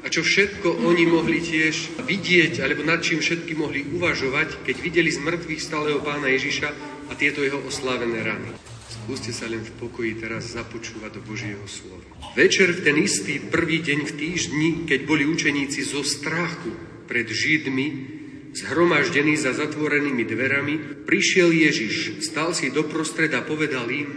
a 0.02 0.10
čo 0.10 0.26
všetko 0.26 0.82
oni 0.82 1.06
mohli 1.06 1.38
tiež 1.38 2.02
vidieť, 2.02 2.58
alebo 2.58 2.82
nad 2.82 2.98
čím 3.02 3.22
všetky 3.22 3.54
mohli 3.54 3.86
uvažovať, 3.86 4.66
keď 4.66 4.76
videli 4.82 5.10
z 5.14 5.22
mŕtvych 5.22 5.62
stáleho 5.62 6.02
pána 6.02 6.26
Ježiša 6.34 6.68
a 7.06 7.12
tieto 7.14 7.46
jeho 7.46 7.62
oslávené 7.62 8.22
rany. 8.26 8.50
Skúste 8.90 9.34
sa 9.34 9.50
len 9.50 9.62
v 9.62 9.72
pokoji 9.82 10.18
teraz 10.18 10.54
započúvať 10.54 11.18
do 11.18 11.20
Božieho 11.26 11.62
slova. 11.66 12.06
Večer 12.38 12.70
v 12.70 12.82
ten 12.86 12.96
istý 13.02 13.42
prvý 13.42 13.82
deň 13.82 13.98
v 14.06 14.12
týždni, 14.14 14.68
keď 14.86 15.06
boli 15.06 15.26
učeníci 15.26 15.82
zo 15.82 16.06
strachu 16.06 16.91
pred 17.12 17.28
Židmi, 17.28 17.86
zhromaždený 18.56 19.36
za 19.36 19.52
zatvorenými 19.52 20.24
dverami, 20.24 21.04
prišiel 21.04 21.52
Ježiš, 21.52 22.24
stal 22.24 22.56
si 22.56 22.72
doprostred 22.72 23.28
a 23.36 23.44
povedal 23.44 23.84
im, 23.92 24.08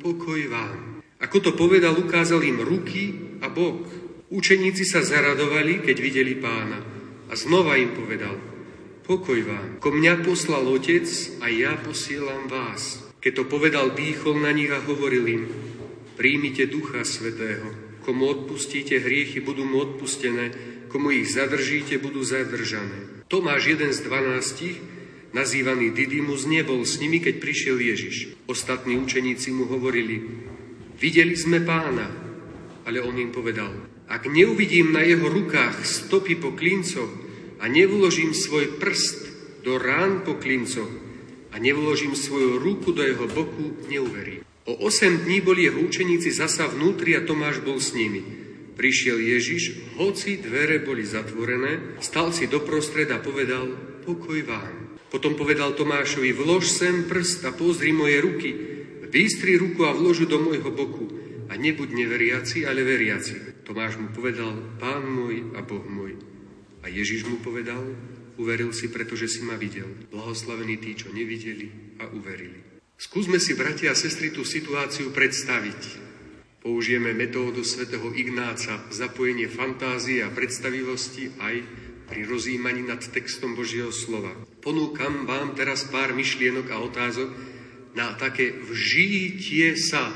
pokoj 0.00 0.40
vám. 0.48 1.04
Ako 1.20 1.44
to 1.44 1.52
povedal, 1.52 1.92
ukázal 2.00 2.40
im 2.48 2.64
ruky 2.64 3.36
a 3.44 3.52
bok. 3.52 3.84
Učeníci 4.32 4.88
sa 4.88 5.04
zaradovali, 5.04 5.84
keď 5.84 5.96
videli 6.00 6.40
pána. 6.40 6.80
A 7.28 7.36
znova 7.36 7.76
im 7.76 7.92
povedal, 7.92 8.40
pokoj 9.04 9.44
vám. 9.44 9.76
Ko 9.84 9.92
mňa 9.92 10.24
poslal 10.24 10.64
otec 10.72 11.04
a 11.44 11.52
ja 11.52 11.76
posielam 11.76 12.48
vás. 12.48 13.04
Keď 13.20 13.32
to 13.34 13.44
povedal, 13.44 13.92
dýchol 13.92 14.40
na 14.40 14.56
nich 14.56 14.72
a 14.72 14.80
hovoril 14.80 15.24
im, 15.28 15.44
príjmite 16.16 16.64
ducha 16.64 17.04
svetého. 17.04 18.00
Komu 18.08 18.24
odpustíte 18.24 18.96
hriechy, 19.04 19.44
budú 19.44 19.68
mu 19.68 19.84
odpustené. 19.84 20.77
Komu 20.88 21.12
ich 21.12 21.28
zadržíte, 21.28 22.00
budú 22.00 22.24
zadržané. 22.24 23.24
Tomáš, 23.28 23.76
jeden 23.76 23.92
z 23.92 24.00
dvanástich, 24.08 24.76
nazývaný 25.36 25.92
Didymus, 25.92 26.48
nebol 26.48 26.80
s 26.84 26.96
nimi, 26.96 27.20
keď 27.20 27.34
prišiel 27.36 27.76
Ježiš. 27.76 28.32
Ostatní 28.48 28.96
učeníci 28.96 29.52
mu 29.52 29.68
hovorili, 29.68 30.24
videli 30.96 31.36
sme 31.36 31.60
pána, 31.60 32.08
ale 32.88 33.04
on 33.04 33.20
im 33.20 33.28
povedal, 33.28 33.68
ak 34.08 34.24
neuvidím 34.24 34.96
na 34.96 35.04
jeho 35.04 35.28
rukách 35.28 35.84
stopy 35.84 36.40
po 36.40 36.56
klincoch 36.56 37.12
a 37.60 37.68
nevložím 37.68 38.32
svoj 38.32 38.80
prst 38.80 39.28
do 39.60 39.76
rán 39.76 40.24
po 40.24 40.40
klincoch 40.40 40.88
a 41.52 41.60
nevložím 41.60 42.16
svoju 42.16 42.56
ruku 42.56 42.96
do 42.96 43.04
jeho 43.04 43.28
boku, 43.28 43.76
neuverím. 43.92 44.40
O 44.64 44.84
8 44.88 45.24
dní 45.24 45.40
boli 45.40 45.64
jeho 45.68 45.80
učeníci 45.80 46.32
zasa 46.32 46.68
vnútri 46.68 47.16
a 47.16 47.24
Tomáš 47.24 47.60
bol 47.60 47.80
s 47.80 47.92
nimi. 47.96 48.20
Prišiel 48.78 49.18
Ježiš, 49.18 49.98
hoci 49.98 50.38
dvere 50.38 50.78
boli 50.78 51.02
zatvorené, 51.02 51.98
stal 51.98 52.30
si 52.30 52.46
doprostred 52.46 53.10
a 53.10 53.18
povedal, 53.18 53.66
pokoj 54.06 54.38
vám. 54.46 54.94
Potom 55.10 55.34
povedal 55.34 55.74
Tomášovi, 55.74 56.30
vlož 56.30 56.70
sem 56.70 57.10
prst 57.10 57.42
a 57.42 57.50
pozri 57.50 57.90
moje 57.90 58.22
ruky, 58.22 58.50
vystri 59.10 59.58
ruku 59.58 59.82
a 59.82 59.90
vložu 59.90 60.30
do 60.30 60.38
môjho 60.38 60.70
boku 60.70 61.10
a 61.50 61.58
nebuď 61.58 61.90
neveriaci, 61.90 62.70
ale 62.70 62.86
veriaci. 62.86 63.66
Tomáš 63.66 63.98
mu 63.98 64.14
povedal, 64.14 64.54
pán 64.78 65.02
môj 65.02 65.58
a 65.58 65.60
boh 65.66 65.82
môj. 65.82 66.14
A 66.84 66.86
Ježiš 66.86 67.26
mu 67.26 67.42
povedal, 67.42 67.82
uveril 68.38 68.70
si, 68.70 68.86
pretože 68.94 69.26
si 69.26 69.40
ma 69.42 69.58
videl. 69.58 69.90
Blahoslavení 70.14 70.78
tí, 70.78 70.94
čo 70.94 71.10
nevideli 71.10 71.98
a 71.98 72.06
uverili. 72.14 72.78
Skúsme 72.94 73.42
si, 73.42 73.58
bratia 73.58 73.90
a 73.90 73.98
sestry, 73.98 74.30
tú 74.30 74.46
situáciu 74.46 75.10
predstaviť. 75.10 76.07
Použijeme 76.58 77.14
metódu 77.14 77.62
svätého 77.62 78.10
Ignáca, 78.18 78.82
zapojenie 78.90 79.46
fantázie 79.46 80.26
a 80.26 80.34
predstavivosti 80.34 81.30
aj 81.38 81.62
pri 82.10 82.26
rozjímaní 82.26 82.82
nad 82.82 82.98
textom 82.98 83.54
Božieho 83.54 83.94
slova. 83.94 84.34
Ponúkam 84.58 85.22
vám 85.22 85.54
teraz 85.54 85.86
pár 85.86 86.10
myšlienok 86.18 86.66
a 86.74 86.82
otázok 86.82 87.30
na 87.94 88.10
také 88.18 88.58
vžitie 88.58 89.78
sa 89.78 90.10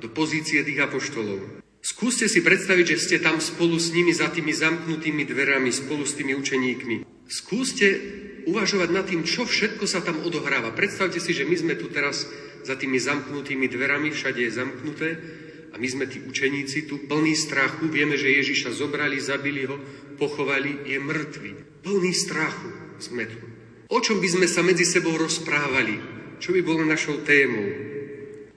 do 0.00 0.08
pozície 0.08 0.64
tých 0.64 0.80
apoštolov. 0.80 1.60
Skúste 1.84 2.24
si 2.24 2.40
predstaviť, 2.40 2.96
že 2.96 3.02
ste 3.04 3.16
tam 3.20 3.36
spolu 3.36 3.76
s 3.76 3.92
nimi 3.92 4.16
za 4.16 4.32
tými 4.32 4.56
zamknutými 4.56 5.28
dverami, 5.28 5.68
spolu 5.68 6.08
s 6.08 6.16
tými 6.16 6.32
učeníkmi. 6.32 7.28
Skúste 7.28 8.00
uvažovať 8.48 8.88
nad 8.96 9.04
tým, 9.04 9.28
čo 9.28 9.44
všetko 9.44 9.84
sa 9.84 10.00
tam 10.00 10.24
odohráva. 10.24 10.72
Predstavte 10.72 11.20
si, 11.20 11.36
že 11.36 11.44
my 11.44 11.52
sme 11.52 11.74
tu 11.76 11.92
teraz 11.92 12.24
za 12.64 12.80
tými 12.80 12.96
zamknutými 12.96 13.68
dverami, 13.68 14.08
všade 14.08 14.40
je 14.40 14.56
zamknuté 14.56 15.08
a 15.72 15.80
my 15.80 15.88
sme 15.88 16.04
tí 16.04 16.20
učeníci 16.20 16.84
tu 16.84 17.08
plní 17.08 17.32
strachu, 17.32 17.88
vieme, 17.88 18.20
že 18.20 18.28
Ježiša 18.28 18.76
zobrali, 18.76 19.16
zabili 19.16 19.64
ho, 19.64 19.80
pochovali, 20.20 20.84
je 20.84 21.00
mŕtvy. 21.00 21.50
Plný 21.80 22.12
strachu 22.12 23.00
sme 23.00 23.24
tu. 23.24 23.40
O 23.88 23.98
čom 24.00 24.20
by 24.20 24.28
sme 24.28 24.46
sa 24.48 24.60
medzi 24.60 24.84
sebou 24.84 25.16
rozprávali? 25.16 25.96
Čo 26.36 26.52
by 26.52 26.60
bolo 26.60 26.84
našou 26.84 27.24
témou? 27.24 27.72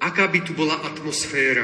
Aká 0.03 0.27
by 0.27 0.43
tu 0.43 0.51
bola 0.51 0.83
atmosféra? 0.83 1.63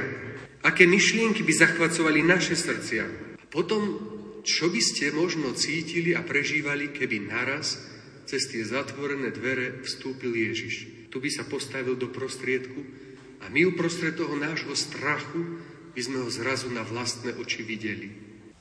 Aké 0.64 0.88
myšlienky 0.88 1.44
by 1.44 1.52
zachvacovali 1.52 2.24
naše 2.24 2.56
srdcia? 2.56 3.04
A 3.36 3.46
potom, 3.52 4.00
čo 4.48 4.72
by 4.72 4.80
ste 4.80 5.12
možno 5.12 5.52
cítili 5.52 6.16
a 6.16 6.24
prežívali, 6.24 6.96
keby 6.96 7.28
naraz 7.28 7.76
cez 8.24 8.48
tie 8.48 8.64
zatvorené 8.64 9.36
dvere 9.36 9.84
vstúpil 9.84 10.32
Ježiš? 10.32 11.08
Tu 11.12 11.18
by 11.20 11.28
sa 11.28 11.44
postavil 11.44 12.00
do 12.00 12.08
prostriedku 12.08 13.01
a 13.42 13.50
my 13.50 13.66
uprostred 13.66 14.14
toho 14.14 14.38
nášho 14.38 14.74
strachu 14.78 15.58
by 15.92 16.02
sme 16.02 16.18
ho 16.24 16.30
zrazu 16.30 16.70
na 16.70 16.86
vlastné 16.86 17.36
oči 17.36 17.66
videli. 17.66 18.08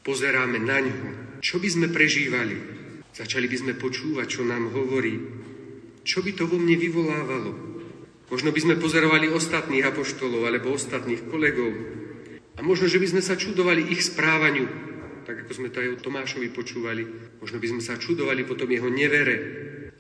Pozeráme 0.01 0.57
na 0.57 0.81
ňo. 0.81 0.97
Čo 1.45 1.61
by 1.61 1.69
sme 1.69 1.87
prežívali? 1.93 2.57
Začali 3.13 3.47
by 3.47 3.57
sme 3.61 3.73
počúvať, 3.77 4.41
čo 4.41 4.43
nám 4.43 4.73
hovorí. 4.73 5.21
Čo 6.03 6.25
by 6.25 6.33
to 6.33 6.49
vo 6.49 6.57
mne 6.57 6.81
vyvolávalo? 6.81 7.53
Možno 8.33 8.55
by 8.55 8.61
sme 8.63 8.81
pozerovali 8.81 9.29
ostatných 9.29 9.85
apoštolov 9.85 10.49
alebo 10.49 10.73
ostatných 10.73 11.29
kolegov. 11.29 11.71
A 12.57 12.61
možno, 12.65 12.89
že 12.89 13.03
by 13.03 13.07
sme 13.13 13.23
sa 13.23 13.37
čudovali 13.37 13.93
ich 13.93 14.01
správaniu, 14.07 14.67
tak 15.29 15.45
ako 15.45 15.53
sme 15.53 15.69
to 15.69 15.85
aj 15.85 15.89
od 15.99 16.03
Tomášovi 16.03 16.49
počúvali. 16.51 17.05
Možno 17.43 17.61
by 17.61 17.67
sme 17.77 17.83
sa 17.85 18.01
čudovali 18.01 18.49
potom 18.49 18.71
jeho 18.71 18.89
nevere. 18.89 19.37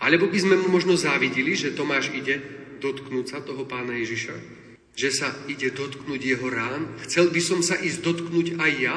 Alebo 0.00 0.32
by 0.32 0.38
sme 0.40 0.56
mu 0.56 0.72
možno 0.72 0.96
závidili, 0.96 1.52
že 1.52 1.76
Tomáš 1.76 2.14
ide 2.16 2.40
dotknúť 2.80 3.26
sa 3.28 3.38
toho 3.44 3.68
pána 3.68 4.00
Ježiša 4.00 4.60
že 5.00 5.08
sa 5.16 5.32
ide 5.48 5.72
dotknúť 5.72 6.20
jeho 6.20 6.44
rán? 6.52 7.00
Chcel 7.08 7.32
by 7.32 7.40
som 7.40 7.64
sa 7.64 7.80
ísť 7.80 8.04
dotknúť 8.04 8.60
aj 8.60 8.72
ja? 8.76 8.96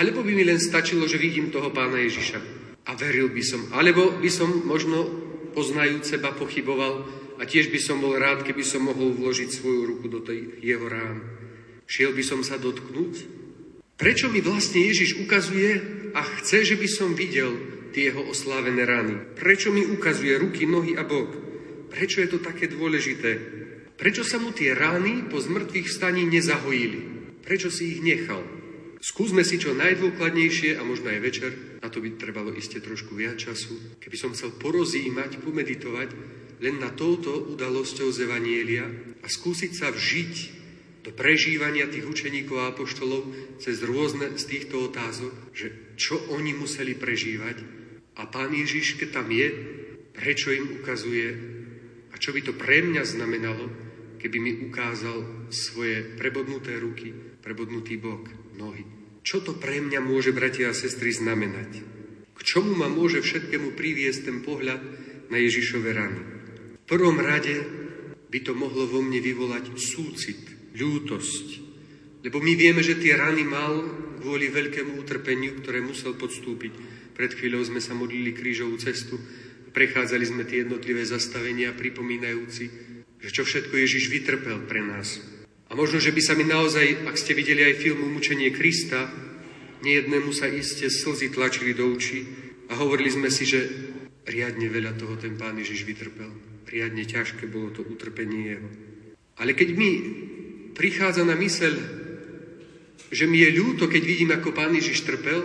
Alebo 0.00 0.24
by 0.24 0.32
mi 0.32 0.48
len 0.48 0.56
stačilo, 0.56 1.04
že 1.04 1.20
vidím 1.20 1.52
toho 1.52 1.68
pána 1.68 2.00
Ježiša 2.00 2.40
a 2.88 2.96
veril 2.96 3.28
by 3.28 3.42
som? 3.44 3.68
Alebo 3.76 4.16
by 4.16 4.30
som 4.32 4.48
možno 4.64 5.04
poznajúc 5.52 6.08
seba 6.08 6.32
pochyboval 6.32 7.04
a 7.36 7.42
tiež 7.44 7.68
by 7.68 7.76
som 7.76 8.00
bol 8.00 8.16
rád, 8.16 8.48
keby 8.48 8.64
som 8.64 8.88
mohol 8.88 9.12
vložiť 9.12 9.52
svoju 9.52 9.80
ruku 9.84 10.08
do 10.08 10.24
tej 10.24 10.56
jeho 10.64 10.88
rán. 10.88 11.20
Šiel 11.84 12.16
by 12.16 12.24
som 12.24 12.40
sa 12.40 12.56
dotknúť? 12.56 13.36
Prečo 13.96 14.32
mi 14.32 14.40
vlastne 14.40 14.84
Ježiš 14.84 15.20
ukazuje 15.20 15.80
a 16.16 16.20
chce, 16.40 16.64
že 16.64 16.76
by 16.80 16.88
som 16.88 17.16
videl 17.16 17.52
tie 17.92 18.12
jeho 18.12 18.24
oslávené 18.28 18.84
rany? 18.84 19.16
Prečo 19.36 19.72
mi 19.72 19.84
ukazuje 19.84 20.36
ruky, 20.36 20.68
nohy 20.68 20.96
a 20.96 21.04
bok? 21.04 21.32
Prečo 21.88 22.20
je 22.20 22.28
to 22.28 22.38
také 22.40 22.68
dôležité? 22.68 23.64
Prečo 23.96 24.28
sa 24.28 24.36
mu 24.36 24.52
tie 24.52 24.76
rány 24.76 25.24
po 25.32 25.40
zmrtvých 25.40 25.88
vstaní 25.88 26.28
nezahojili? 26.28 27.00
Prečo 27.40 27.72
si 27.72 27.96
ich 27.96 28.00
nechal? 28.04 28.44
Skúsme 29.00 29.40
si 29.40 29.56
čo 29.56 29.72
najdôkladnejšie 29.72 30.76
a 30.76 30.82
možno 30.84 31.08
aj 31.12 31.20
večer, 31.24 31.50
na 31.80 31.88
to 31.88 32.04
by 32.04 32.12
trebalo 32.20 32.52
iste 32.52 32.76
trošku 32.80 33.16
viac 33.16 33.40
času, 33.40 33.96
keby 34.00 34.16
som 34.20 34.34
chcel 34.36 34.52
porozímať, 34.56 35.40
pomeditovať 35.40 36.08
len 36.60 36.76
na 36.76 36.92
touto 36.92 37.32
udalosťou 37.56 38.12
z 38.12 38.28
Evanielia 38.28 38.84
a 39.20 39.26
skúsiť 39.28 39.72
sa 39.72 39.88
vžiť 39.92 40.34
do 41.06 41.14
prežívania 41.14 41.86
tých 41.86 42.04
učeníkov 42.04 42.56
a 42.58 42.74
apoštolov 42.74 43.30
cez 43.62 43.78
rôzne 43.84 44.34
z 44.36 44.44
týchto 44.44 44.90
otázok, 44.90 45.54
že 45.54 45.96
čo 45.96 46.18
oni 46.34 46.52
museli 46.52 46.98
prežívať 46.98 47.56
a 48.16 48.26
pán 48.28 48.52
Ježiš, 48.52 48.98
keď 48.98 49.22
tam 49.22 49.28
je, 49.30 49.48
prečo 50.16 50.50
im 50.50 50.82
ukazuje 50.82 51.28
a 52.10 52.14
čo 52.18 52.32
by 52.32 52.40
to 52.42 52.52
pre 52.56 52.80
mňa 52.80 53.04
znamenalo, 53.06 53.85
keby 54.18 54.36
mi 54.40 54.52
ukázal 54.68 55.48
svoje 55.52 56.16
prebodnuté 56.16 56.76
ruky, 56.76 57.14
prebodnutý 57.40 58.00
bok, 58.00 58.28
nohy. 58.56 58.84
Čo 59.26 59.42
to 59.42 59.58
pre 59.58 59.82
mňa 59.82 59.98
môže, 60.02 60.30
bratia 60.30 60.70
a 60.70 60.76
sestry, 60.76 61.10
znamenať? 61.10 61.82
K 62.36 62.40
čomu 62.44 62.78
ma 62.78 62.86
môže 62.86 63.24
všetkému 63.24 63.74
priviesť 63.74 64.28
ten 64.28 64.38
pohľad 64.44 64.82
na 65.32 65.36
Ježišove 65.40 65.88
rany? 65.90 66.20
V 66.78 66.84
prvom 66.86 67.18
rade 67.18 67.66
by 68.30 68.38
to 68.42 68.52
mohlo 68.54 68.86
vo 68.86 69.02
mne 69.02 69.18
vyvolať 69.18 69.74
súcit, 69.74 70.38
ľútosť. 70.76 71.46
Lebo 72.22 72.38
my 72.42 72.52
vieme, 72.58 72.82
že 72.82 72.98
tie 72.98 73.14
rany 73.18 73.42
mal 73.46 73.82
kvôli 74.22 74.50
veľkému 74.50 74.98
utrpeniu, 74.98 75.58
ktoré 75.62 75.78
musel 75.82 76.18
podstúpiť. 76.18 76.72
Pred 77.14 77.30
chvíľou 77.38 77.62
sme 77.64 77.80
sa 77.80 77.94
modlili 77.94 78.34
krížovú 78.34 78.76
cestu, 78.76 79.16
prechádzali 79.70 80.24
sme 80.26 80.42
tie 80.44 80.66
jednotlivé 80.66 81.06
zastavenia, 81.06 81.72
pripomínajúci 81.74 82.95
že 83.26 83.34
čo 83.34 83.42
všetko 83.42 83.74
Ježiš 83.74 84.06
vytrpel 84.06 84.70
pre 84.70 84.86
nás. 84.86 85.18
A 85.66 85.74
možno, 85.74 85.98
že 85.98 86.14
by 86.14 86.22
sa 86.22 86.38
mi 86.38 86.46
naozaj, 86.46 87.10
ak 87.10 87.18
ste 87.18 87.34
videli 87.34 87.66
aj 87.66 87.82
film 87.82 88.06
Umučenie 88.06 88.54
Krista, 88.54 89.10
nejednému 89.82 90.30
sa 90.30 90.46
iste 90.46 90.86
slzy 90.86 91.34
tlačili 91.34 91.74
do 91.74 91.90
očí 91.90 92.22
a 92.70 92.78
hovorili 92.78 93.10
sme 93.10 93.26
si, 93.26 93.42
že 93.42 93.66
riadne 94.30 94.70
veľa 94.70 94.94
toho 94.94 95.18
ten 95.18 95.34
pán 95.34 95.58
Ježiš 95.58 95.82
vytrpel. 95.82 96.30
Riadne 96.70 97.02
ťažké 97.02 97.50
bolo 97.50 97.74
to 97.74 97.82
utrpenie 97.82 98.54
jeho. 98.54 98.70
Ale 99.42 99.58
keď 99.58 99.68
mi 99.74 99.90
prichádza 100.78 101.26
na 101.26 101.34
myseľ, 101.34 101.74
že 103.10 103.26
mi 103.26 103.42
je 103.42 103.58
ľúto, 103.58 103.90
keď 103.90 104.02
vidím, 104.06 104.30
ako 104.38 104.54
pán 104.54 104.70
Ježiš 104.70 105.02
trpel, 105.02 105.42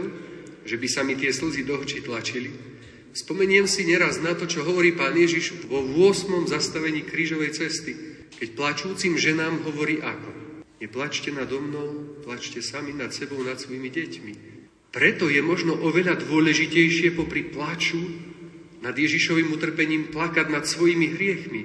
že 0.69 0.77
by 0.77 0.85
sa 0.85 1.01
mi 1.01 1.17
tie 1.17 1.33
slzy 1.33 1.65
do 1.65 1.81
očí 1.81 2.05
tlačili, 2.05 2.53
Spomeniem 3.11 3.67
si 3.67 3.83
neraz 3.83 4.23
na 4.23 4.31
to, 4.31 4.47
čo 4.47 4.63
hovorí 4.63 4.95
pán 4.95 5.11
Ježiš 5.11 5.67
vo 5.67 5.83
8. 5.83 6.47
zastavení 6.47 7.03
krížovej 7.03 7.51
cesty, 7.51 7.91
keď 8.39 8.55
plačúcim 8.55 9.19
ženám 9.19 9.67
hovorí 9.67 9.99
ako. 9.99 10.31
Neplačte 10.79 11.35
nado 11.35 11.59
mnou, 11.59 12.17
plačte 12.23 12.63
sami 12.63 12.95
nad 12.95 13.11
sebou, 13.11 13.43
nad 13.43 13.59
svojimi 13.59 13.91
deťmi. 13.91 14.33
Preto 14.95 15.27
je 15.27 15.43
možno 15.43 15.75
oveľa 15.75 16.23
dôležitejšie 16.23 17.11
popri 17.11 17.51
plaču 17.51 17.99
nad 18.79 18.95
Ježišovým 18.95 19.51
utrpením 19.51 20.07
plakať 20.07 20.47
nad 20.47 20.63
svojimi 20.63 21.11
hriechmi. 21.11 21.61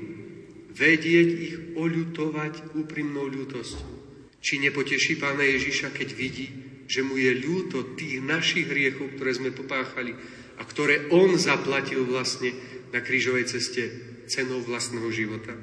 Vedieť 0.75 1.29
ich 1.31 1.55
oľutovať 1.79 2.75
úprimnou 2.75 3.31
ľútosťou. 3.31 3.95
Či 4.43 4.63
nepoteší 4.67 5.17
pána 5.17 5.47
Ježiša, 5.47 5.95
keď 5.95 6.09
vidí, 6.13 6.47
že 6.91 7.07
mu 7.07 7.17
je 7.19 7.33
ľúto 7.39 7.95
tých 7.95 8.19
našich 8.21 8.67
hriechov, 8.69 9.15
ktoré 9.17 9.31
sme 9.33 9.51
popáchali, 9.51 10.13
a 10.57 10.63
ktoré 10.65 11.09
on 11.13 11.37
zaplatil 11.37 12.05
vlastne 12.09 12.53
na 12.91 13.05
krížovej 13.05 13.49
ceste 13.49 13.83
cenou 14.27 14.61
vlastného 14.65 15.09
života. 15.13 15.55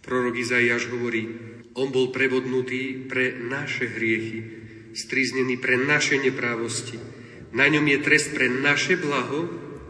Prorok 0.00 0.36
Izaiáš 0.36 0.90
hovorí, 0.90 1.28
on 1.78 1.94
bol 1.94 2.10
prevodnutý 2.10 3.06
pre 3.06 3.36
naše 3.36 3.86
hriechy, 3.86 4.40
striznený 4.96 5.62
pre 5.62 5.78
naše 5.78 6.18
neprávosti. 6.18 6.98
Na 7.54 7.66
ňom 7.66 7.82
je 7.86 7.98
trest 8.02 8.34
pre 8.34 8.50
naše 8.50 8.98
blaho, 8.98 9.46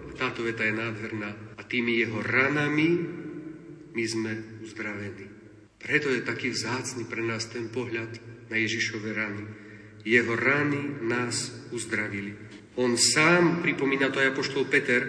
a 0.08 0.12
táto 0.16 0.44
veta 0.44 0.64
je 0.64 0.76
nádherná, 0.76 1.56
a 1.56 1.62
tými 1.64 2.00
jeho 2.00 2.20
ranami 2.20 2.88
my 3.96 4.04
sme 4.04 4.32
uzdravení. 4.64 5.26
Preto 5.80 6.12
je 6.12 6.20
taký 6.20 6.52
vzácný 6.52 7.08
pre 7.08 7.24
nás 7.24 7.48
ten 7.48 7.72
pohľad 7.72 8.20
na 8.52 8.56
Ježišove 8.60 9.08
rany. 9.16 9.44
Jeho 10.04 10.36
rany 10.36 11.00
nás 11.00 11.52
uzdravili. 11.72 12.36
On 12.78 12.94
sám, 12.94 13.64
pripomína 13.64 14.14
to 14.14 14.22
aj 14.22 14.36
apoštol 14.36 14.68
Peter, 14.70 15.02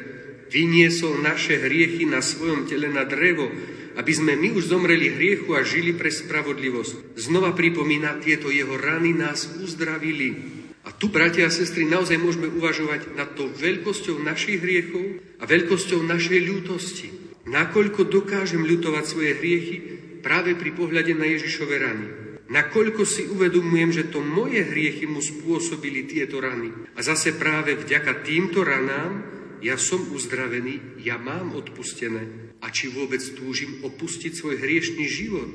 vyniesol 0.52 1.22
naše 1.22 1.62
hriechy 1.62 2.10
na 2.10 2.20
svojom 2.20 2.66
tele 2.66 2.90
na 2.90 3.06
drevo, 3.08 3.48
aby 3.96 4.12
sme 4.12 4.40
my 4.40 4.56
už 4.56 4.72
zomreli 4.72 5.12
hriechu 5.12 5.52
a 5.56 5.62
žili 5.62 5.92
pre 5.96 6.10
spravodlivosť. 6.10 7.20
Znova 7.20 7.52
pripomína, 7.52 8.24
tieto 8.24 8.48
jeho 8.52 8.76
rany 8.80 9.12
nás 9.16 9.48
uzdravili. 9.60 10.60
A 10.82 10.90
tu, 10.90 11.14
bratia 11.14 11.46
a 11.46 11.54
sestry, 11.54 11.86
naozaj 11.86 12.18
môžeme 12.18 12.50
uvažovať 12.50 13.14
nad 13.14 13.38
tou 13.38 13.52
veľkosťou 13.52 14.18
našich 14.24 14.64
hriechov 14.64 15.22
a 15.38 15.44
veľkosťou 15.46 16.02
našej 16.02 16.40
ľútosti. 16.42 17.08
Nakoľko 17.46 18.10
dokážem 18.10 18.66
ľutovať 18.66 19.04
svoje 19.06 19.32
hriechy 19.38 19.78
práve 20.26 20.58
pri 20.58 20.72
pohľade 20.74 21.14
na 21.14 21.30
Ježišove 21.30 21.76
rany. 21.78 22.31
Nakoľko 22.52 23.08
si 23.08 23.32
uvedomujem, 23.32 23.96
že 23.96 24.12
to 24.12 24.20
moje 24.20 24.60
hriechy 24.60 25.08
mu 25.08 25.24
spôsobili 25.24 26.04
tieto 26.04 26.44
rany. 26.44 26.68
A 26.94 27.00
zase 27.00 27.40
práve 27.40 27.80
vďaka 27.80 28.28
týmto 28.28 28.68
ranám 28.68 29.24
ja 29.64 29.80
som 29.80 30.04
uzdravený, 30.12 31.00
ja 31.06 31.16
mám 31.16 31.56
odpustené. 31.56 32.52
A 32.60 32.68
či 32.74 32.92
vôbec 32.92 33.24
túžim 33.40 33.80
opustiť 33.86 34.36
svoj 34.36 34.60
hriešný 34.60 35.06
život? 35.08 35.52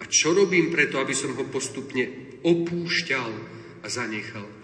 A 0.00 0.08
čo 0.08 0.32
robím 0.32 0.72
preto, 0.72 0.96
aby 0.96 1.12
som 1.12 1.36
ho 1.36 1.44
postupne 1.44 2.08
opúšťal 2.40 3.30
a 3.84 3.86
zanechal? 3.90 4.60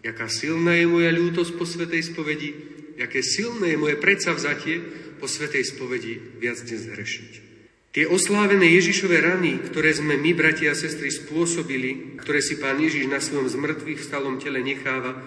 jaká 0.00 0.28
silná 0.28 0.76
je 0.76 0.88
moja 0.88 1.12
ľútosť 1.12 1.52
po 1.60 1.64
Svetej 1.68 2.02
spovedi, 2.12 2.50
jaké 2.96 3.20
silné 3.20 3.76
je 3.76 3.78
moje 3.80 3.96
predsavzatie 4.00 4.80
po 5.20 5.28
Svetej 5.28 5.76
spovedi 5.76 6.16
viac 6.40 6.56
dnes 6.64 6.88
hrešiť. 6.88 7.49
Tie 7.90 8.06
oslávené 8.06 8.70
Ježišové 8.78 9.18
rany, 9.18 9.58
ktoré 9.66 9.90
sme 9.90 10.14
my, 10.14 10.30
bratia 10.30 10.70
a 10.70 10.78
sestry, 10.78 11.10
spôsobili, 11.10 12.14
ktoré 12.22 12.38
si 12.38 12.62
Pán 12.62 12.78
Ježiš 12.78 13.10
na 13.10 13.18
svojom 13.18 13.50
zmrtvých 13.50 13.98
v 13.98 14.06
stalom 14.06 14.38
tele 14.38 14.62
necháva, 14.62 15.18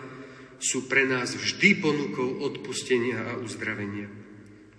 sú 0.64 0.88
pre 0.88 1.04
nás 1.04 1.36
vždy 1.36 1.84
ponukou 1.84 2.40
odpustenia 2.40 3.20
a 3.20 3.34
uzdravenia. 3.44 4.08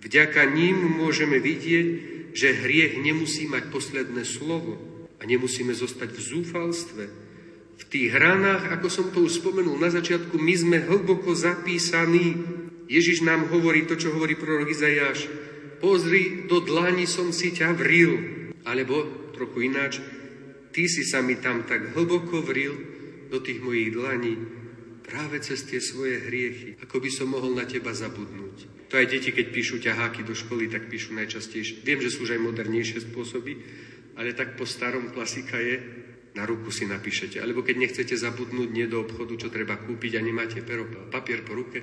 Vďaka 0.01 0.49
ním 0.49 0.81
môžeme 0.97 1.37
vidieť, 1.37 1.87
že 2.33 2.57
hriech 2.57 2.97
nemusí 3.05 3.45
mať 3.45 3.69
posledné 3.69 4.25
slovo 4.25 4.81
a 5.21 5.23
nemusíme 5.29 5.71
zostať 5.77 6.09
v 6.09 6.25
zúfalstve, 6.25 7.03
v 7.75 7.83
tých 7.91 8.07
hranách, 8.15 8.71
ako 8.71 8.87
som 8.87 9.07
to 9.11 9.27
už 9.27 9.43
spomenul 9.43 9.75
na 9.75 9.91
začiatku, 9.91 10.39
my 10.39 10.53
sme 10.55 10.77
hlboko 10.79 11.35
zapísaní. 11.35 12.39
Ježiš 12.87 13.25
nám 13.27 13.51
hovorí 13.51 13.83
to, 13.83 13.99
čo 13.99 14.15
hovorí 14.15 14.39
prorok 14.39 14.71
Izajáš. 14.71 15.27
Pozri, 15.79 16.47
do 16.47 16.63
dlani 16.63 17.05
som 17.05 17.29
si 17.35 17.51
ťa 17.51 17.75
vril. 17.75 18.11
Alebo, 18.65 19.29
trochu 19.35 19.69
ináč, 19.69 20.01
ty 20.71 20.89
si 20.89 21.05
sa 21.05 21.21
mi 21.21 21.37
tam 21.37 21.63
tak 21.67 21.93
hlboko 21.93 22.41
vril 22.41 22.73
do 23.29 23.39
tých 23.39 23.61
mojich 23.61 23.93
dlaní 23.93 24.35
práve 25.05 25.37
cez 25.39 25.61
tie 25.69 25.77
svoje 25.77 26.17
hriechy, 26.25 26.81
ako 26.81 26.97
by 26.97 27.09
som 27.13 27.29
mohol 27.29 27.53
na 27.53 27.69
teba 27.69 27.93
zabudnúť. 27.93 28.89
To 28.89 28.97
aj 28.97 29.05
deti, 29.05 29.29
keď 29.29 29.53
píšu 29.53 29.77
ťaháky 29.77 30.25
do 30.25 30.33
školy, 30.33 30.65
tak 30.65 30.89
píšu 30.89 31.13
najčastejšie. 31.13 31.85
Viem, 31.85 32.01
že 32.01 32.09
sú 32.09 32.25
už 32.25 32.33
aj 32.37 32.41
modernejšie 32.41 33.05
spôsoby, 33.05 33.53
ale 34.17 34.33
tak 34.33 34.57
po 34.57 34.65
starom 34.65 35.13
klasika 35.13 35.61
je, 35.61 35.77
na 36.35 36.43
ruku 36.43 36.67
si 36.73 36.83
napíšete. 36.83 37.39
Alebo 37.39 37.63
keď 37.63 37.75
nechcete 37.79 38.15
zabudnúť 38.17 38.69
nie 38.73 38.89
do 38.91 38.99
obchodu, 39.05 39.39
čo 39.39 39.53
treba 39.53 39.79
kúpiť 39.79 40.19
a 40.19 40.25
nemáte 40.25 40.59
pero, 40.65 40.83
papier 41.07 41.45
po 41.47 41.55
ruke, 41.55 41.79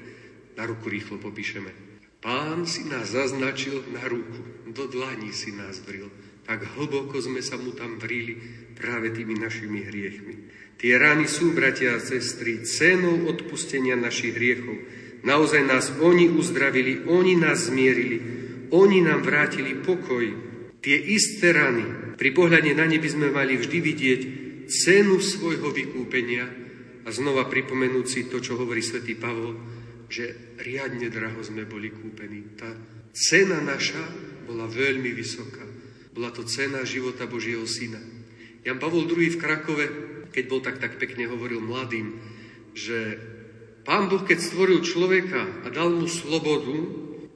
na 0.52 0.68
ruku 0.68 0.92
rýchlo 0.92 1.16
popíšeme. 1.16 1.91
Pán 2.22 2.70
si 2.70 2.86
nás 2.86 3.10
zaznačil 3.10 3.82
na 3.90 4.06
ruku, 4.06 4.70
do 4.70 4.86
dlaní 4.86 5.34
si 5.34 5.50
nás 5.50 5.82
vril. 5.82 6.06
Tak 6.46 6.78
hlboko 6.78 7.18
sme 7.18 7.42
sa 7.42 7.58
mu 7.58 7.74
tam 7.74 7.98
vrili 7.98 8.38
práve 8.78 9.10
tými 9.10 9.34
našimi 9.34 9.82
hriechmi. 9.82 10.34
Tie 10.78 10.94
rány 10.94 11.26
sú, 11.26 11.50
bratia 11.50 11.98
a 11.98 12.02
sestry, 12.02 12.62
cenou 12.62 13.26
odpustenia 13.26 13.98
našich 13.98 14.38
hriechov. 14.38 14.74
Naozaj 15.26 15.62
nás 15.66 15.90
oni 15.98 16.30
uzdravili, 16.30 17.06
oni 17.10 17.34
nás 17.38 17.70
zmierili, 17.70 18.18
oni 18.70 19.02
nám 19.02 19.26
vrátili 19.26 19.82
pokoj. 19.82 20.26
Tie 20.78 20.98
isté 20.98 21.50
rany, 21.54 22.14
pri 22.18 22.30
pohľade 22.30 22.70
na 22.74 22.86
ne 22.86 23.02
by 23.02 23.08
sme 23.10 23.34
mali 23.34 23.58
vždy 23.58 23.78
vidieť 23.82 24.20
cenu 24.70 25.18
svojho 25.18 25.74
vykúpenia 25.74 26.46
a 27.02 27.08
znova 27.10 27.50
pripomenúť 27.50 28.06
si 28.06 28.20
to, 28.30 28.38
čo 28.38 28.54
hovorí 28.58 28.82
svätý 28.82 29.18
Pavol, 29.18 29.58
že 30.12 30.36
riadne 30.60 31.08
draho 31.08 31.40
sme 31.40 31.64
boli 31.64 31.88
kúpení. 31.88 32.52
Tá 32.60 32.68
cena 33.16 33.64
naša 33.64 34.04
bola 34.44 34.68
veľmi 34.68 35.08
vysoká. 35.16 35.64
Bola 36.12 36.28
to 36.28 36.44
cena 36.44 36.84
života 36.84 37.24
Božieho 37.24 37.64
Syna. 37.64 37.96
Jan 38.60 38.76
Pavol 38.76 39.08
II 39.08 39.24
v 39.24 39.40
Krakove, 39.40 39.86
keď 40.28 40.44
bol 40.52 40.60
tak, 40.60 40.76
tak 40.84 41.00
pekne 41.00 41.32
hovoril 41.32 41.64
mladým, 41.64 42.20
že 42.76 43.16
Pán 43.88 44.12
Boh, 44.12 44.20
keď 44.20 44.38
stvoril 44.38 44.84
človeka 44.84 45.64
a 45.64 45.72
dal 45.72 45.90
mu 45.90 46.04
slobodu, 46.04 46.76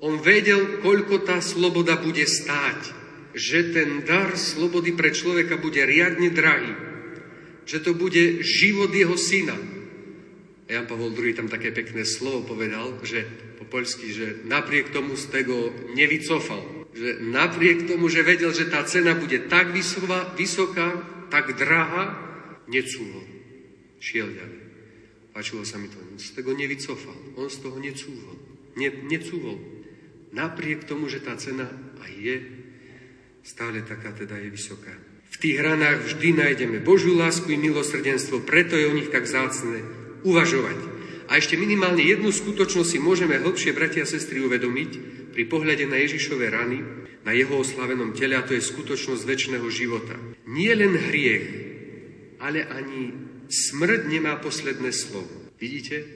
on 0.05 0.21
vedel, 0.21 0.85
koľko 0.85 1.25
tá 1.25 1.41
sloboda 1.41 1.97
bude 1.97 2.23
stáť. 2.29 2.93
Že 3.33 3.59
ten 3.73 3.89
dar 4.05 4.37
slobody 4.37 4.93
pre 4.93 5.11
človeka 5.11 5.57
bude 5.57 5.81
riadne 5.83 6.31
drahý 6.31 6.87
že 7.67 7.83
to 7.83 7.99
bude 7.99 8.47
život 8.47 8.95
jeho 8.95 9.19
syna. 9.19 9.59
Jan 10.67 10.87
Pavol 10.91 11.15
II 11.15 11.31
tam 11.31 11.47
také 11.47 11.71
pekné 11.71 12.03
slovo 12.03 12.43
povedal, 12.43 12.99
že 13.07 13.23
po 13.59 13.65
poľsky, 13.71 14.11
že 14.11 14.27
napriek 14.51 14.91
tomu 14.91 15.15
z 15.15 15.31
tego 15.31 15.71
nevycofal. 15.95 16.91
Že 16.91 17.23
napriek 17.23 17.87
tomu, 17.87 18.11
že 18.11 18.27
vedel, 18.27 18.51
že 18.51 18.67
tá 18.67 18.83
cena 18.83 19.15
bude 19.15 19.47
tak 19.47 19.71
vysoká, 19.71 20.35
vysoká 20.35 20.89
tak 21.31 21.55
drahá, 21.55 22.19
necúvol. 22.67 23.23
Šiel 24.03 24.27
ďalej. 24.35 24.63
Páčilo 25.31 25.63
sa 25.63 25.79
mi 25.79 25.87
to. 25.87 26.03
Z 26.19 26.35
tego 26.35 26.51
nevycofal. 26.57 27.39
On 27.39 27.47
z 27.47 27.63
toho 27.63 27.79
necúvol. 27.79 28.35
Ne, 28.75 28.91
necúvol. 29.07 29.61
Napriek 30.35 30.89
tomu, 30.89 31.07
že 31.07 31.23
tá 31.23 31.39
cena 31.39 31.71
aj 32.03 32.13
je, 32.13 32.37
stále 33.47 33.87
taká 33.87 34.11
teda 34.11 34.35
je 34.43 34.51
vysoká. 34.51 34.93
V 35.31 35.37
tých 35.39 35.59
ranách 35.63 36.11
vždy 36.11 36.29
nájdeme 36.33 36.79
Božiu 36.83 37.15
lásku 37.15 37.47
i 37.55 37.59
milosrdenstvo, 37.61 38.43
preto 38.43 38.75
je 38.75 38.89
o 38.89 38.97
nich 38.97 39.13
tak 39.13 39.29
zácne 39.29 40.06
uvažovať. 40.23 40.79
A 41.27 41.43
ešte 41.43 41.59
minimálne 41.59 42.07
jednu 42.07 42.31
skutočnosť 42.31 42.87
si 42.87 42.99
môžeme 43.03 43.37
hlbšie, 43.43 43.75
bratia 43.75 44.07
a 44.07 44.11
sestry, 44.11 44.39
uvedomiť 44.47 44.91
pri 45.35 45.45
pohľade 45.51 45.85
na 45.91 45.99
Ježišove 45.99 46.47
rany, 46.49 46.79
na 47.27 47.35
jeho 47.35 47.59
oslavenom 47.59 48.15
tele, 48.15 48.39
a 48.39 48.47
to 48.47 48.55
je 48.55 48.63
skutočnosť 48.63 49.27
väčšného 49.27 49.67
života. 49.67 50.15
Nie 50.47 50.79
len 50.79 50.95
hriech, 50.95 51.47
ale 52.39 52.63
ani 52.63 53.11
smrť 53.51 54.07
nemá 54.07 54.39
posledné 54.39 54.95
slovo. 54.95 55.51
Vidíte? 55.59 56.07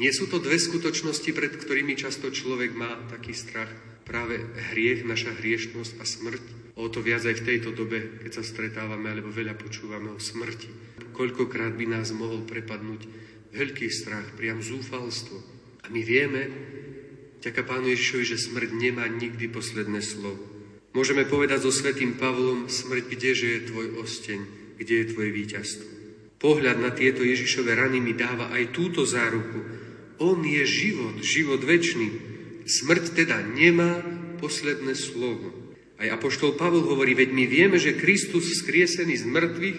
Nie 0.00 0.12
sú 0.12 0.28
to 0.28 0.40
dve 0.40 0.56
skutočnosti, 0.56 1.28
pred 1.32 1.52
ktorými 1.52 1.96
často 1.96 2.32
človek 2.32 2.72
má 2.72 2.96
taký 3.12 3.32
strach. 3.36 3.68
Práve 4.04 4.40
hriech, 4.72 5.04
naša 5.04 5.36
hriešnosť 5.36 5.92
a 6.00 6.04
smrť. 6.04 6.44
O 6.76 6.92
to 6.92 7.00
viac 7.00 7.24
aj 7.24 7.40
v 7.40 7.46
tejto 7.48 7.72
dobe, 7.72 8.20
keď 8.20 8.40
sa 8.40 8.44
stretávame 8.44 9.08
alebo 9.08 9.32
veľa 9.32 9.56
počúvame 9.56 10.12
o 10.12 10.20
smrti. 10.20 10.68
Koľkokrát 11.16 11.72
by 11.72 11.86
nás 11.88 12.12
mohol 12.12 12.44
prepadnúť 12.44 13.08
veľký 13.56 13.88
strach, 13.88 14.36
priam 14.36 14.60
zúfalstvo. 14.60 15.40
A 15.82 15.88
my 15.88 16.04
vieme, 16.04 16.42
ďaká 17.40 17.64
Pánu 17.64 17.88
Ježišovi, 17.96 18.24
že 18.28 18.42
smrť 18.44 18.70
nemá 18.76 19.08
nikdy 19.08 19.48
posledné 19.48 20.04
slovo. 20.04 20.44
Môžeme 20.92 21.28
povedať 21.28 21.64
so 21.64 21.72
svetým 21.72 22.16
Pavlom, 22.16 22.68
smrť, 22.72 23.04
kdeže 23.08 23.46
je 23.48 23.66
tvoj 23.68 23.86
osteň, 24.00 24.40
kde 24.80 24.94
je 25.00 25.10
tvoje 25.12 25.30
víťazstvo. 25.32 25.88
Pohľad 26.36 26.76
na 26.80 26.92
tieto 26.92 27.24
Ježišové 27.24 27.76
rany 27.76 28.00
mi 28.00 28.12
dáva 28.12 28.52
aj 28.52 28.76
túto 28.76 29.08
záruku. 29.08 29.60
On 30.20 30.36
je 30.40 30.64
život, 30.64 31.16
život 31.24 31.60
väčší. 31.64 32.08
Smrť 32.64 33.24
teda 33.24 33.40
nemá 33.44 34.04
posledné 34.36 34.92
slovo. 34.96 35.52
Aj 35.96 36.12
Apoštol 36.12 36.60
Pavol 36.60 36.84
hovorí, 36.84 37.16
veď 37.16 37.30
my 37.32 37.44
vieme, 37.48 37.76
že 37.80 37.96
Kristus 37.96 38.52
vzkriesený 38.52 39.16
z 39.16 39.24
mŕtvych 39.24 39.78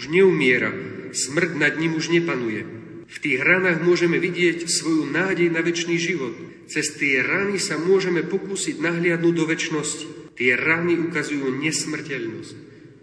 už 0.00 0.04
neumiera, 0.08 0.72
smrť 1.12 1.50
nad 1.60 1.76
ním 1.76 1.98
už 1.98 2.08
nepanuje. 2.08 2.77
V 3.08 3.16
tých 3.24 3.40
ranách 3.40 3.80
môžeme 3.80 4.20
vidieť 4.20 4.68
svoju 4.68 5.08
nádej 5.08 5.48
na 5.48 5.64
väčší 5.64 5.96
život. 5.96 6.36
Cez 6.68 6.92
tie 7.00 7.24
rany 7.24 7.56
sa 7.56 7.80
môžeme 7.80 8.20
pokúsiť 8.20 8.76
nahliadnúť 8.84 9.34
do 9.34 9.44
väčšnosti. 9.48 10.06
Tie 10.36 10.52
rany 10.52 11.00
ukazujú 11.00 11.48
nesmrteľnosť, 11.56 12.56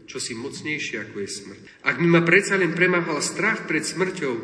čo 0.06 0.18
si 0.22 0.38
mocnejšie 0.38 1.10
ako 1.10 1.16
je 1.26 1.30
smrť. 1.30 1.62
Ak 1.82 1.98
mi 1.98 2.06
ma 2.06 2.22
predsa 2.22 2.56
len 2.56 2.78
premáhal 2.78 3.18
strach 3.26 3.66
pred 3.66 3.82
smrťou, 3.82 4.36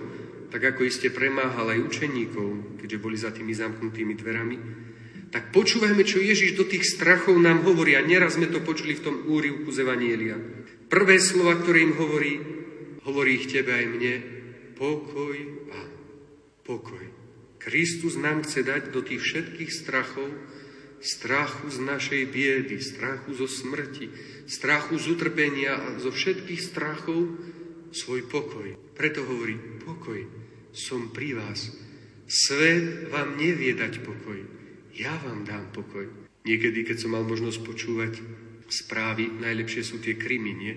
tak 0.49 0.65
ako 0.65 0.83
iste 0.83 1.13
premáhal 1.13 1.77
aj 1.77 1.79
učeníkov, 1.87 2.81
keďže 2.81 2.97
boli 2.99 3.15
za 3.15 3.31
tými 3.31 3.53
zamknutými 3.55 4.17
dverami, 4.17 4.57
tak 5.31 5.55
počúvajme, 5.55 6.03
čo 6.03 6.19
Ježiš 6.19 6.59
do 6.59 6.67
tých 6.67 6.83
strachov 6.83 7.39
nám 7.39 7.63
hovorí. 7.63 7.95
A 7.95 8.03
neraz 8.03 8.35
sme 8.35 8.51
to 8.51 8.59
počuli 8.59 8.99
v 8.99 9.05
tom 9.05 9.15
úrivku 9.31 9.71
z 9.71 9.87
Evanielia. 9.87 10.35
Prvé 10.91 11.23
slova, 11.23 11.55
ktoré 11.55 11.87
im 11.87 11.95
hovorí, 11.95 12.33
hovorí 13.07 13.39
ich 13.39 13.47
tebe 13.47 13.71
aj 13.71 13.85
mne, 13.87 14.13
pokoj 14.81 15.37
a 15.69 15.79
pokoj. 16.65 17.05
Kristus 17.61 18.17
nám 18.17 18.41
chce 18.41 18.65
dať 18.65 18.89
do 18.89 19.05
tých 19.05 19.21
všetkých 19.21 19.69
strachov, 19.69 20.33
strachu 20.97 21.69
z 21.69 21.77
našej 21.85 22.21
biedy, 22.33 22.81
strachu 22.81 23.37
zo 23.37 23.45
smrti, 23.45 24.09
strachu 24.49 24.97
z 24.97 25.05
utrpenia 25.13 25.77
a 25.77 26.01
zo 26.01 26.09
všetkých 26.09 26.61
strachov 26.61 27.37
svoj 27.93 28.25
pokoj. 28.25 28.73
Preto 28.97 29.21
hovorí, 29.21 29.53
pokoj, 29.85 30.25
som 30.73 31.13
pri 31.13 31.37
vás. 31.37 31.69
Svet 32.25 33.13
vám 33.13 33.37
nevie 33.37 33.77
dať 33.77 34.01
pokoj 34.01 34.61
ja 34.97 35.15
vám 35.23 35.47
dám 35.47 35.71
pokoj. 35.71 36.03
Niekedy, 36.43 36.83
keď 36.83 36.97
som 37.05 37.15
mal 37.15 37.23
možnosť 37.23 37.59
počúvať 37.63 38.13
správy, 38.67 39.29
najlepšie 39.39 39.83
sú 39.85 40.03
tie 40.03 40.17
krymy, 40.19 40.51
nie? 40.51 40.73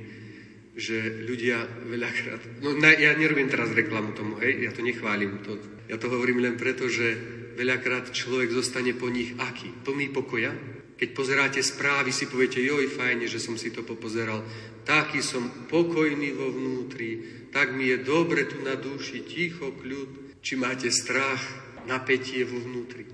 Že 0.74 1.22
ľudia 1.26 1.86
veľakrát... 1.86 2.58
No 2.58 2.74
na, 2.74 2.90
ja 2.90 3.14
nerobím 3.14 3.46
teraz 3.46 3.70
reklamu 3.70 4.10
tomu, 4.10 4.42
hej, 4.42 4.66
ja 4.66 4.70
to 4.74 4.82
nechválim. 4.82 5.38
To, 5.46 5.54
ja 5.86 5.96
to 6.02 6.10
hovorím 6.10 6.42
len 6.42 6.58
preto, 6.58 6.90
že 6.90 7.14
veľakrát 7.54 8.10
človek 8.10 8.50
zostane 8.50 8.90
po 8.94 9.06
nich 9.06 9.38
aký? 9.38 9.70
Plný 9.86 10.10
pokoja? 10.10 10.50
Keď 10.94 11.08
pozeráte 11.14 11.62
správy, 11.62 12.10
si 12.10 12.26
poviete, 12.26 12.62
joj, 12.62 12.90
fajne, 12.90 13.26
že 13.30 13.42
som 13.42 13.54
si 13.54 13.70
to 13.70 13.86
popozeral. 13.86 14.42
Taký 14.82 15.22
som 15.22 15.66
pokojný 15.70 16.34
vo 16.34 16.50
vnútri, 16.50 17.22
tak 17.54 17.74
mi 17.74 17.90
je 17.90 18.02
dobre 18.02 18.46
tu 18.50 18.58
na 18.62 18.74
duši, 18.74 19.22
ticho, 19.22 19.74
kľud. 19.74 20.38
Či 20.42 20.58
máte 20.58 20.90
strach, 20.90 21.40
napätie 21.86 22.42
vo 22.42 22.58
vnútri. 22.58 23.06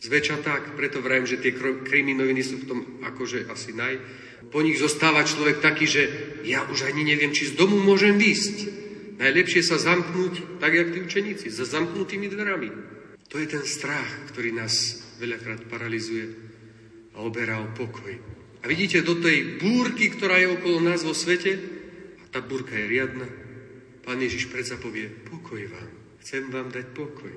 Zväčša 0.00 0.36
tak, 0.40 0.62
preto 0.80 1.04
vrajím, 1.04 1.28
že 1.28 1.42
tie 1.42 1.52
kriminoviny 1.84 2.40
sú 2.40 2.64
v 2.64 2.68
tom 2.70 2.80
akože 3.04 3.52
asi 3.52 3.76
naj, 3.76 4.00
po 4.48 4.64
nich 4.64 4.80
zostáva 4.80 5.28
človek 5.28 5.60
taký, 5.60 5.84
že 5.84 6.02
ja 6.48 6.64
už 6.64 6.88
ani 6.88 7.04
neviem, 7.04 7.30
či 7.36 7.52
z 7.52 7.60
domu 7.60 7.76
môžem 7.76 8.16
výsť. 8.16 8.80
Najlepšie 9.20 9.60
sa 9.60 9.76
zamknúť, 9.76 10.56
tak 10.56 10.72
jak 10.72 10.96
tí 10.96 10.98
učeníci, 11.04 11.52
za 11.52 11.68
zamknutými 11.68 12.32
dverami. 12.32 12.68
To 13.28 13.36
je 13.36 13.46
ten 13.46 13.62
strach, 13.68 14.32
ktorý 14.32 14.56
nás 14.56 15.04
veľakrát 15.20 15.68
paralizuje 15.68 16.32
a 17.14 17.20
oberá 17.20 17.60
o 17.60 17.68
pokoj. 17.76 18.16
A 18.60 18.64
vidíte, 18.64 19.04
do 19.04 19.20
tej 19.20 19.60
búrky, 19.60 20.08
ktorá 20.08 20.40
je 20.40 20.56
okolo 20.56 20.80
nás 20.80 21.04
vo 21.04 21.12
svete, 21.12 21.52
a 22.20 22.24
tá 22.32 22.40
búrka 22.40 22.72
je 22.74 22.90
riadna, 22.90 23.28
Pán 24.00 24.16
Ježiš 24.18 24.48
predsa 24.48 24.80
povie, 24.80 25.06
pokoj 25.06 25.60
vám, 25.68 25.90
chcem 26.24 26.48
vám 26.48 26.72
dať 26.72 26.96
pokoj. 26.96 27.30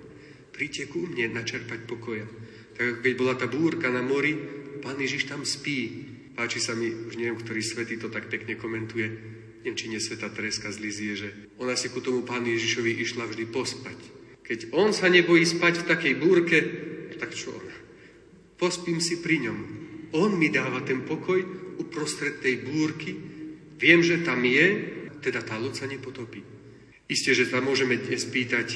Príďte 0.56 0.89
ku 0.89 1.06
mne 1.06 1.36
načerpať 1.36 1.86
pokoja. 1.86 2.26
Tak 2.74 2.84
ako 2.88 2.99
keď 3.04 3.14
bola 3.20 3.34
tá 3.36 3.45
búrka 3.51 3.91
na 3.91 4.01
mori, 4.01 4.34
Pán 4.80 4.97
Ježiš 4.97 5.28
tam 5.28 5.43
spí, 5.43 6.12
Páči 6.34 6.57
sa 6.57 6.73
mi, 6.73 6.89
už 6.89 7.13
neviem, 7.13 7.38
ktorý 7.38 7.61
svetý 7.61 8.01
to 8.01 8.09
tak 8.09 8.25
pekne 8.29 8.57
komentuje, 8.57 9.05
neviem, 9.61 9.77
či 9.77 9.89
nie 9.89 10.01
sveta 10.01 10.34
Tereska 10.34 10.73
z 10.73 10.81
Lizie, 10.81 11.13
že 11.13 11.29
ona 11.61 11.77
si 11.77 11.93
ku 11.93 12.01
tomu 12.01 12.25
pánu 12.25 12.49
Ježišovi 12.49 12.99
išla 13.05 13.29
vždy 13.29 13.45
pospať. 13.53 13.99
Keď 14.43 14.75
on 14.75 14.91
sa 14.91 15.07
nebojí 15.07 15.45
spať 15.45 15.86
v 15.86 15.88
takej 15.88 16.13
búrke, 16.19 16.57
tak 17.21 17.31
čo 17.38 17.53
ona? 17.53 17.75
Pospím 18.59 18.99
si 18.99 19.21
pri 19.21 19.45
ňom. 19.47 19.59
On 20.13 20.34
mi 20.36 20.51
dáva 20.51 20.84
ten 20.84 21.05
pokoj 21.07 21.39
uprostred 21.79 22.43
tej 22.43 22.65
búrky. 22.65 23.15
Viem, 23.79 24.03
že 24.03 24.21
tam 24.25 24.43
je, 24.43 24.67
teda 25.23 25.41
tá 25.45 25.55
loď 25.55 25.73
sa 25.79 25.88
nepotopí. 25.88 26.43
Isté, 27.07 27.31
že 27.31 27.47
sa 27.47 27.63
môžeme 27.63 27.95
dnes 27.95 28.27
pýtať, 28.27 28.67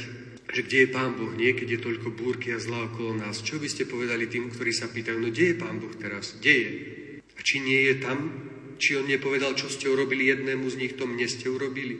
že 0.47 0.61
kde 0.63 0.87
je 0.87 0.93
Pán 0.93 1.19
Boh, 1.19 1.35
nie, 1.35 1.51
keď 1.51 1.77
je 1.77 1.83
toľko 1.83 2.15
búrky 2.15 2.55
a 2.55 2.63
zla 2.63 2.87
okolo 2.87 3.19
nás. 3.19 3.43
Čo 3.43 3.59
by 3.59 3.67
ste 3.67 3.89
povedali 3.89 4.31
tým, 4.31 4.47
ktorí 4.47 4.71
sa 4.71 4.87
pýtajú, 4.87 5.19
no 5.19 5.27
kde 5.27 5.51
je 5.51 5.59
Pán 5.59 5.83
Boh 5.83 5.91
teraz? 5.99 6.39
Kde 6.39 6.53
je? 6.55 6.71
A 7.37 7.39
či 7.45 7.61
nie 7.61 7.93
je 7.93 7.95
tam? 8.01 8.19
Či 8.77 8.97
on 8.97 9.09
nepovedal, 9.09 9.57
čo 9.57 9.69
ste 9.69 9.89
urobili 9.89 10.29
jednému 10.29 10.65
z 10.69 10.75
nich, 10.77 10.93
to 10.97 11.09
mne 11.09 11.25
ste 11.25 11.49
urobili? 11.49 11.97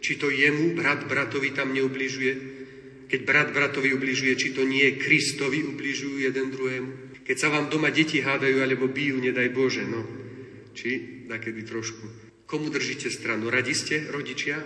Či 0.00 0.20
to 0.20 0.28
jemu, 0.28 0.76
brat 0.76 1.08
bratovi 1.08 1.52
tam 1.52 1.72
neubližuje? 1.72 2.32
Keď 3.08 3.20
brat 3.24 3.48
bratovi 3.56 3.96
ubližuje, 3.96 4.36
či 4.36 4.52
to 4.52 4.68
nie 4.68 5.00
Kristovi 5.00 5.64
ubližujú 5.64 6.20
jeden 6.20 6.52
druhému? 6.52 6.90
Keď 7.24 7.36
sa 7.36 7.48
vám 7.48 7.72
doma 7.72 7.88
deti 7.88 8.20
hádajú 8.20 8.60
alebo 8.60 8.88
bijú, 8.88 9.16
nedaj 9.20 9.48
Bože, 9.52 9.84
no. 9.88 10.04
Či 10.76 11.24
nakedy 11.28 11.64
trošku. 11.64 12.04
Komu 12.48 12.68
držíte 12.68 13.12
stranu? 13.12 13.48
Radi 13.52 13.72
ste, 13.76 14.08
rodičia? 14.08 14.60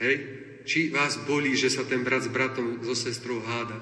Hej? 0.00 0.16
Či 0.64 0.92
vás 0.92 1.20
bolí, 1.24 1.56
že 1.56 1.68
sa 1.68 1.84
ten 1.84 2.04
brat 2.04 2.24
s 2.24 2.30
bratom, 2.32 2.80
so 2.84 2.94
sestrou 2.94 3.40
háda, 3.44 3.76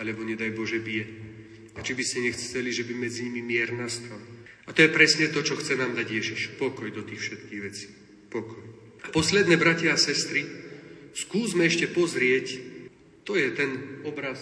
alebo 0.00 0.24
nedaj 0.24 0.50
Bože 0.52 0.80
bije? 0.80 1.06
A 1.76 1.80
či 1.80 1.94
by 1.94 2.02
ste 2.04 2.24
nechceli, 2.26 2.70
že 2.72 2.84
by 2.84 2.94
medzi 2.96 3.28
nimi 3.28 3.40
mier 3.44 3.72
nastal? 3.72 4.33
A 4.64 4.72
to 4.72 4.80
je 4.80 4.94
presne 4.94 5.28
to, 5.28 5.44
čo 5.44 5.60
chce 5.60 5.76
nám 5.76 5.92
dať 5.92 6.08
Ježiš. 6.08 6.40
Pokoj 6.56 6.88
do 6.88 7.04
tých 7.04 7.20
všetkých 7.20 7.60
vecí. 7.60 7.86
Pokoj. 8.32 8.62
A 9.04 9.12
posledné, 9.12 9.60
bratia 9.60 9.92
a 9.92 10.00
sestry, 10.00 10.48
skúsme 11.12 11.68
ešte 11.68 11.92
pozrieť, 11.92 12.56
to 13.28 13.36
je 13.36 13.52
ten 13.52 14.00
obraz 14.08 14.40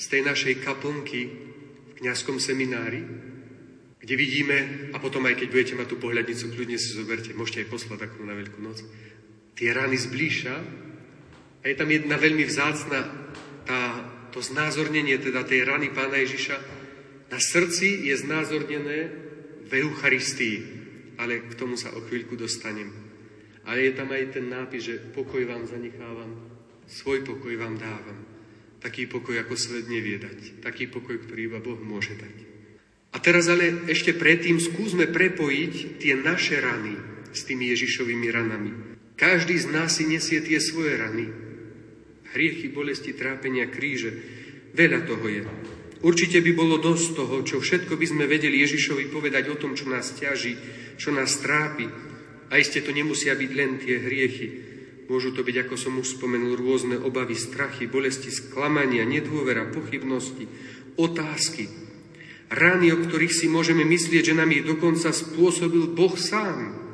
z 0.00 0.04
tej 0.08 0.20
našej 0.24 0.54
kaplnky 0.64 1.20
v 1.28 1.92
kniazskom 2.00 2.40
seminári, 2.40 3.04
kde 4.00 4.14
vidíme, 4.20 4.90
a 4.92 5.00
potom 5.00 5.24
aj 5.24 5.40
keď 5.40 5.48
budete 5.48 5.74
mať 5.80 5.86
tú 5.88 5.96
pohľadnicu, 5.96 6.52
kľudne 6.52 6.76
si 6.76 6.92
zoberte, 6.92 7.32
môžete 7.32 7.64
aj 7.64 7.72
poslať 7.72 7.98
takú 8.04 8.20
na 8.24 8.36
Veľkú 8.36 8.60
noc, 8.60 8.84
tie 9.56 9.72
rany 9.72 9.96
zblíša 9.96 10.54
a 11.60 11.64
je 11.64 11.76
tam 11.78 11.88
jedna 11.88 12.20
veľmi 12.20 12.44
vzácna 12.44 13.00
tá, 13.64 13.80
to 14.28 14.44
znázornenie 14.44 15.16
teda 15.16 15.46
tej 15.48 15.64
rany 15.64 15.88
pána 15.88 16.20
Ježiša, 16.20 16.83
na 17.34 17.42
srdci 17.42 18.06
je 18.06 18.14
znázornené 18.14 19.10
v 19.66 19.72
Eucharistii, 19.82 20.56
ale 21.18 21.42
k 21.42 21.58
tomu 21.58 21.74
sa 21.74 21.90
o 21.90 21.98
chvíľku 22.06 22.38
dostanem. 22.38 22.94
Ale 23.66 23.90
je 23.90 23.92
tam 23.98 24.14
aj 24.14 24.38
ten 24.38 24.46
nápis, 24.46 24.86
že 24.86 25.02
pokoj 25.02 25.42
vám 25.42 25.66
zanechávam, 25.66 26.30
svoj 26.86 27.26
pokoj 27.26 27.50
vám 27.58 27.74
dávam. 27.74 28.22
Taký 28.78 29.10
pokoj, 29.10 29.34
ako 29.42 29.58
svet 29.58 29.90
nevie 29.90 30.22
dať. 30.22 30.62
Taký 30.62 30.86
pokoj, 30.94 31.26
ktorý 31.26 31.50
iba 31.50 31.58
Boh 31.58 31.80
môže 31.82 32.14
dať. 32.14 32.36
A 33.10 33.18
teraz 33.18 33.50
ale 33.50 33.82
ešte 33.90 34.14
predtým 34.14 34.62
skúsme 34.62 35.10
prepojiť 35.10 35.98
tie 35.98 36.14
naše 36.14 36.62
rany 36.62 36.94
s 37.34 37.42
tými 37.50 37.66
Ježišovými 37.74 38.28
ranami. 38.30 38.70
Každý 39.18 39.58
z 39.58 39.74
nás 39.74 39.98
si 39.98 40.06
nesie 40.06 40.38
tie 40.38 40.62
svoje 40.62 40.94
rany. 41.02 41.26
Hriechy, 42.30 42.70
bolesti, 42.70 43.10
trápenia, 43.10 43.66
kríže. 43.66 44.12
Veľa 44.70 45.02
toho 45.02 45.26
je. 45.26 45.42
Určite 46.04 46.44
by 46.44 46.52
bolo 46.52 46.76
dosť 46.76 47.16
toho, 47.16 47.40
čo 47.40 47.64
všetko 47.64 47.96
by 47.96 48.04
sme 48.04 48.24
vedeli 48.28 48.60
Ježišovi 48.60 49.08
povedať 49.08 49.48
o 49.48 49.56
tom, 49.56 49.72
čo 49.72 49.88
nás 49.88 50.12
ťaží, 50.12 50.52
čo 51.00 51.08
nás 51.16 51.40
trápi. 51.40 51.88
A 52.52 52.60
iste 52.60 52.84
to 52.84 52.92
nemusia 52.92 53.32
byť 53.32 53.50
len 53.56 53.80
tie 53.80 53.96
hriechy. 54.04 54.48
Môžu 55.08 55.32
to 55.32 55.40
byť, 55.40 55.64
ako 55.64 55.74
som 55.80 55.96
už 55.96 56.20
spomenul, 56.20 56.60
rôzne 56.60 57.00
obavy, 57.00 57.32
strachy, 57.32 57.88
bolesti, 57.88 58.28
sklamania, 58.28 59.08
nedôvera, 59.08 59.64
pochybnosti, 59.72 60.44
otázky. 61.00 61.72
Rány, 62.52 62.92
o 62.92 63.00
ktorých 63.00 63.32
si 63.32 63.48
môžeme 63.48 63.88
myslieť, 63.88 64.28
že 64.28 64.36
nám 64.36 64.52
ich 64.52 64.68
dokonca 64.68 65.08
spôsobil 65.08 65.88
Boh 65.96 66.12
sám. 66.20 66.84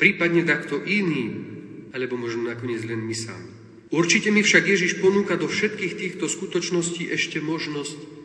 Prípadne 0.00 0.48
takto 0.48 0.80
iný, 0.80 1.36
alebo 1.92 2.16
možno 2.16 2.48
nakoniec 2.48 2.80
len 2.88 3.04
my 3.04 3.12
sami. 3.12 3.52
Určite 3.92 4.32
mi 4.32 4.40
však 4.40 4.64
Ježiš 4.64 5.04
ponúka 5.04 5.36
do 5.36 5.52
všetkých 5.52 5.94
týchto 6.00 6.32
skutočností 6.32 7.12
ešte 7.12 7.44
možnosť 7.44 8.17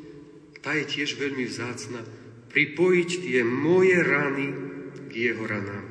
tá 0.64 0.72
je 0.80 0.88
tiež 0.88 1.20
veľmi 1.20 1.44
vzácna, 1.44 2.08
pripojiť 2.56 3.10
tie 3.20 3.44
moje 3.44 4.00
rany 4.00 4.48
k 5.12 5.12
jeho 5.12 5.44
ranám. 5.44 5.84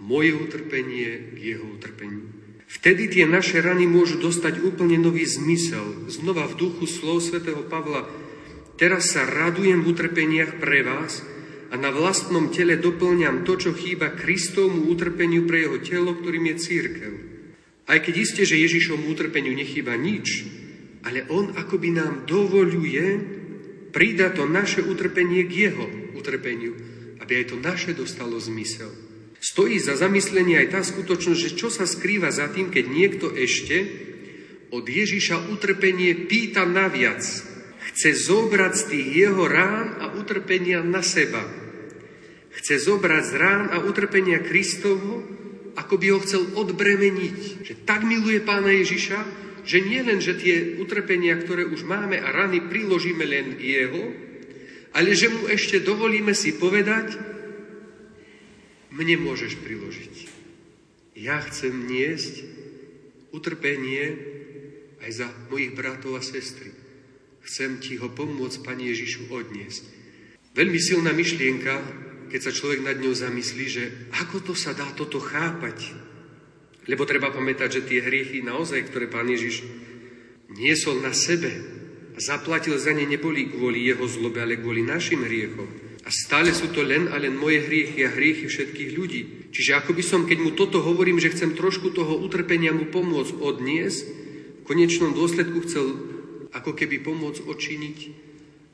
Moje 0.00 0.32
utrpenie 0.32 1.36
k 1.36 1.54
jeho 1.54 1.64
utrpeniu. 1.76 2.24
Vtedy 2.64 3.12
tie 3.12 3.28
naše 3.28 3.60
rany 3.60 3.84
môžu 3.84 4.16
dostať 4.18 4.64
úplne 4.64 4.96
nový 4.96 5.28
zmysel. 5.28 6.08
Znova 6.08 6.48
v 6.48 6.56
duchu 6.56 6.88
slov 6.88 7.20
svätého 7.20 7.60
Pavla. 7.68 8.08
Teraz 8.80 9.12
sa 9.12 9.28
radujem 9.28 9.84
v 9.84 9.92
utrpeniach 9.92 10.58
pre 10.58 10.82
vás 10.82 11.22
a 11.70 11.76
na 11.76 11.92
vlastnom 11.92 12.48
tele 12.48 12.80
doplňam 12.80 13.44
to, 13.44 13.60
čo 13.60 13.70
chýba 13.76 14.16
Kristovmu 14.16 14.88
utrpeniu 14.88 15.44
pre 15.44 15.68
jeho 15.68 15.78
telo, 15.84 16.16
ktorým 16.16 16.50
je 16.50 16.56
církev. 16.58 17.12
Aj 17.84 18.00
keď 18.00 18.14
isté, 18.16 18.42
že 18.48 18.56
Ježišovmu 18.56 19.12
utrpeniu 19.12 19.52
nechýba 19.52 19.94
nič, 20.00 20.48
ale 21.04 21.28
on 21.28 21.52
akoby 21.52 21.92
nám 21.92 22.24
dovoluje 22.24 23.43
Prída 23.94 24.34
to 24.34 24.50
naše 24.50 24.82
utrpenie 24.82 25.46
k 25.46 25.70
jeho 25.70 25.86
utrpeniu, 26.18 26.74
aby 27.22 27.46
aj 27.46 27.54
to 27.54 27.56
naše 27.62 27.94
dostalo 27.94 28.42
zmysel. 28.42 28.90
Stojí 29.38 29.78
za 29.78 29.94
zamyslenie 29.94 30.58
aj 30.66 30.68
tá 30.74 30.80
skutočnosť, 30.82 31.38
že 31.38 31.54
čo 31.54 31.70
sa 31.70 31.86
skrýva 31.86 32.34
za 32.34 32.50
tým, 32.50 32.74
keď 32.74 32.84
niekto 32.90 33.26
ešte 33.30 33.76
od 34.74 34.82
Ježiša 34.82 35.52
utrpenie 35.54 36.26
pýta 36.26 36.66
naviac. 36.66 37.22
Chce 37.94 38.10
zobrať 38.26 38.72
z 38.74 38.84
tých 38.90 39.08
jeho 39.14 39.46
rán 39.46 40.02
a 40.02 40.10
utrpenia 40.18 40.82
na 40.82 41.04
seba. 41.04 41.44
Chce 42.50 42.82
zobrať 42.82 43.22
z 43.30 43.34
rán 43.38 43.64
a 43.70 43.78
utrpenia 43.84 44.42
Kristovho, 44.42 45.22
ako 45.78 45.94
by 45.94 46.06
ho 46.10 46.18
chcel 46.24 46.42
odbremeniť. 46.58 47.62
Že 47.62 47.74
tak 47.86 48.02
miluje 48.02 48.42
pána 48.42 48.74
Ježiša, 48.74 49.43
že 49.64 49.80
nie 49.80 50.04
len, 50.04 50.20
že 50.20 50.36
tie 50.36 50.76
utrpenia, 50.76 51.40
ktoré 51.40 51.64
už 51.64 51.88
máme 51.88 52.20
a 52.20 52.28
rany 52.28 52.60
priložíme 52.68 53.24
len 53.24 53.56
jeho, 53.56 54.12
ale 54.94 55.10
že 55.16 55.32
mu 55.32 55.50
ešte 55.50 55.82
dovolíme 55.82 56.36
si 56.36 56.54
povedať, 56.54 57.18
mne 58.94 59.26
môžeš 59.26 59.58
priložiť. 59.58 60.14
Ja 61.18 61.42
chcem 61.42 61.90
niesť 61.90 62.46
utrpenie 63.34 64.14
aj 65.02 65.10
za 65.10 65.28
mojich 65.50 65.74
bratov 65.74 66.20
a 66.20 66.22
sestry. 66.22 66.70
Chcem 67.42 67.82
ti 67.82 67.98
ho 67.98 68.08
pomôcť, 68.08 68.62
Pane 68.62 68.86
Ježišu, 68.88 69.28
odniesť. 69.28 69.84
Veľmi 70.54 70.78
silná 70.78 71.10
myšlienka, 71.10 71.82
keď 72.30 72.40
sa 72.40 72.52
človek 72.54 72.86
nad 72.86 72.96
ňou 73.02 73.12
zamyslí, 73.12 73.64
že 73.66 73.84
ako 74.22 74.52
to 74.52 74.54
sa 74.54 74.72
dá 74.72 74.86
toto 74.94 75.18
chápať, 75.18 76.03
lebo 76.84 77.08
treba 77.08 77.32
pamätať, 77.32 77.80
že 77.80 77.86
tie 77.88 78.00
hriechy 78.04 78.44
naozaj, 78.44 78.88
ktoré 78.88 79.08
pán 79.08 79.28
Ježiš 79.28 79.64
niesol 80.52 81.00
na 81.00 81.16
sebe 81.16 81.50
a 82.14 82.18
zaplatil 82.20 82.76
za 82.78 82.92
ne, 82.94 83.08
neboli 83.08 83.50
kvôli 83.50 83.88
jeho 83.88 84.04
zlobe, 84.06 84.38
ale 84.38 84.60
kvôli 84.60 84.84
našim 84.84 85.24
hriechom. 85.26 85.66
A 86.04 86.12
stále 86.12 86.52
sú 86.52 86.68
to 86.68 86.84
len 86.84 87.08
a 87.08 87.16
len 87.16 87.32
moje 87.32 87.64
hriechy 87.64 88.04
a 88.04 88.12
hriechy 88.12 88.44
všetkých 88.44 88.90
ľudí. 88.92 89.22
Čiže 89.56 89.80
ako 89.80 89.96
by 89.96 90.02
som, 90.04 90.20
keď 90.28 90.38
mu 90.44 90.52
toto 90.52 90.84
hovorím, 90.84 91.16
že 91.16 91.32
chcem 91.32 91.56
trošku 91.56 91.96
toho 91.96 92.20
utrpenia 92.20 92.76
mu 92.76 92.92
pomôcť 92.92 93.40
odniesť, 93.40 94.04
v 94.60 94.68
konečnom 94.68 95.16
dôsledku 95.16 95.64
chcel 95.64 95.86
ako 96.52 96.76
keby 96.76 97.00
pomôcť 97.00 97.44
očiniť 97.48 97.98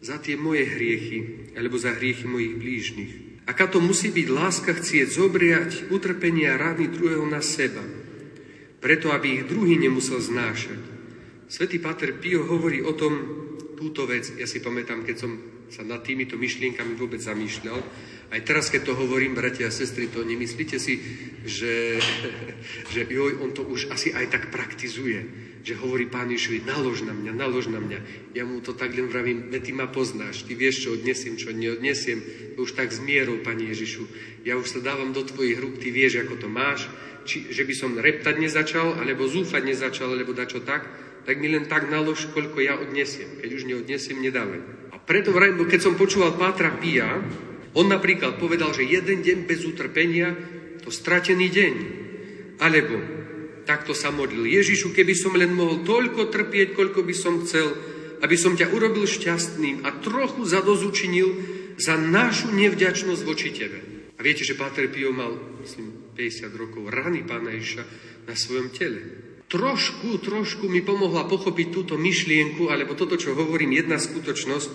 za 0.03 0.19
tie 0.19 0.35
moje 0.35 0.67
hriechy, 0.67 1.19
alebo 1.55 1.79
za 1.79 1.95
hriechy 1.95 2.27
mojich 2.27 2.55
blížnych. 2.59 3.13
Aká 3.47 3.67
to 3.67 3.83
musí 3.83 4.15
byť 4.15 4.27
láska 4.31 4.73
chcieť 4.75 5.07
zobriať 5.11 5.71
utrpenia 5.91 6.55
rany 6.55 6.87
druhého 6.87 7.27
na 7.27 7.43
seba, 7.43 7.83
preto 8.81 9.13
aby 9.13 9.41
ich 9.41 9.45
druhý 9.47 9.77
nemusel 9.77 10.19
znášať. 10.19 10.81
Svetý 11.47 11.79
Pater 11.79 12.17
Pio 12.17 12.49
hovorí 12.49 12.81
o 12.81 12.97
tom 12.97 13.13
túto 13.77 14.09
vec. 14.09 14.33
Ja 14.41 14.49
si 14.49 14.65
pamätám, 14.65 15.05
keď 15.05 15.17
som 15.21 15.33
sa 15.71 15.87
nad 15.87 16.03
týmito 16.03 16.35
myšlienkami 16.35 16.99
vôbec 16.99 17.23
zamýšľal. 17.23 17.79
Aj 18.31 18.41
teraz, 18.43 18.71
keď 18.71 18.91
to 18.91 18.99
hovorím, 18.99 19.39
bratia 19.39 19.71
a 19.71 19.75
sestry, 19.75 20.11
to 20.11 20.23
nemyslíte 20.23 20.79
si, 20.79 20.99
že, 21.47 21.99
že 22.93 23.01
joj, 23.07 23.43
on 23.43 23.51
to 23.55 23.63
už 23.67 23.91
asi 23.91 24.11
aj 24.11 24.31
tak 24.31 24.43
praktizuje. 24.51 25.50
Že 25.61 25.75
hovorí 25.77 26.09
pán 26.09 26.33
Ježiš, 26.33 26.65
nalož 26.65 27.05
na 27.05 27.13
mňa, 27.13 27.33
nalož 27.37 27.69
na 27.69 27.81
mňa. 27.81 28.33
Ja 28.33 28.49
mu 28.49 28.65
to 28.65 28.73
tak 28.73 28.97
len 28.97 29.13
vravím, 29.13 29.53
ty 29.53 29.77
ma 29.77 29.85
poznáš, 29.87 30.49
ty 30.49 30.57
vieš, 30.57 30.89
čo 30.89 30.97
odnesiem, 30.97 31.37
čo 31.37 31.53
neodnesiem. 31.53 32.19
To 32.57 32.65
už 32.65 32.73
tak 32.73 32.89
zmierou, 32.93 33.45
pani 33.45 33.69
Ježišu. 33.69 34.09
Ja 34.49 34.57
už 34.57 34.67
sa 34.67 34.81
dávam 34.81 35.13
do 35.13 35.21
tvojich 35.21 35.61
rúk, 35.61 35.77
ty 35.77 35.93
vieš, 35.93 36.25
ako 36.25 36.41
to 36.41 36.49
máš. 36.49 36.89
Či, 37.29 37.53
že 37.53 37.69
by 37.69 37.75
som 37.77 38.01
reptať 38.01 38.41
nezačal, 38.41 38.97
alebo 38.97 39.29
zúfať 39.29 39.61
nezačal, 39.61 40.17
alebo 40.17 40.33
dačo 40.33 40.65
tak, 40.65 40.89
tak 41.29 41.37
mi 41.37 41.53
len 41.53 41.69
tak 41.69 41.93
nalož, 41.93 42.33
koľko 42.33 42.59
ja 42.65 42.81
odnesiem. 42.81 43.45
Keď 43.45 43.51
už 43.53 43.69
neodnesiem, 43.69 44.17
nedávaj. 44.25 44.61
A 44.91 44.97
preto 44.97 45.29
vrajím, 45.31 45.61
keď 45.69 45.81
som 45.85 46.01
počúval 46.01 46.41
Pátra 46.41 46.73
Pia, 46.81 47.21
on 47.77 47.87
napríklad 47.87 48.41
povedal, 48.41 48.73
že 48.73 48.89
jeden 48.89 49.21
deň 49.21 49.39
bez 49.45 49.63
utrpenia, 49.69 50.33
to 50.81 50.89
stratený 50.89 51.53
deň. 51.53 51.75
Alebo 52.59 53.20
takto 53.71 53.95
sa 53.95 54.11
modlil. 54.11 54.51
Ježišu, 54.51 54.91
keby 54.91 55.15
som 55.15 55.39
len 55.39 55.55
mohol 55.55 55.87
toľko 55.87 56.27
trpieť, 56.27 56.75
koľko 56.75 57.07
by 57.07 57.15
som 57.15 57.39
chcel, 57.47 57.71
aby 58.19 58.35
som 58.35 58.59
ťa 58.59 58.75
urobil 58.75 59.07
šťastným 59.07 59.87
a 59.87 59.95
trochu 60.03 60.43
zadozučinil 60.43 61.29
za 61.79 61.95
našu 61.95 62.51
nevďačnosť 62.51 63.23
voči 63.23 63.55
tebe. 63.55 63.79
A 64.19 64.27
viete, 64.27 64.43
že 64.43 64.59
Páter 64.59 64.91
Pio 64.91 65.15
mal, 65.15 65.33
myslím, 65.63 66.13
50 66.19 66.51
rokov 66.59 66.91
rany 66.91 67.23
Pána 67.23 67.55
Ježiša 67.55 67.85
na 68.27 68.35
svojom 68.35 68.75
tele. 68.75 69.01
Trošku, 69.47 70.19
trošku 70.19 70.67
mi 70.67 70.83
pomohla 70.83 71.31
pochopiť 71.31 71.67
túto 71.71 71.95
myšlienku, 71.95 72.69
alebo 72.69 72.99
toto, 72.99 73.15
čo 73.15 73.39
hovorím, 73.39 73.79
jedna 73.79 74.03
skutočnosť. 74.03 74.71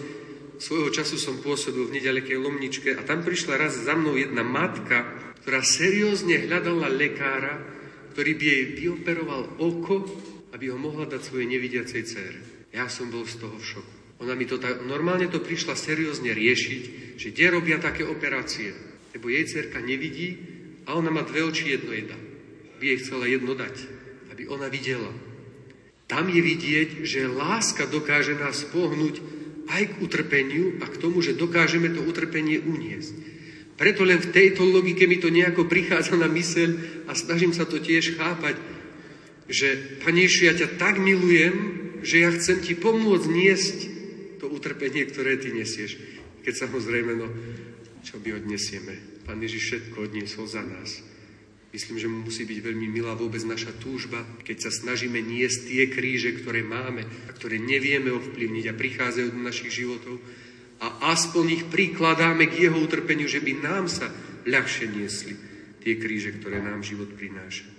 Svojho 0.55 0.87
času 0.87 1.19
som 1.19 1.43
pôsobil 1.43 1.83
v 1.83 1.99
nedalekej 1.99 2.39
Lomničke 2.39 2.95
a 2.95 3.03
tam 3.03 3.27
prišla 3.27 3.59
raz 3.59 3.75
za 3.75 3.91
mnou 3.91 4.15
jedna 4.15 4.41
matka, 4.41 5.03
ktorá 5.43 5.59
seriózne 5.61 6.47
hľadala 6.47 6.87
lekára, 6.89 7.74
ktorý 8.15 8.31
by 8.39 8.45
jej 8.47 8.63
vyoperoval 8.79 9.59
oko, 9.59 10.07
aby 10.55 10.71
ho 10.71 10.79
mohla 10.79 11.03
dať 11.03 11.19
svojej 11.19 11.51
nevidiacej 11.51 12.01
cére. 12.07 12.39
Ja 12.71 12.87
som 12.87 13.11
bol 13.11 13.27
z 13.27 13.43
toho 13.43 13.59
v 13.59 13.67
šoku. 13.75 13.95
Ona 14.23 14.39
mi 14.39 14.47
to 14.47 14.55
tak, 14.55 14.87
normálne 14.87 15.27
to 15.27 15.43
prišla 15.43 15.75
seriózne 15.75 16.31
riešiť, 16.31 16.83
že 17.19 17.35
kde 17.35 17.45
robia 17.51 17.75
také 17.75 18.07
operácie. 18.07 18.71
Lebo 19.11 19.27
jej 19.27 19.43
cerka 19.51 19.83
nevidí 19.83 20.39
a 20.87 20.95
ona 20.95 21.11
má 21.11 21.27
dve 21.27 21.43
oči, 21.43 21.75
jedno 21.75 21.91
jedá. 21.91 22.15
By 22.79 22.83
jej 22.87 22.97
chcela 23.03 23.27
jedno 23.27 23.51
dať, 23.51 23.75
aby 24.31 24.47
ona 24.47 24.71
videla. 24.71 25.11
Tam 26.07 26.31
je 26.31 26.39
vidieť, 26.39 27.03
že 27.03 27.27
láska 27.27 27.83
dokáže 27.83 28.39
nás 28.39 28.63
pohnúť 28.71 29.19
aj 29.67 29.83
k 29.91 29.93
utrpeniu 29.99 30.79
a 30.79 30.87
k 30.87 31.03
tomu, 31.03 31.19
že 31.19 31.35
dokážeme 31.35 31.91
to 31.91 31.99
utrpenie 31.99 32.63
uniesť. 32.63 33.34
Preto 33.75 34.07
len 34.07 34.23
v 34.23 34.31
tejto 34.31 34.63
logike 34.63 35.03
mi 35.03 35.19
to 35.19 35.27
nejako 35.27 35.67
prichádza 35.67 36.15
na 36.15 36.31
myseľ 36.31 36.69
a 37.07 37.11
snažím 37.11 37.51
sa 37.51 37.67
to 37.67 37.83
tiež 37.83 38.15
chápať, 38.15 38.55
že 39.51 39.99
Pane 40.01 40.25
Ježišu, 40.25 40.43
ja 40.47 40.55
ťa 40.55 40.79
tak 40.79 40.95
milujem, 40.97 41.53
že 42.01 42.23
ja 42.23 42.29
chcem 42.31 42.63
ti 42.63 42.73
pomôcť 42.73 43.27
niesť 43.27 43.77
to 44.39 44.47
utrpenie, 44.47 45.05
ktoré 45.09 45.35
ty 45.37 45.51
nesieš. 45.51 45.99
Keď 46.47 46.53
samozrejme, 46.69 47.11
no, 47.19 47.27
čo 48.05 48.21
by 48.21 48.37
odnesieme? 48.37 49.25
Pán 49.25 49.41
Ježiš 49.41 49.63
všetko 49.65 49.97
odniesol 50.07 50.45
za 50.45 50.61
nás. 50.61 51.01
Myslím, 51.75 51.99
že 51.99 52.07
mu 52.07 52.23
musí 52.23 52.47
byť 52.47 52.59
veľmi 52.61 52.87
milá 52.87 53.19
vôbec 53.19 53.43
naša 53.43 53.75
túžba, 53.75 54.23
keď 54.47 54.69
sa 54.69 54.71
snažíme 54.71 55.19
niesť 55.19 55.67
tie 55.67 55.83
kríže, 55.91 56.39
ktoré 56.39 56.63
máme 56.63 57.03
a 57.03 57.29
ktoré 57.35 57.59
nevieme 57.59 58.15
ovplyvniť 58.15 58.71
a 58.71 58.77
prichádzajú 58.79 59.27
do 59.35 59.41
našich 59.43 59.83
životov, 59.83 60.23
a 60.81 61.11
aspoň 61.15 61.45
ich 61.51 61.63
prikladáme 61.71 62.51
k 62.51 62.67
jeho 62.67 62.77
utrpeniu, 62.79 63.29
že 63.29 63.39
by 63.39 63.53
nám 63.63 63.87
sa 63.87 64.11
ľahšie 64.43 64.91
niesli 64.91 65.33
tie 65.85 65.95
kríže, 65.95 66.41
ktoré 66.41 66.59
nám 66.59 66.81
život 66.81 67.13
prináša. 67.13 67.69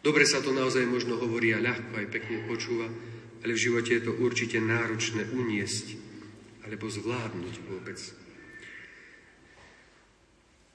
Dobre 0.00 0.24
sa 0.24 0.40
to 0.40 0.56
naozaj 0.56 0.88
možno 0.88 1.20
hovorí 1.20 1.52
a 1.52 1.60
ľahko 1.60 1.92
aj 1.92 2.06
pekne 2.08 2.48
počúva, 2.48 2.88
ale 3.44 3.52
v 3.52 3.62
živote 3.68 3.92
je 4.00 4.02
to 4.08 4.12
určite 4.16 4.56
náročné 4.56 5.28
uniesť 5.28 5.86
alebo 6.64 6.88
zvládnuť 6.88 7.54
vôbec. 7.68 8.00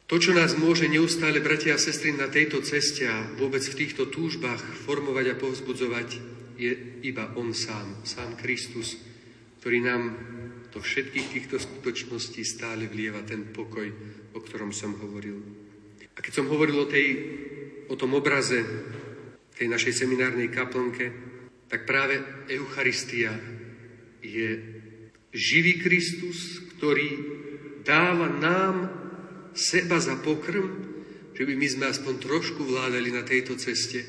To, 0.06 0.22
čo 0.22 0.38
nás 0.38 0.54
môže 0.54 0.86
neustále, 0.86 1.42
bratia 1.42 1.74
a 1.74 1.82
sestry, 1.82 2.14
na 2.14 2.30
tejto 2.30 2.62
ceste 2.62 3.10
a 3.10 3.26
vôbec 3.42 3.66
v 3.66 3.74
týchto 3.74 4.06
túžbách 4.06 4.62
formovať 4.86 5.34
a 5.34 5.40
povzbudzovať, 5.42 6.10
je 6.62 7.02
iba 7.02 7.34
On 7.34 7.50
sám, 7.50 8.06
sám 8.06 8.38
Kristus, 8.38 9.02
ktorý 9.60 9.82
nám 9.82 10.02
do 10.76 10.84
všetkých 10.84 11.28
týchto 11.32 11.56
skutočností 11.56 12.44
stále 12.44 12.92
vlieva 12.92 13.24
ten 13.24 13.56
pokoj, 13.56 13.88
o 14.36 14.40
ktorom 14.44 14.76
som 14.76 14.92
hovoril. 15.00 15.40
A 16.12 16.20
keď 16.20 16.44
som 16.44 16.52
hovoril 16.52 16.76
o, 16.84 16.92
tej, 16.92 17.08
o 17.88 17.96
tom 17.96 18.12
obraze 18.20 18.60
tej 19.56 19.72
našej 19.72 20.04
seminárnej 20.04 20.52
kaplnke, 20.52 21.16
tak 21.72 21.88
práve 21.88 22.20
Eucharistia 22.52 23.32
je 24.20 24.60
živý 25.32 25.80
Kristus, 25.80 26.60
ktorý 26.76 27.10
dáva 27.88 28.28
nám 28.28 28.76
seba 29.56 29.96
za 30.04 30.20
pokrm, 30.20 30.92
že 31.32 31.48
by 31.48 31.56
my 31.56 31.68
sme 31.72 31.86
aspoň 31.88 32.14
trošku 32.20 32.68
vládali 32.68 33.16
na 33.16 33.24
tejto 33.24 33.56
ceste 33.56 34.04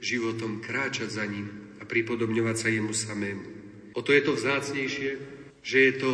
životom 0.00 0.64
kráčať 0.64 1.20
za 1.20 1.24
ním 1.28 1.76
a 1.80 1.84
pripodobňovať 1.84 2.56
sa 2.56 2.68
jemu 2.72 2.92
samému. 2.96 3.44
O 3.92 4.00
to 4.00 4.16
je 4.16 4.22
to 4.24 4.32
vzácnejšie, 4.36 5.37
že 5.62 5.78
je 5.90 5.92
to 5.98 6.12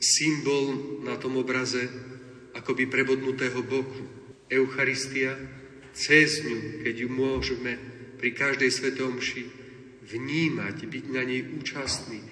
symbol 0.00 0.76
na 1.02 1.16
tom 1.16 1.40
obraze 1.40 1.88
akoby 2.56 2.88
prebodnutého 2.88 3.60
boku. 3.64 4.02
Eucharistia, 4.46 5.34
cez 5.90 6.44
ňu, 6.46 6.86
keď 6.86 6.94
ju 7.02 7.08
môžeme 7.10 7.72
pri 8.16 8.30
každej 8.32 8.70
svetomši 8.70 9.42
vnímať, 10.06 10.86
byť 10.86 11.04
na 11.10 11.22
nej 11.26 11.42
účastný, 11.58 12.22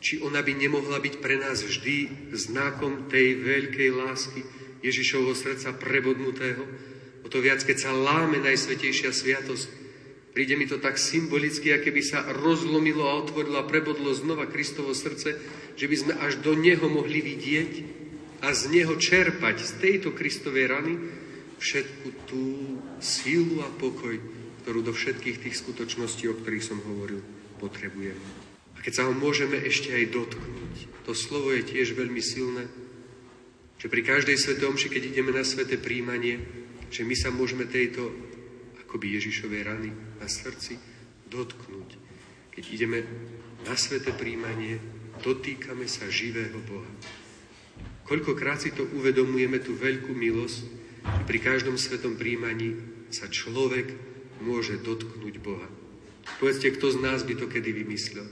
či 0.00 0.24
ona 0.24 0.40
by 0.40 0.56
nemohla 0.56 0.96
byť 0.96 1.20
pre 1.20 1.36
nás 1.36 1.60
vždy 1.60 2.32
znakom 2.32 3.12
tej 3.12 3.36
veľkej 3.44 3.90
lásky 3.92 4.40
Ježišovho 4.80 5.36
srdca 5.36 5.76
prebodnutého, 5.76 6.64
o 7.20 7.28
to 7.28 7.44
viac, 7.44 7.60
keď 7.60 7.76
sa 7.76 7.92
láme 7.92 8.40
Najsvetejšia 8.40 9.12
sviatosť, 9.12 9.79
Príde 10.30 10.54
mi 10.54 10.70
to 10.70 10.78
tak 10.78 10.94
symbolicky, 10.94 11.74
aké 11.74 11.90
by 11.90 12.02
sa 12.06 12.22
rozlomilo 12.30 13.02
a 13.02 13.18
otvorilo 13.18 13.58
a 13.58 13.66
prebodlo 13.66 14.14
znova 14.14 14.46
Kristovo 14.46 14.94
srdce, 14.94 15.34
že 15.74 15.86
by 15.90 15.96
sme 15.98 16.12
až 16.22 16.38
do 16.38 16.54
Neho 16.54 16.86
mohli 16.86 17.18
vidieť 17.18 17.72
a 18.46 18.54
z 18.54 18.70
Neho 18.70 18.94
čerpať, 18.94 19.58
z 19.58 19.70
tejto 19.82 20.14
Kristovej 20.14 20.70
rany, 20.70 20.94
všetku 21.58 22.08
tú 22.30 22.42
sílu 23.02 23.58
a 23.66 23.68
pokoj, 23.74 24.16
ktorú 24.62 24.86
do 24.86 24.94
všetkých 24.94 25.42
tých 25.42 25.58
skutočností, 25.58 26.30
o 26.30 26.38
ktorých 26.38 26.64
som 26.64 26.78
hovoril, 26.78 27.20
potrebujeme. 27.58 28.22
A 28.78 28.80
keď 28.80 29.02
sa 29.02 29.06
ho 29.10 29.12
môžeme 29.12 29.58
ešte 29.58 29.92
aj 29.92 30.14
dotknúť, 30.14 30.74
to 31.04 31.12
slovo 31.12 31.50
je 31.52 31.66
tiež 31.66 31.92
veľmi 31.98 32.22
silné, 32.22 32.70
že 33.82 33.90
pri 33.90 34.06
každej 34.06 34.38
svetomši, 34.38 34.88
keď 34.92 35.02
ideme 35.10 35.34
na 35.34 35.42
sveté 35.42 35.74
príjmanie, 35.74 36.38
že 36.88 37.02
my 37.02 37.18
sa 37.18 37.34
môžeme 37.34 37.66
tejto 37.66 38.08
akoby 38.86 39.18
Ježišovej 39.18 39.62
rany 39.66 39.90
na 40.20 40.28
srdci 40.28 40.76
dotknúť. 41.32 41.96
Keď 42.52 42.64
ideme 42.70 43.02
na 43.64 43.74
sveté 43.74 44.12
príjmanie, 44.12 44.76
dotýkame 45.24 45.88
sa 45.88 46.06
živého 46.12 46.60
Boha. 46.68 46.92
Koľkokrát 48.04 48.60
si 48.60 48.74
to 48.74 48.84
uvedomujeme, 48.84 49.62
tú 49.62 49.72
veľkú 49.78 50.12
milosť, 50.12 50.60
že 51.00 51.22
pri 51.24 51.38
každom 51.40 51.80
svetom 51.80 52.20
príjmaní 52.20 52.76
sa 53.08 53.30
človek 53.30 53.94
môže 54.44 54.76
dotknúť 54.82 55.34
Boha. 55.40 55.68
Povedzte, 56.36 56.70
kto 56.74 56.92
z 56.94 56.98
nás 57.00 57.24
by 57.24 57.34
to 57.38 57.46
kedy 57.48 57.72
vymyslel. 57.72 58.26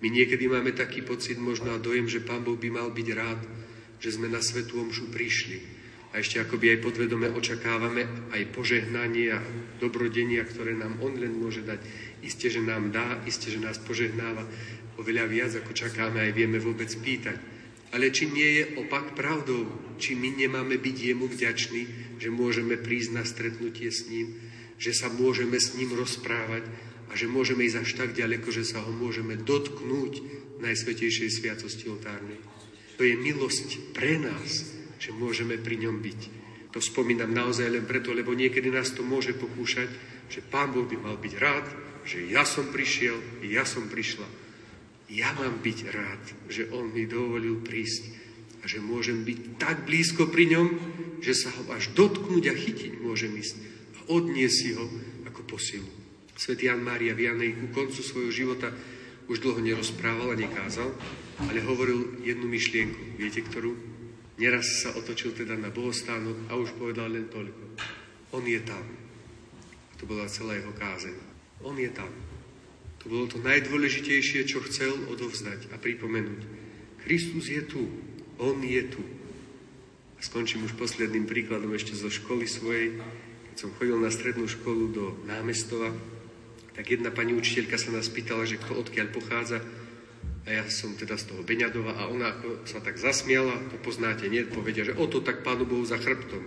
My 0.00 0.08
niekedy 0.08 0.48
máme 0.48 0.72
taký 0.72 1.04
pocit, 1.04 1.36
možno 1.36 1.76
a 1.76 1.82
dojem, 1.82 2.08
že 2.08 2.24
Pán 2.24 2.40
Boh 2.40 2.56
by 2.56 2.72
mal 2.72 2.88
byť 2.88 3.08
rád, 3.12 3.40
že 4.00 4.16
sme 4.16 4.32
na 4.32 4.40
Svetú 4.40 4.80
Omšu 4.80 5.12
prišli 5.12 5.79
a 6.10 6.18
ešte 6.18 6.42
akoby 6.42 6.74
aj 6.74 6.82
podvedome 6.82 7.30
očakávame 7.30 8.34
aj 8.34 8.42
požehnanie 8.50 9.30
a 9.30 9.38
dobrodenia, 9.78 10.42
ktoré 10.42 10.74
nám 10.74 10.98
On 10.98 11.14
len 11.14 11.38
môže 11.38 11.62
dať. 11.62 11.78
Isté, 12.26 12.50
že 12.50 12.58
nám 12.58 12.90
dá, 12.90 13.22
isté, 13.30 13.54
že 13.54 13.62
nás 13.62 13.78
požehnáva 13.78 14.42
oveľa 14.98 15.24
viac, 15.30 15.52
ako 15.54 15.70
čakáme 15.70 16.18
aj 16.18 16.32
vieme 16.34 16.58
vôbec 16.58 16.90
pýtať. 16.90 17.38
Ale 17.94 18.10
či 18.10 18.26
nie 18.30 18.62
je 18.62 18.64
opak 18.82 19.14
pravdou? 19.14 19.66
Či 19.98 20.18
my 20.18 20.34
nemáme 20.34 20.78
byť 20.78 20.96
jemu 20.98 21.26
vďační, 21.30 21.82
že 22.18 22.28
môžeme 22.30 22.74
prísť 22.78 23.10
na 23.14 23.24
stretnutie 23.26 23.90
s 23.90 24.06
ním, 24.10 24.38
že 24.78 24.94
sa 24.94 25.10
môžeme 25.10 25.58
s 25.58 25.78
ním 25.78 25.94
rozprávať 25.94 26.66
a 27.10 27.18
že 27.18 27.26
môžeme 27.26 27.66
ísť 27.66 27.78
až 27.82 27.90
tak 27.98 28.10
ďaleko, 28.14 28.48
že 28.50 28.66
sa 28.66 28.82
ho 28.82 28.90
môžeme 28.94 29.38
dotknúť 29.38 30.42
Najsvetejšej 30.60 31.30
sviatosti 31.40 31.88
oltárnej. 31.88 32.38
To 33.00 33.02
je 33.02 33.16
milosť 33.16 33.96
pre 33.96 34.20
nás, 34.20 34.79
že 35.00 35.16
môžeme 35.16 35.56
pri 35.56 35.80
ňom 35.80 35.98
byť. 36.04 36.20
To 36.70 36.78
spomínam 36.78 37.32
naozaj 37.34 37.66
len 37.66 37.88
preto, 37.88 38.14
lebo 38.14 38.36
niekedy 38.36 38.70
nás 38.70 38.94
to 38.94 39.02
môže 39.02 39.34
pokúšať, 39.34 39.88
že 40.30 40.44
Pán 40.44 40.70
Boh 40.70 40.86
by 40.86 40.96
mal 41.00 41.16
byť 41.18 41.34
rád, 41.40 41.66
že 42.06 42.22
ja 42.30 42.46
som 42.46 42.70
prišiel, 42.70 43.18
ja 43.42 43.66
som 43.66 43.90
prišla. 43.90 44.28
Ja 45.10 45.34
mám 45.34 45.58
byť 45.58 45.78
rád, 45.90 46.22
že 46.46 46.70
On 46.70 46.86
mi 46.86 47.08
dovolil 47.10 47.58
prísť 47.58 48.14
a 48.62 48.70
že 48.70 48.78
môžem 48.78 49.26
byť 49.26 49.58
tak 49.58 49.82
blízko 49.88 50.30
pri 50.30 50.54
ňom, 50.54 50.68
že 51.18 51.34
sa 51.34 51.50
ho 51.50 51.66
až 51.74 51.90
dotknúť 51.96 52.44
a 52.46 52.54
chytiť 52.54 53.02
môžem 53.02 53.34
ísť 53.34 53.56
a 53.98 54.00
odniesť 54.14 54.54
si 54.54 54.70
ho 54.78 54.86
ako 55.26 55.42
posilu. 55.50 55.90
Svetý 56.38 56.70
Jan 56.70 56.86
Mária 56.86 57.18
Vianej 57.18 57.58
ku 57.58 57.66
koncu 57.74 58.00
svojho 58.00 58.30
života 58.30 58.70
už 59.26 59.42
dlho 59.42 59.58
nerozprával 59.58 60.32
a 60.32 60.40
nekázal, 60.40 60.88
ale 61.50 61.60
hovoril 61.66 62.22
jednu 62.22 62.46
myšlienku. 62.46 63.18
Viete, 63.18 63.42
ktorú? 63.42 63.89
Neraz 64.40 64.64
sa 64.80 64.96
otočil 64.96 65.36
teda 65.36 65.52
na 65.52 65.68
bohostánok 65.68 66.48
a 66.48 66.56
už 66.56 66.72
povedal 66.80 67.12
len 67.12 67.28
toľko. 67.28 67.76
On 68.32 68.40
je 68.40 68.56
tam. 68.64 68.80
A 69.92 69.94
to 70.00 70.08
bola 70.08 70.24
celá 70.32 70.56
jeho 70.56 70.72
kázeň. 70.72 71.12
On 71.60 71.76
je 71.76 71.92
tam. 71.92 72.08
To 73.04 73.12
bolo 73.12 73.28
to 73.28 73.36
najdôležitejšie, 73.44 74.48
čo 74.48 74.64
chcel 74.64 74.96
odovzdať 75.12 75.68
a 75.72 75.76
pripomenúť. 75.76 76.40
Kristus 77.04 77.52
je 77.52 77.60
tu. 77.68 77.84
On 78.40 78.56
je 78.64 78.80
tu. 78.88 79.04
A 80.16 80.20
skončím 80.24 80.64
už 80.64 80.72
posledným 80.76 81.28
príkladom 81.28 81.76
ešte 81.76 81.92
zo 81.92 82.08
školy 82.08 82.48
svojej. 82.48 82.96
Keď 83.52 83.56
som 83.60 83.76
chodil 83.76 84.00
na 84.00 84.08
strednú 84.08 84.48
školu 84.48 84.84
do 84.88 85.04
námestova, 85.28 85.92
tak 86.72 86.96
jedna 86.96 87.12
pani 87.12 87.36
učiteľka 87.36 87.76
sa 87.76 87.92
nás 87.92 88.08
pýtala, 88.08 88.48
že 88.48 88.56
kto 88.56 88.72
odkiaľ 88.72 89.12
pochádza. 89.12 89.60
A 90.50 90.58
ja 90.58 90.66
som 90.66 90.98
teda 90.98 91.14
z 91.14 91.30
toho 91.30 91.46
Beňadova 91.46 91.94
a 91.94 92.10
ona 92.10 92.34
sa 92.66 92.82
tak 92.82 92.98
zasmiala, 92.98 93.70
to 93.70 93.78
poznáte, 93.78 94.26
nie? 94.26 94.42
Povedia, 94.42 94.82
že 94.82 94.98
o 94.98 95.06
to 95.06 95.22
tak 95.22 95.46
Pánu 95.46 95.62
Bohu 95.62 95.86
za 95.86 95.94
chrbtom. 95.94 96.42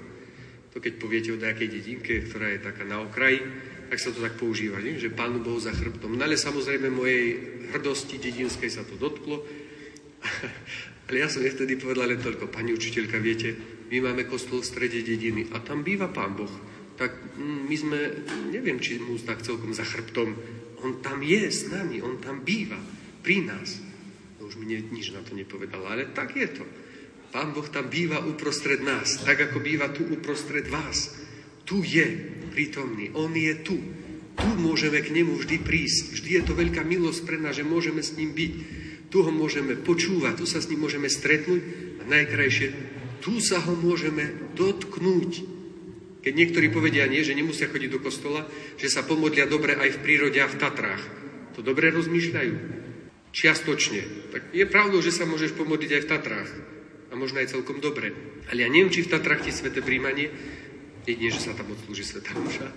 To 0.75 0.83
keď 0.83 0.99
poviete 0.99 1.31
o 1.31 1.39
nejakej 1.39 1.71
dedinke, 1.71 2.19
ktorá 2.27 2.51
je 2.51 2.67
taká 2.67 2.83
na 2.83 2.99
okraji, 2.99 3.39
tak 3.87 4.03
sa 4.03 4.11
to 4.11 4.19
tak 4.19 4.35
používa, 4.35 4.83
nie? 4.83 4.99
že 4.99 5.07
Pánu 5.07 5.39
Bohu 5.39 5.55
za 5.55 5.71
chrbtom. 5.71 6.19
No 6.19 6.23
ale 6.27 6.35
samozrejme 6.35 6.91
mojej 6.91 7.39
hrdosti 7.71 8.19
dedinskej 8.19 8.67
sa 8.67 8.83
to 8.83 8.99
dotklo. 8.99 9.39
ale 11.07 11.15
ja 11.15 11.31
som 11.31 11.39
vtedy 11.39 11.79
povedal 11.79 12.11
len 12.11 12.19
toľko, 12.19 12.51
pani 12.51 12.75
učiteľka, 12.75 13.23
viete, 13.23 13.55
my 13.87 14.03
máme 14.03 14.27
kostol 14.27 14.59
v 14.59 14.67
strede 14.67 14.99
dediny 14.99 15.47
a 15.55 15.63
tam 15.63 15.79
býva 15.79 16.11
Pán 16.11 16.35
Boh. 16.35 16.51
Tak 16.99 17.39
mm, 17.39 17.71
my 17.71 17.75
sme, 17.79 17.99
neviem, 18.51 18.83
či 18.83 18.99
mu 18.99 19.15
tak 19.15 19.47
celkom 19.47 19.71
za 19.71 19.87
chrbtom. 19.87 20.35
On 20.83 20.99
tam 20.99 21.23
je 21.23 21.47
s 21.47 21.71
nami, 21.71 22.03
on 22.03 22.19
tam 22.19 22.43
býva, 22.43 22.75
pri 23.23 23.47
nás. 23.47 23.92
Už 24.53 24.61
mi 24.61 24.69
nič 24.69 25.09
na 25.09 25.25
to 25.25 25.33
nepovedala, 25.33 25.97
ale 25.97 26.13
tak 26.13 26.37
je 26.37 26.45
to. 26.45 26.61
Pán 27.33 27.57
Boh 27.57 27.65
tam 27.65 27.89
býva 27.89 28.21
uprostred 28.21 28.85
nás, 28.85 29.25
tak 29.25 29.49
ako 29.49 29.65
býva 29.65 29.89
tu 29.89 30.05
uprostred 30.05 30.69
vás. 30.69 31.17
Tu 31.65 31.81
je 31.81 32.05
prítomný, 32.53 33.09
On 33.17 33.33
je 33.33 33.49
tu. 33.65 33.81
Tu 34.37 34.49
môžeme 34.61 35.01
k 35.01 35.09
nemu 35.09 35.41
vždy 35.41 35.57
prísť. 35.65 36.21
Vždy 36.21 36.29
je 36.37 36.43
to 36.45 36.53
veľká 36.53 36.85
milosť 36.85 37.25
pre 37.25 37.41
nás, 37.41 37.57
že 37.57 37.65
môžeme 37.65 38.05
s 38.05 38.13
ním 38.13 38.37
byť. 38.37 38.53
Tu 39.09 39.17
ho 39.25 39.31
môžeme 39.33 39.73
počúvať, 39.73 40.37
tu 40.37 40.45
sa 40.45 40.61
s 40.61 40.69
ním 40.69 40.85
môžeme 40.85 41.09
stretnúť 41.09 41.61
a 41.97 42.03
najkrajšie, 42.13 42.69
tu 43.25 43.41
sa 43.41 43.57
ho 43.57 43.73
môžeme 43.73 44.53
dotknúť. 44.53 45.49
Keď 46.21 46.33
niektorí 46.37 46.69
povedia 46.69 47.09
nie, 47.09 47.25
že 47.25 47.33
nemusia 47.33 47.73
chodiť 47.73 47.89
do 47.89 48.05
kostola, 48.05 48.45
že 48.77 48.85
sa 48.85 49.01
pomodlia 49.01 49.49
dobre 49.49 49.73
aj 49.73 49.97
v 49.97 50.01
prírode 50.05 50.37
a 50.37 50.45
v 50.45 50.61
Tatrách. 50.61 51.01
To 51.57 51.65
dobre 51.65 51.89
rozmýšľajú. 51.89 52.53
Čiastočne. 53.33 54.29
Tak 54.29 54.53
je 54.53 54.65
pravdou, 54.69 55.01
že 55.01 55.09
sa 55.09 55.25
môžeš 55.25 55.57
pomodliť 55.57 55.91
aj 55.97 56.01
v 56.05 56.09
Tatrách. 56.09 56.51
A 57.09 57.17
možno 57.17 57.41
aj 57.41 57.49
celkom 57.49 57.81
dobre. 57.81 58.13
Ale 58.47 58.61
ja 58.61 58.69
neviem, 58.69 58.93
či 58.93 59.01
v 59.01 59.11
Tatrách 59.11 59.45
ti 59.45 59.51
svete 59.51 59.81
príjmanie 59.81 60.29
jedine, 61.03 61.29
že 61.31 61.43
sa 61.43 61.53
tam 61.55 61.71
odslúži 61.71 62.03
Sveta 62.03 62.31
Duša, 62.31 62.69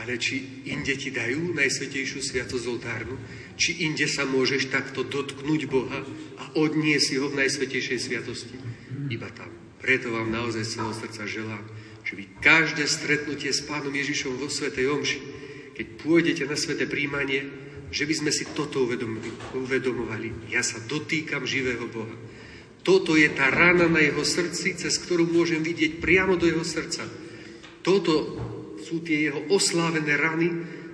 ale 0.00 0.16
či 0.20 0.64
inde 0.68 0.92
ti 0.96 1.08
dajú 1.12 1.56
Najsvetejšiu 1.56 2.20
sviatosť 2.20 2.64
oltárnu, 2.68 3.16
či 3.56 3.84
inde 3.84 4.04
sa 4.08 4.28
môžeš 4.28 4.68
takto 4.68 5.04
dotknúť 5.04 5.62
Boha 5.68 6.04
a 6.40 6.44
odniesť 6.56 7.20
ho 7.20 7.32
v 7.32 7.38
Najsvetejšej 7.44 7.98
sviatosti. 8.00 8.56
Iba 9.08 9.28
tam. 9.32 9.48
Preto 9.80 10.14
vám 10.14 10.30
naozaj 10.30 10.62
z 10.62 10.72
celého 10.78 10.94
srdca 10.94 11.22
želám, 11.26 11.64
že 12.06 12.12
vy 12.14 12.24
každé 12.38 12.84
stretnutie 12.86 13.50
s 13.50 13.64
Pánom 13.66 13.90
Ježišom 13.90 14.38
vo 14.38 14.46
Svetej 14.46 14.94
Omši, 14.94 15.20
keď 15.74 15.86
pôjdete 16.04 16.42
na 16.46 16.54
Svete 16.54 16.86
príjmanie, 16.86 17.48
že 17.92 18.08
by 18.08 18.14
sme 18.24 18.32
si 18.32 18.48
toto 18.56 18.88
uvedomovali. 19.52 20.48
Ja 20.48 20.64
sa 20.64 20.80
dotýkam 20.80 21.44
živého 21.44 21.84
Boha. 21.92 22.16
Toto 22.82 23.14
je 23.14 23.28
tá 23.30 23.52
rana 23.52 23.86
na 23.86 24.02
jeho 24.02 24.24
srdci, 24.26 24.74
cez 24.74 24.96
ktorú 24.98 25.28
môžem 25.28 25.62
vidieť 25.62 26.02
priamo 26.02 26.34
do 26.34 26.48
jeho 26.50 26.64
srdca. 26.66 27.06
Toto 27.84 28.14
sú 28.82 29.04
tie 29.04 29.30
jeho 29.30 29.44
oslávené 29.52 30.18
rany, 30.18 30.48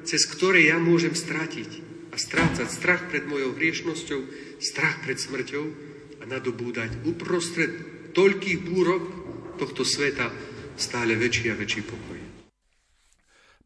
cez 0.04 0.26
ktoré 0.28 0.68
ja 0.68 0.76
môžem 0.76 1.16
stratiť 1.16 1.86
a 2.12 2.16
strácať 2.18 2.68
strach 2.68 3.08
pred 3.08 3.24
mojou 3.24 3.56
hriešnosťou, 3.56 4.20
strach 4.60 5.00
pred 5.00 5.16
smrťou 5.16 5.64
a 6.20 6.24
nadobúdať 6.26 7.08
uprostred 7.08 7.72
toľkých 8.12 8.58
búrok 8.66 9.02
tohto 9.56 9.86
sveta 9.86 10.28
stále 10.74 11.14
väčší 11.14 11.54
a 11.54 11.58
väčší 11.58 11.82
pokoj. 11.86 12.17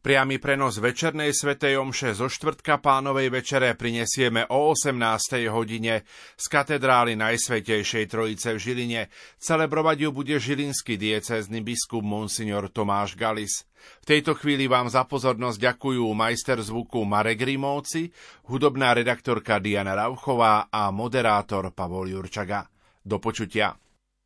Priamy 0.03 0.35
prenos 0.35 0.83
večernej 0.83 1.31
svetej 1.31 1.79
omše 1.79 2.11
zo 2.11 2.27
štvrtka 2.27 2.83
pánovej 2.83 3.31
večere 3.31 3.71
prinesieme 3.71 4.43
o 4.51 4.75
18. 4.75 4.99
hodine 5.47 6.03
z 6.35 6.45
katedrály 6.51 7.15
Najsvetejšej 7.15 8.11
Trojice 8.11 8.51
v 8.51 8.59
Žiline. 8.59 9.01
Celebrovať 9.39 10.03
ju 10.03 10.09
bude 10.11 10.35
žilinský 10.35 10.99
diecézny 10.99 11.63
biskup 11.63 12.03
Monsignor 12.03 12.67
Tomáš 12.67 13.15
Galis. 13.15 13.63
V 14.03 14.11
tejto 14.11 14.35
chvíli 14.35 14.67
vám 14.67 14.91
za 14.91 15.07
pozornosť 15.07 15.71
ďakujú 15.71 16.03
majster 16.11 16.59
zvuku 16.59 16.99
Marek 17.07 17.39
Rimovci, 17.39 18.11
hudobná 18.51 18.91
redaktorka 18.91 19.63
Diana 19.63 19.95
Rauchová 19.95 20.67
a 20.67 20.91
moderátor 20.91 21.71
Pavol 21.71 22.11
Jurčaga. 22.11 22.67
Do 22.99 23.23
počutia. 23.23 23.71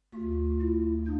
thank 0.10 1.14
you 1.14 1.17